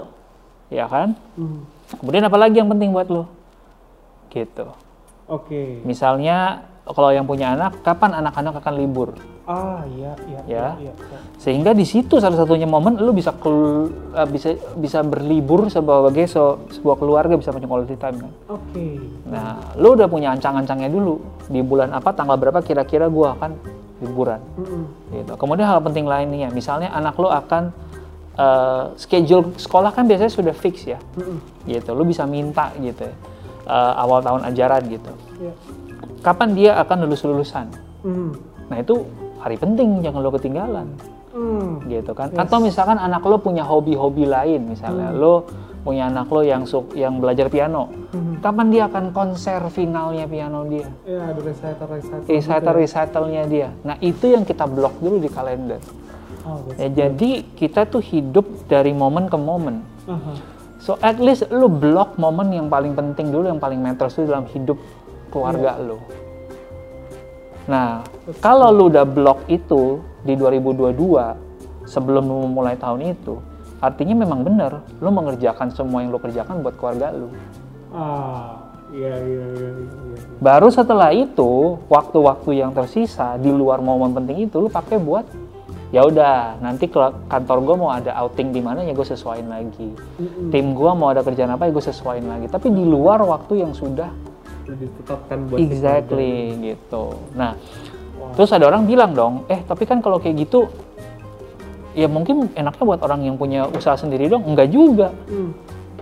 ya 0.69 0.87
kan? 0.87 1.13
Mhm. 1.35 1.59
Kemudian 1.99 2.23
apa 2.23 2.37
lagi 2.39 2.57
yang 2.57 2.69
penting 2.69 2.89
buat 2.89 3.07
lo? 3.07 3.29
Gitu. 4.29 4.65
Oke. 5.29 5.83
Misalnya 5.83 6.63
kalau 6.83 7.11
yang 7.11 7.23
punya 7.23 7.55
anak, 7.55 7.79
kapan 7.79 8.11
anak-anak 8.17 8.59
akan 8.59 8.73
libur? 8.75 9.15
Ah, 9.43 9.83
iya, 9.91 10.15
iya, 10.23 10.39
Ya. 10.47 10.67
iya, 10.79 10.91
iya. 10.91 10.93
Sehingga 11.35 11.75
di 11.75 11.83
situ 11.83 12.15
satu-satunya 12.15 12.63
momen 12.63 12.95
lo 12.95 13.11
bisa 13.11 13.35
eh, 13.35 14.27
bisa 14.27 14.55
bisa 14.73 14.99
berlibur 15.03 15.67
sebagai 15.67 16.27
so- 16.27 16.63
sebuah 16.71 16.95
keluarga 16.95 17.35
bisa 17.35 17.51
punya 17.51 17.67
quality 17.67 17.95
time 17.95 18.17
kan. 18.23 18.31
Oke. 18.47 18.99
Nah, 19.27 19.75
lo 19.75 19.95
udah 19.95 20.07
punya 20.07 20.31
ancang-ancangnya 20.31 20.87
dulu 20.87 21.19
di 21.47 21.59
bulan 21.59 21.91
apa, 21.91 22.15
tanggal 22.15 22.39
berapa 22.39 22.63
kira-kira 22.63 23.11
gua 23.11 23.35
akan 23.35 23.51
liburan. 24.03 24.41
Mhm. 24.59 24.83
Gitu. 25.15 25.33
Kemudian 25.39 25.65
hal 25.65 25.79
penting 25.79 26.03
lainnya, 26.03 26.51
misalnya 26.51 26.91
anak 26.91 27.15
lo 27.15 27.31
akan 27.31 27.71
eh, 28.33 28.85
schedule 28.97 29.53
sekolah 29.55 29.93
kan 29.93 30.09
biasanya 30.09 30.33
sudah 30.33 30.57
fix 30.57 30.89
ya, 30.89 30.97
Mhm. 31.15 31.37
gitu. 31.69 31.93
Lo 31.93 32.01
bisa 32.01 32.25
minta 32.25 32.73
gitu 32.77 33.05
eh, 33.05 33.93
awal 33.95 34.19
tahun 34.19 34.41
ajaran 34.49 34.81
gitu. 34.89 35.13
Iya. 35.39 35.53
Kapan 36.19 36.49
dia 36.51 36.71
akan 36.81 37.05
lulus 37.05 37.21
lulusan? 37.23 37.69
Mhm. 38.03 38.31
Nah 38.73 38.77
itu 38.81 39.05
hari 39.37 39.55
penting, 39.55 40.01
jangan 40.01 40.19
lo 40.19 40.33
ketinggalan. 40.33 40.87
Hmm. 41.33 41.81
gitu 41.89 42.13
kan 42.13 42.29
Yes. 42.29 42.45
atau 42.45 42.61
misalkan 42.61 42.93
anak 42.93 43.25
lo 43.25 43.41
punya 43.41 43.65
hobi-hobi 43.65 44.29
lain 44.29 44.69
misalnya 44.69 45.09
lo 45.09 45.49
punya 45.83 46.07
anak 46.07 46.27
lo 46.27 46.39
yang 46.39 46.63
suk 46.63 46.91
yang 46.93 47.19
belajar 47.19 47.47
piano 47.47 47.91
Hmm. 48.09 48.37
kapan 48.39 48.67
dia 48.69 48.83
akan 48.85 49.09
konser 49.09 49.57
finalnya 49.67 50.23
piano 50.23 50.63
dia 50.63 50.85
Ya 51.03 51.25
ada 51.25 51.39
recital 51.39 51.87
recital. 51.89 52.21
recital 52.23 52.37
gitu 52.61 52.69
ya. 52.69 52.77
recitalnya 52.77 53.43
dia 53.43 53.67
nah 53.81 53.95
itu 53.99 54.25
yang 54.27 54.43
kita 54.43 54.63
blok 54.65 54.95
dulu 54.97 55.17
di 55.17 55.27
kalender 55.27 55.81
Oh, 56.43 56.59
that's 56.61 56.75
ya 56.77 56.87
jadi 56.91 57.31
kita 57.49 57.85
tuh 57.85 58.01
hidup 58.01 58.43
dari 58.65 58.91
momen 58.91 59.25
ke 59.25 59.35
momen 59.35 59.79
Aha. 60.05 60.35
so 60.77 60.99
at 60.99 61.17
least 61.17 61.47
lo 61.49 61.65
blok 61.65 62.15
momen 62.15 62.51
yang 62.51 62.67
paling 62.67 62.91
penting 62.91 63.27
dulu 63.27 63.47
yang 63.47 63.57
paling 63.57 63.79
matters 63.79 64.13
itu 64.13 64.27
dalam 64.27 64.45
hidup 64.45 64.75
keluarga 65.29 65.73
lo 65.75 65.97
nah 67.63 68.03
kalau 68.37 68.69
lu 68.69 68.91
udah 68.91 69.03
blok 69.03 69.47
itu 69.47 69.97
di 70.21 70.35
2022 70.35 70.93
sebelum 71.85 72.23
lu 72.23 72.37
memulai 72.45 72.75
tahun 72.75 73.09
itu 73.09 73.39
artinya 73.83 74.15
memang 74.15 74.47
benar 74.47 74.79
lu 74.97 75.11
mengerjakan 75.11 75.67
semua 75.69 75.99
yang 75.99 76.15
lu 76.15 76.17
kerjakan 76.17 76.63
buat 76.63 76.79
keluarga 76.79 77.11
lu 77.11 77.27
Ah, 77.93 78.57
iya 78.89 79.13
iya 79.21 79.45
iya 79.53 79.69
iya. 79.69 79.69
iya. 79.85 80.17
baru 80.41 80.71
setelah 80.71 81.13
itu 81.13 81.77
waktu-waktu 81.85 82.57
yang 82.57 82.73
tersisa 82.73 83.37
di 83.37 83.53
luar 83.53 83.85
momen 83.85 84.15
penting 84.15 84.49
itu 84.49 84.57
lu 84.57 84.65
pakai 84.65 84.97
buat 84.97 85.27
ya 85.93 86.01
udah 86.01 86.57
nanti 86.57 86.89
ke 86.89 86.97
kantor 87.29 87.57
gue 87.61 87.75
mau 87.77 87.93
ada 87.93 88.17
outing 88.17 88.49
di 88.49 88.65
mana 88.65 88.81
ya 88.81 88.97
gue 88.97 89.05
sesuaiin 89.05 89.45
lagi 89.45 89.93
Mm-mm. 89.93 90.49
tim 90.49 90.73
gue 90.73 90.91
mau 90.97 91.13
ada 91.13 91.21
kerjaan 91.21 91.53
apa 91.53 91.69
ya 91.69 91.71
gue 91.75 91.85
sesuaiin 91.85 92.25
lagi 92.25 92.49
tapi 92.49 92.73
di 92.73 92.81
luar 92.81 93.21
waktu 93.21 93.61
yang 93.61 93.77
sudah 93.77 94.09
Udah 94.65 94.77
ditetapkan 94.79 95.37
buat 95.53 95.59
exactly 95.61 96.57
gitu 96.65 97.13
nah 97.37 97.53
terus 98.33 98.49
ada 98.49 98.73
orang 98.73 98.89
bilang 98.89 99.13
dong 99.13 99.45
eh 99.45 99.61
tapi 99.61 99.85
kan 99.85 100.01
kalau 100.01 100.17
kayak 100.17 100.49
gitu 100.49 100.65
ya 101.93 102.05
mungkin 102.05 102.49
enaknya 102.53 102.83
buat 102.83 102.99
orang 102.99 103.23
yang 103.23 103.35
punya 103.35 103.65
usaha 103.67 103.93
sendiri 103.93 104.27
dong 104.27 104.43
enggak 104.43 104.67
juga. 104.67 105.13
Hmm, 105.25 105.53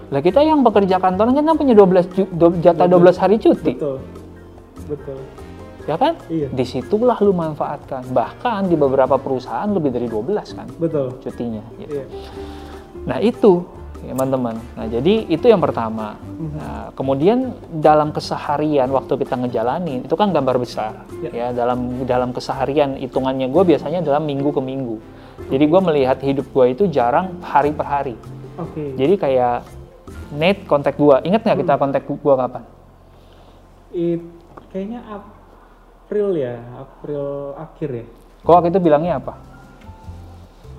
lah 0.07 0.19
kita 0.19 0.39
yang 0.39 0.59
bekerja 0.59 0.97
kantoran 0.97 1.31
kan 1.31 1.55
punya 1.55 1.71
12 1.71 2.03
ju- 2.09 2.27
do- 2.29 2.57
jatah 2.57 2.83
12 2.83 3.15
hari 3.15 3.35
cuti 3.37 3.79
betul. 3.79 3.97
Betul. 4.83 5.19
ya 5.81 5.95
kan 5.95 6.13
Iya. 6.27 6.51
di 6.51 6.63
situlah 6.63 7.15
lu 7.17 7.31
manfaatkan 7.31 8.03
bahkan 8.11 8.67
di 8.67 8.75
beberapa 8.75 9.15
perusahaan 9.15 9.65
lebih 9.67 9.89
dari 9.89 10.05
12 10.05 10.51
kan 10.51 10.67
Betul. 10.75 11.15
cutinya 11.17 11.63
gitu. 11.77 11.95
Iya. 11.95 12.05
nah 13.01 13.17
itu 13.17 13.63
ya, 14.03 14.11
teman-teman 14.11 14.59
nah 14.75 14.85
jadi 14.85 15.13
itu 15.25 15.45
yang 15.47 15.57
pertama 15.57 16.19
Mhm. 16.19 16.49
nah, 16.53 16.85
kemudian 16.91 17.37
dalam 17.71 18.11
keseharian 18.11 18.91
waktu 18.91 19.15
kita 19.15 19.39
ngejalanin 19.39 20.03
itu 20.03 20.13
kan 20.13 20.29
gambar 20.29 20.59
besar 20.59 21.07
Ya. 21.23 21.29
ya 21.31 21.47
dalam 21.55 22.03
dalam 22.03 22.29
keseharian 22.29 22.99
hitungannya 22.99 23.47
gue 23.47 23.63
biasanya 23.65 24.03
dalam 24.03 24.27
minggu 24.27 24.51
ke 24.51 24.59
minggu 24.59 24.99
jadi 25.49 25.63
gue 25.65 25.81
melihat 25.81 26.17
hidup 26.19 26.45
gue 26.51 26.65
itu 26.69 26.83
jarang 26.91 27.39
hari 27.41 27.71
per 27.71 27.87
hari 27.87 28.15
Oke. 28.59 28.93
jadi 28.93 29.15
kayak 29.17 29.57
Nate 30.31 30.63
kontak 30.67 30.95
gue 30.95 31.15
ingat 31.23 31.41
nggak 31.43 31.59
kita 31.63 31.73
kontak 31.75 32.03
gue 32.05 32.33
kapan 32.35 32.63
It, 33.91 34.23
kayaknya 34.71 35.03
April 35.03 36.31
ya, 36.35 36.55
April 36.79 37.55
akhir 37.55 37.89
ya. 37.91 38.05
kok 38.41 38.51
waktu 38.51 38.69
itu 38.69 38.79
bilangnya 38.79 39.19
apa 39.19 39.33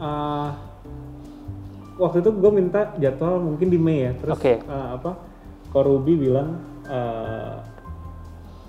Ah, 0.03 0.59
waktu 1.95 2.27
itu 2.27 2.35
gue 2.35 2.51
minta 2.51 2.91
jadwal 2.99 3.39
mungkin 3.39 3.71
di 3.71 3.79
Mei 3.79 4.11
ya, 4.11 4.13
terus 4.19 4.35
Oke. 4.35 4.59
ah, 4.67 4.99
apa? 4.99 5.15
Korubi 5.71 6.19
bilang 6.19 6.59
ah, 6.91 7.63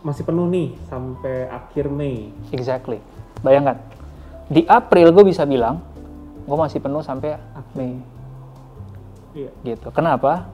masih 0.05 0.21
penuh 0.21 0.45
nih 0.45 0.77
sampai 0.85 1.49
akhir 1.49 1.89
Mei. 1.89 2.29
exactly 2.53 2.99
bayangkan 3.41 3.79
di 4.53 4.61
April 4.69 5.09
gue 5.09 5.25
bisa 5.25 5.43
bilang 5.43 5.81
gue 6.45 6.57
masih 6.57 6.77
penuh 6.77 7.01
sampai 7.01 7.39
Mei 7.73 7.97
Iya. 9.33 9.49
gitu. 9.65 9.89
Kenapa? 9.89 10.45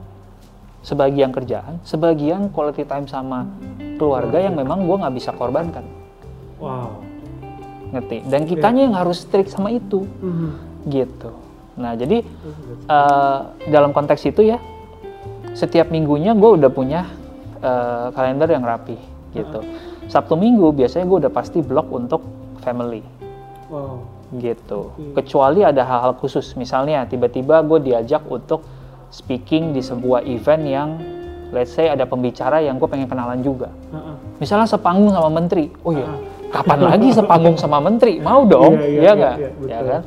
Sebagian 0.80 1.28
kerjaan, 1.28 1.76
sebagian 1.84 2.48
quality 2.48 2.88
time 2.88 3.04
sama 3.04 3.44
keluarga 4.00 4.40
yang 4.40 4.56
memang 4.56 4.88
gue 4.88 4.96
nggak 4.96 5.12
bisa 5.12 5.36
korbankan, 5.36 5.84
Wow. 6.56 7.04
ngerti? 7.92 8.24
Dan 8.24 8.48
kitanya 8.48 8.88
yang 8.88 8.96
harus 8.96 9.20
strict 9.20 9.52
sama 9.52 9.68
itu, 9.68 10.08
Mhm. 10.24 10.50
gitu. 10.88 11.30
Nah 11.76 11.92
jadi 11.92 12.24
eh, 12.88 13.38
dalam 13.68 13.92
konteks 13.92 14.24
itu 14.24 14.48
ya, 14.48 14.56
setiap 15.52 15.92
minggunya 15.92 16.32
gue 16.32 16.50
udah 16.56 16.72
punya 16.72 17.04
eh, 17.60 18.08
kalender 18.16 18.48
yang 18.48 18.64
rapi, 18.64 18.96
gitu. 19.36 19.60
Sabtu 20.08 20.32
Minggu 20.32 20.72
biasanya 20.72 21.04
gue 21.04 21.28
udah 21.28 21.32
pasti 21.36 21.60
blok 21.60 21.92
untuk 21.92 22.24
family, 22.64 23.04
Wow. 23.70 24.02
gitu. 24.32 24.90
Oke. 24.92 25.14
Kecuali 25.16 25.62
ada 25.62 25.82
hal-hal 25.82 26.14
khusus, 26.14 26.54
misalnya 26.54 27.02
tiba-tiba 27.02 27.62
gue 27.62 27.78
diajak 27.80 28.22
untuk 28.26 28.62
speaking 29.08 29.70
di 29.70 29.80
sebuah 29.80 30.22
event 30.22 30.62
yang 30.64 30.88
let's 31.50 31.70
say 31.70 31.86
ada 31.86 32.02
pembicara 32.04 32.58
yang 32.58 32.76
gue 32.76 32.86
pengen 32.86 33.06
kenalan 33.06 33.42
juga. 33.42 33.70
Ah, 33.90 34.14
ah. 34.14 34.16
Misalnya 34.38 34.66
sepanggung 34.66 35.10
sama 35.10 35.26
menteri. 35.28 35.70
Oh 35.82 35.90
iya, 35.90 36.06
Ah. 36.06 36.18
kapan 36.52 36.78
lagi 36.84 37.08
sepanggung 37.10 37.54
sama 37.54 37.78
menteri? 37.78 38.18
Mau 38.18 38.42
dong, 38.44 38.74
Iya, 38.74 38.82
iya, 38.82 38.86
iya 38.86 39.02
iya, 39.02 39.12
nggak? 39.14 39.36
iya, 39.36 39.46
ya 39.46 39.54
betul. 39.56 39.86
kan? 39.86 40.02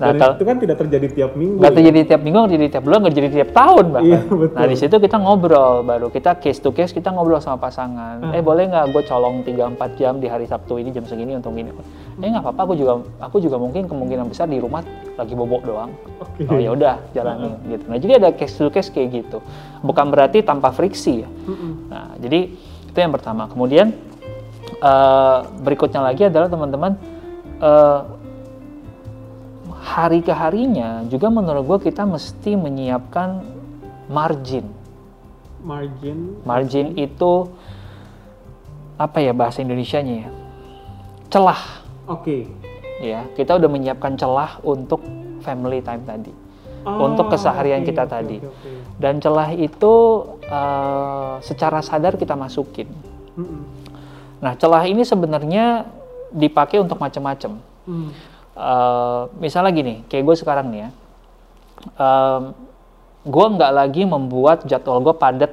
Nah, 0.00 0.08
Dan 0.08 0.24
kalau 0.24 0.34
itu 0.40 0.44
kan 0.48 0.56
tidak 0.56 0.76
terjadi 0.80 1.06
tiap 1.12 1.32
minggu. 1.36 1.60
nggak 1.60 1.72
ya. 1.72 1.76
terjadi 1.76 1.98
tiap 2.08 2.20
minggu, 2.24 2.36
nggak 2.40 2.52
terjadi 2.56 2.70
tiap 2.72 2.84
bulan, 2.88 2.98
nggak 2.98 3.12
terjadi 3.12 3.30
tiap 3.36 3.50
tahun 3.52 3.84
bahkan. 3.92 4.08
Iya, 4.08 4.20
betul. 4.24 4.56
Nah 4.56 4.64
di 4.64 4.76
situ 4.80 4.96
kita 4.96 5.16
ngobrol, 5.20 5.74
baru 5.84 6.06
kita 6.08 6.30
case 6.40 6.58
to 6.64 6.70
case 6.72 6.92
kita 6.96 7.08
ngobrol 7.12 7.40
sama 7.44 7.58
pasangan. 7.60 8.16
Ah. 8.24 8.32
Eh 8.32 8.40
boleh 8.40 8.64
nggak 8.72 8.84
gue 8.88 9.02
colong 9.04 9.36
3-4 9.44 10.00
jam 10.00 10.14
di 10.16 10.26
hari 10.32 10.48
Sabtu 10.48 10.80
ini 10.80 10.90
jam 10.96 11.04
segini 11.04 11.36
untuk 11.36 11.52
ini? 11.54 11.70
Eh 12.18 12.28
nggak 12.28 12.40
apa-apa, 12.40 12.60
aku 12.72 12.74
juga 12.74 12.92
aku 13.20 13.36
juga 13.44 13.56
mungkin 13.60 13.84
kemungkinan 13.84 14.26
besar 14.32 14.48
di 14.48 14.58
rumah 14.58 14.80
lagi 15.20 15.36
bobok 15.36 15.62
doang. 15.68 15.92
Oke. 16.24 16.48
Oh 16.48 16.56
ya 16.56 16.72
udah 16.72 16.96
jalanin 17.12 17.60
gitu. 17.68 17.84
Nah 17.86 17.98
jadi 18.00 18.12
ada 18.16 18.28
case 18.32 18.56
to 18.56 18.72
case 18.72 18.88
kayak 18.88 19.12
gitu. 19.12 19.44
Bukan 19.84 20.08
berarti 20.08 20.40
tanpa 20.40 20.72
friksi 20.72 21.22
ya. 21.22 21.28
Mm-mm. 21.28 21.72
Nah 21.92 22.16
jadi 22.16 22.48
itu 22.88 22.98
yang 22.98 23.12
pertama. 23.12 23.44
Kemudian 23.44 23.92
eh, 24.80 25.38
berikutnya 25.60 26.00
lagi 26.00 26.26
adalah 26.32 26.48
teman-teman 26.48 26.96
eh, 27.60 28.00
hari 29.82 30.22
ke 30.22 30.30
harinya 30.30 31.02
juga 31.10 31.26
menurut 31.26 31.66
gue 31.66 31.90
kita 31.90 32.06
mesti 32.06 32.54
menyiapkan 32.54 33.42
margin. 34.06 34.70
Margin. 35.62 36.38
Margin 36.46 36.86
itu 36.94 37.50
apa 38.94 39.18
ya 39.18 39.34
bahasa 39.34 39.58
Indonesianya 39.62 40.26
ya? 40.26 40.28
Celah 41.30 41.82
Oke. 42.06 42.46
ya. 43.02 43.26
Kita 43.34 43.58
udah 43.58 43.70
menyiapkan 43.70 44.14
celah 44.14 44.62
untuk 44.62 45.02
family 45.42 45.82
time 45.82 46.06
tadi. 46.06 46.32
Ah, 46.82 46.98
Untuk 46.98 47.30
keseharian 47.30 47.86
oke, 47.86 47.94
kita 47.94 48.02
oke, 48.06 48.10
tadi. 48.10 48.36
oke, 48.42 48.50
oke. 48.50 48.70
Dan 48.98 49.22
celah 49.22 49.54
itu 49.54 49.94
eh, 50.42 51.34
secara 51.42 51.78
sadar 51.78 52.18
kita 52.18 52.34
masukin. 52.34 52.90
Mm-mm. 53.38 53.62
Nah, 54.42 54.58
celah 54.58 54.82
ini 54.90 55.06
sebenarnya 55.06 55.86
dipakai 56.34 56.82
untuk 56.82 56.98
macam-macam. 56.98 57.62
Mm. 57.86 58.10
Eh, 58.52 59.22
misalnya 59.40 59.72
gini, 59.72 59.94
kayak 60.12 60.24
gue 60.28 60.36
sekarang 60.36 60.68
nih 60.68 60.80
ya, 60.84 60.88
em, 61.96 62.42
gue 63.24 63.46
nggak 63.56 63.72
lagi 63.72 64.02
membuat 64.04 64.68
jadwal 64.68 65.00
gue 65.00 65.14
padat 65.16 65.52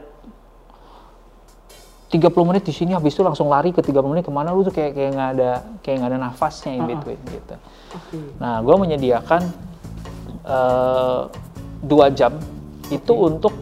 30 2.09 2.25
menit 2.43 2.65
di 2.65 2.73
sini 2.73 2.91
habis 2.91 3.13
itu 3.13 3.21
langsung 3.21 3.47
lari 3.47 3.69
ke 3.69 3.79
30 3.79 4.01
menit 4.09 4.25
ke 4.25 4.33
mana 4.33 4.49
lu 4.49 4.65
tuh 4.65 4.73
kayak 4.73 4.97
kayak 4.97 5.11
nggak 5.13 5.29
ada 5.37 5.51
kayak 5.79 5.95
nggak 6.01 6.11
ada 6.11 6.19
nafasnya 6.19 6.71
in 6.75 6.83
between 6.89 7.21
gitu. 7.29 7.55
Oke. 7.93 8.17
Nah, 8.41 8.59
gue 8.59 8.75
menyediakan 8.75 9.41
eh, 10.43 11.21
dua 11.85 12.09
jam 12.09 12.33
itu 12.89 13.13
untuk 13.13 13.53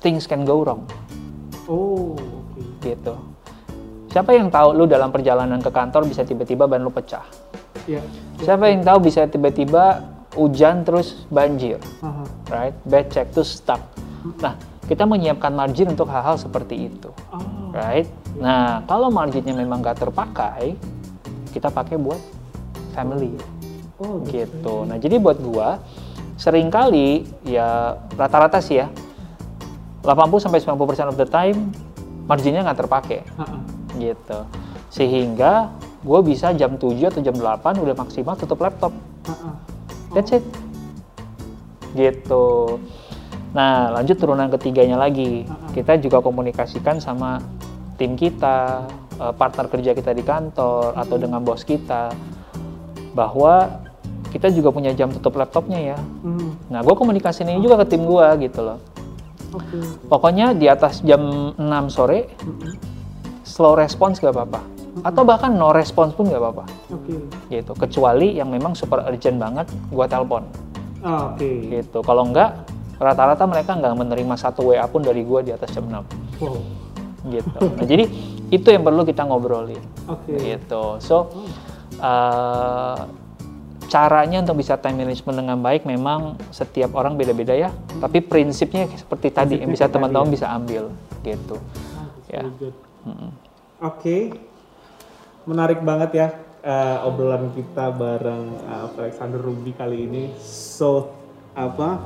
things 0.00 0.24
can 0.24 0.42
go 0.42 0.64
wrong 0.64 0.82
Oh, 1.68 2.16
oke. 2.16 2.82
gitu. 2.82 3.14
Siapa 4.08 4.32
yang 4.32 4.48
tahu 4.48 4.72
lu 4.72 4.88
dalam 4.88 5.12
perjalanan 5.12 5.60
ke 5.60 5.68
kantor 5.68 6.08
bisa 6.08 6.24
tiba-tiba 6.24 6.64
ban 6.64 6.80
lu 6.80 6.88
pecah? 6.88 7.22
Ya. 7.86 8.02
Siapa 8.42 8.66
yang 8.68 8.82
tahu 8.82 9.06
bisa 9.06 9.30
tiba-tiba 9.30 10.02
hujan 10.34 10.84
terus 10.84 11.24
banjir, 11.32 11.80
Aha. 12.02 12.24
right? 12.52 12.76
Bad 12.84 13.08
check 13.08 13.30
terus 13.32 13.56
stuck. 13.56 13.80
Nah, 14.42 14.58
kita 14.90 15.06
menyiapkan 15.06 15.54
margin 15.54 15.94
untuk 15.94 16.10
hal-hal 16.10 16.36
seperti 16.36 16.90
itu, 16.90 17.10
Ah, 17.30 17.40
right? 17.72 18.10
Nah, 18.36 18.82
kalau 18.84 19.08
marginnya 19.08 19.54
memang 19.54 19.80
nggak 19.80 20.02
terpakai, 20.02 20.76
kita 21.54 21.72
pakai 21.72 21.96
buat 21.96 22.20
family, 22.92 23.32
oh, 24.02 24.20
gitu. 24.28 24.84
Nah, 24.84 24.98
jadi 24.98 25.16
buat 25.22 25.38
gua 25.40 25.80
sering 26.36 26.68
kali 26.68 27.24
ya 27.48 27.96
rata-rata 28.12 28.60
sih 28.60 28.76
ya 28.76 28.92
80 30.04 30.36
sampai 30.36 30.60
90% 30.60 31.08
of 31.08 31.16
the 31.16 31.24
time 31.24 31.72
marginnya 32.28 32.60
nggak 32.60 32.84
terpakai 32.84 33.24
ah. 33.40 33.56
gitu. 33.96 34.44
Sehingga 34.92 35.72
gue 36.06 36.20
bisa 36.22 36.54
jam 36.54 36.78
7 36.78 36.94
atau 37.10 37.18
jam 37.18 37.34
8 37.34 37.82
udah 37.82 37.94
maksimal 37.98 38.38
tutup 38.38 38.62
laptop. 38.62 38.94
That's 40.14 40.30
it. 40.38 40.44
Gitu. 41.98 42.46
Nah, 43.50 43.90
lanjut 43.90 44.14
turunan 44.14 44.46
ketiganya 44.46 44.94
lagi. 44.94 45.42
Kita 45.74 45.98
juga 45.98 46.22
komunikasikan 46.22 47.02
sama 47.02 47.42
tim 47.98 48.14
kita, 48.14 48.86
eh, 49.18 49.32
partner 49.34 49.66
kerja 49.66 49.90
kita 49.98 50.14
di 50.14 50.22
kantor 50.22 50.94
atau 50.94 51.16
dengan 51.18 51.42
bos 51.42 51.66
kita 51.66 52.14
bahwa 53.16 53.82
kita 54.30 54.52
juga 54.52 54.70
punya 54.70 54.92
jam 54.92 55.10
tutup 55.10 55.40
laptopnya 55.40 55.96
ya. 55.96 55.98
Hmm. 55.98 56.54
Nah, 56.70 56.86
gue 56.86 56.94
komunikasiin 56.94 57.50
ini 57.50 57.64
juga 57.64 57.82
ke 57.82 57.96
tim 57.96 58.06
gue 58.06 58.26
gitu 58.46 58.60
loh. 58.62 58.78
Pokoknya 60.12 60.52
di 60.52 60.68
atas 60.68 61.00
jam 61.00 61.54
6 61.56 61.88
sore, 61.88 62.28
slow 63.40 63.72
response 63.72 64.20
gak 64.20 64.36
apa-apa. 64.36 64.75
Atau 65.04 65.28
bahkan 65.28 65.52
no 65.52 65.74
response 65.74 66.16
pun 66.16 66.28
gak 66.30 66.40
apa-apa. 66.40 66.64
Oke. 66.92 67.16
Gitu. 67.52 67.72
Kecuali 67.76 68.36
yang 68.36 68.48
memang 68.48 68.72
super 68.72 69.04
urgent 69.04 69.36
banget, 69.36 69.66
gue 69.68 70.06
telepon. 70.08 70.42
Ah, 71.04 71.34
Oke. 71.34 71.68
Gitu. 71.68 71.98
Kalau 72.00 72.22
enggak, 72.24 72.64
rata-rata 72.96 73.44
mereka 73.44 73.76
nggak 73.76 73.92
menerima 73.92 74.34
satu 74.40 74.72
WA 74.72 74.86
pun 74.88 75.04
dari 75.04 75.20
gue 75.20 75.40
di 75.44 75.52
atas 75.52 75.68
jam 75.76 75.84
6. 75.84 76.40
Wow. 76.40 76.56
Gitu. 77.28 77.58
Nah, 77.76 77.84
jadi 77.84 78.04
itu 78.48 78.68
yang 78.70 78.86
perlu 78.86 79.02
kita 79.04 79.26
ngobrolin. 79.26 79.82
Oke. 80.08 80.38
Gitu. 80.38 80.82
So, 81.02 81.28
eh, 81.98 83.00
caranya 83.86 84.42
untuk 84.42 84.58
bisa 84.58 84.74
time 84.76 85.06
management 85.06 85.36
dengan 85.46 85.58
baik 85.62 85.86
memang 85.86 86.34
setiap 86.50 86.94
orang 86.98 87.14
beda-beda 87.14 87.54
ya. 87.54 87.70
Tapi 88.00 88.24
prinsipnya 88.24 88.90
seperti 88.90 89.30
tadi 89.30 89.54
yang 89.60 89.70
bisa 89.70 89.86
Prinsipnya 89.86 89.94
teman-teman 89.94 90.26
tadi 90.26 90.34
bisa 90.36 90.46
ambil 90.50 90.84
gitu. 91.22 91.56
Ah, 91.94 92.08
Ya. 92.26 92.42
Mm-mm. 93.06 93.30
Oke, 93.84 94.34
menarik 95.46 95.80
banget 95.80 96.10
ya 96.12 96.28
eh, 96.66 97.06
obrolan 97.06 97.54
kita 97.54 97.94
bareng 97.94 98.44
eh, 98.66 99.00
Alexander 99.00 99.38
Ruby 99.38 99.72
kali 99.72 100.04
ini. 100.10 100.34
So 100.42 101.14
apa? 101.54 102.02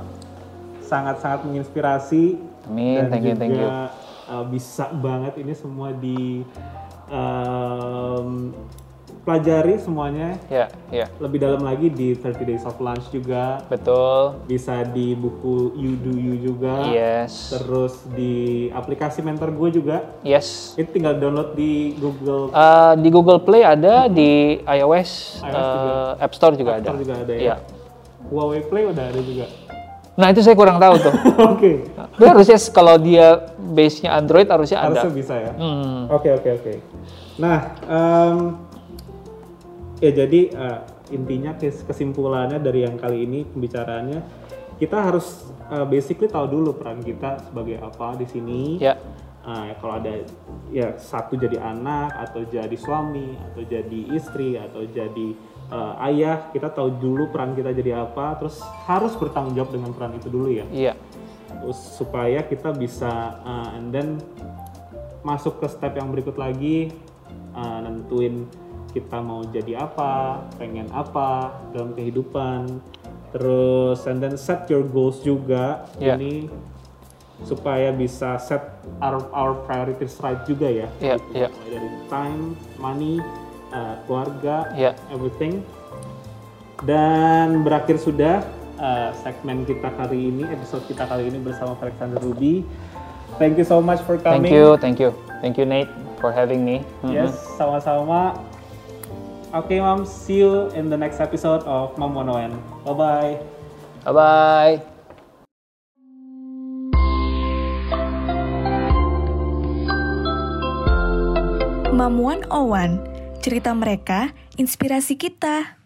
Sangat-sangat 0.85 1.49
menginspirasi. 1.49 2.39
Amin, 2.69 3.01
dan 3.01 3.09
thank 3.09 3.25
you, 3.25 3.35
juga 3.35 3.41
thank 3.41 3.57
you. 3.57 3.69
eh, 4.31 4.45
bisa 4.53 4.93
banget 4.95 5.35
ini 5.41 5.53
semua 5.57 5.91
di 5.97 6.45
em, 7.11 8.29
pelajari 9.21 9.77
semuanya. 9.77 10.41
Ya, 10.47 10.67
ya, 10.91 11.07
Lebih 11.17 11.39
dalam 11.39 11.61
lagi 11.61 11.87
di 11.87 12.13
30 12.13 12.41
Days 12.43 12.65
of 12.65 12.77
Lunch 12.77 13.07
juga. 13.09 13.61
betul. 13.67 14.41
Bisa 14.45 14.83
di 14.83 15.13
buku 15.13 15.75
You 15.75 15.93
Do 15.95 16.13
You 16.13 16.35
juga. 16.43 16.89
Yes, 16.89 17.53
Terus 17.53 17.95
di 18.11 18.35
aplikasi 18.71 19.21
mentor 19.21 19.53
gue 19.53 19.69
juga. 19.75 19.97
yes. 20.21 20.73
Itu 20.75 20.91
tinggal 20.91 21.17
download 21.17 21.53
di 21.53 21.95
Google 21.95 22.51
Eh, 22.51 22.93
di 22.99 23.09
Google 23.09 23.41
Play 23.41 23.63
ada, 23.63 24.07
di 24.07 24.59
iOS, 24.59 25.41
iOS 25.41 25.67
juga. 25.69 25.93
App 26.19 26.33
Store 26.33 26.55
juga 26.55 26.71
App 26.73 26.83
Store 26.83 26.97
ada. 26.97 27.03
juga 27.03 27.15
ada 27.17 27.33
ya. 27.33 27.41
Iya. 27.41 27.55
Huawei 28.27 28.63
Play 28.63 28.85
udah 28.87 29.05
ada 29.05 29.21
juga. 29.21 29.47
Nah 30.13 30.29
itu 30.29 30.41
saya 30.41 30.53
kurang 30.53 30.77
tahu 30.77 30.95
tuh. 30.99 31.15
Oke, 31.55 31.87
Tapi 31.89 32.25
harusnya 32.27 32.59
kalau 32.69 32.97
dia 32.97 33.41
base-nya 33.59 34.13
Android 34.13 34.45
harusnya 34.45 34.79
ada. 34.79 35.01
harusnya 35.01 35.13
bisa 35.13 35.35
ya. 35.35 35.53
Hmm. 35.55 36.11
Oke 36.11 36.29
oke 36.31 36.51
oke. 36.53 36.73
Nah, 37.39 37.59
em, 37.83 38.37
ya 40.01 40.11
jadi 40.11 40.41
eh, 40.51 40.81
intinya 41.15 41.55
kes- 41.55 41.85
kesimpulannya 41.85 42.59
dari 42.59 42.89
yang 42.89 42.97
kali 42.97 43.29
ini 43.29 43.45
pembicaraannya 43.45 44.21
kita 44.81 44.97
harus 44.97 45.53
eh, 45.69 45.87
basically 45.87 46.27
tahu 46.27 46.49
dulu 46.49 46.77
peran 46.77 47.05
kita 47.05 47.41
sebagai 47.47 47.79
apa 47.81 48.17
di 48.17 48.27
sini. 48.27 48.81
Ya, 48.81 48.97
Eh, 49.41 49.73
kalau 49.81 49.97
ada 49.97 50.21
ya 50.69 51.01
satu 51.01 51.33
jadi 51.33 51.57
anak 51.57 52.13
atau 52.29 52.45
jadi 52.45 52.77
suami 52.77 53.41
atau 53.41 53.65
jadi 53.65 54.01
istri 54.13 54.61
atau 54.61 54.85
jadi 54.85 55.33
eh, 55.73 56.07
ayah 56.13 56.53
kita 56.53 56.69
tahu 56.69 56.93
dulu 57.01 57.33
peran 57.33 57.57
kita 57.57 57.73
jadi 57.73 58.05
apa 58.05 58.37
terus 58.37 58.61
harus 58.85 59.17
bertanggung 59.17 59.57
jawab 59.57 59.73
dengan 59.73 59.97
peran 59.97 60.13
itu 60.13 60.29
dulu 60.29 60.53
ya. 60.53 60.69
Iya, 60.69 60.93
Terus 61.61 61.81
supaya 61.99 62.45
kita 62.45 62.71
bisa 62.77 63.41
uh, 63.43 63.75
and 63.75 63.91
then 63.91 64.09
masuk 65.21 65.61
ke 65.61 65.67
step 65.69 65.99
yang 65.99 66.09
berikut 66.15 66.39
lagi 66.39 66.95
uh, 67.53 67.81
nentuin 67.85 68.47
kita 68.91 69.23
mau 69.23 69.47
jadi 69.47 69.87
apa 69.87 70.43
pengen 70.59 70.91
apa 70.91 71.55
dalam 71.71 71.95
kehidupan 71.95 72.83
terus 73.31 74.05
and 74.11 74.19
then 74.19 74.35
set 74.35 74.67
your 74.67 74.83
goals 74.83 75.23
juga 75.23 75.87
Yeah. 76.03 76.19
ini 76.19 76.51
supaya 77.41 77.89
bisa 77.89 78.37
set 78.37 78.61
our, 79.01 79.25
our 79.33 79.57
priorities 79.65 80.21
right 80.21 80.45
juga 80.45 80.69
ya 80.69 80.89
iya, 81.01 81.17
iya, 81.33 81.49
mulai 81.49 81.69
dari 81.73 81.91
time 82.13 82.43
money 82.77 83.17
uh, 83.75 83.95
keluarga 84.07 84.71
iya. 84.75 84.93
everything. 85.11 85.63
Dan 86.81 87.61
berakhir 87.61 88.01
sudah 88.01 88.41
uh, 88.81 89.13
segmen 89.21 89.69
kita 89.69 89.93
kali 89.93 90.33
ini, 90.33 90.49
episode 90.49 90.85
kita 90.89 91.05
kali 91.05 91.29
ini 91.29 91.39
bersama 91.41 91.77
Alexander 91.77 92.17
Ruby. 92.25 92.65
Thank 93.37 93.61
you 93.61 93.67
so 93.69 93.85
much 93.85 94.01
for 94.05 94.17
Thank 94.17 94.49
coming. 94.49 94.53
you, 94.53 94.77
thank 94.81 94.97
you, 94.97 95.13
thank 95.45 95.61
you 95.61 95.69
Nate 95.69 95.93
for 96.21 96.33
having 96.33 96.65
me. 96.65 96.85
Mhm. 97.05 97.13
Yes, 97.13 97.37
sama-sama. 97.57 98.50
Oke, 99.51 99.83
Mam. 99.83 100.07
See 100.07 100.39
you 100.39 100.71
in 100.79 100.87
the 100.87 100.97
next 100.97 101.19
episode 101.19 101.67
of 101.67 101.99
Mam 101.99 102.15
101. 102.15 102.55
Bye-bye. 102.87 103.35
Bye 104.07 104.15
bye. 104.15 104.75
Mam 111.91 112.17
101, 112.17 113.43
cerita 113.45 113.75
mereka, 113.75 114.33
inspirasi 114.57 115.19
kita. 115.19 115.80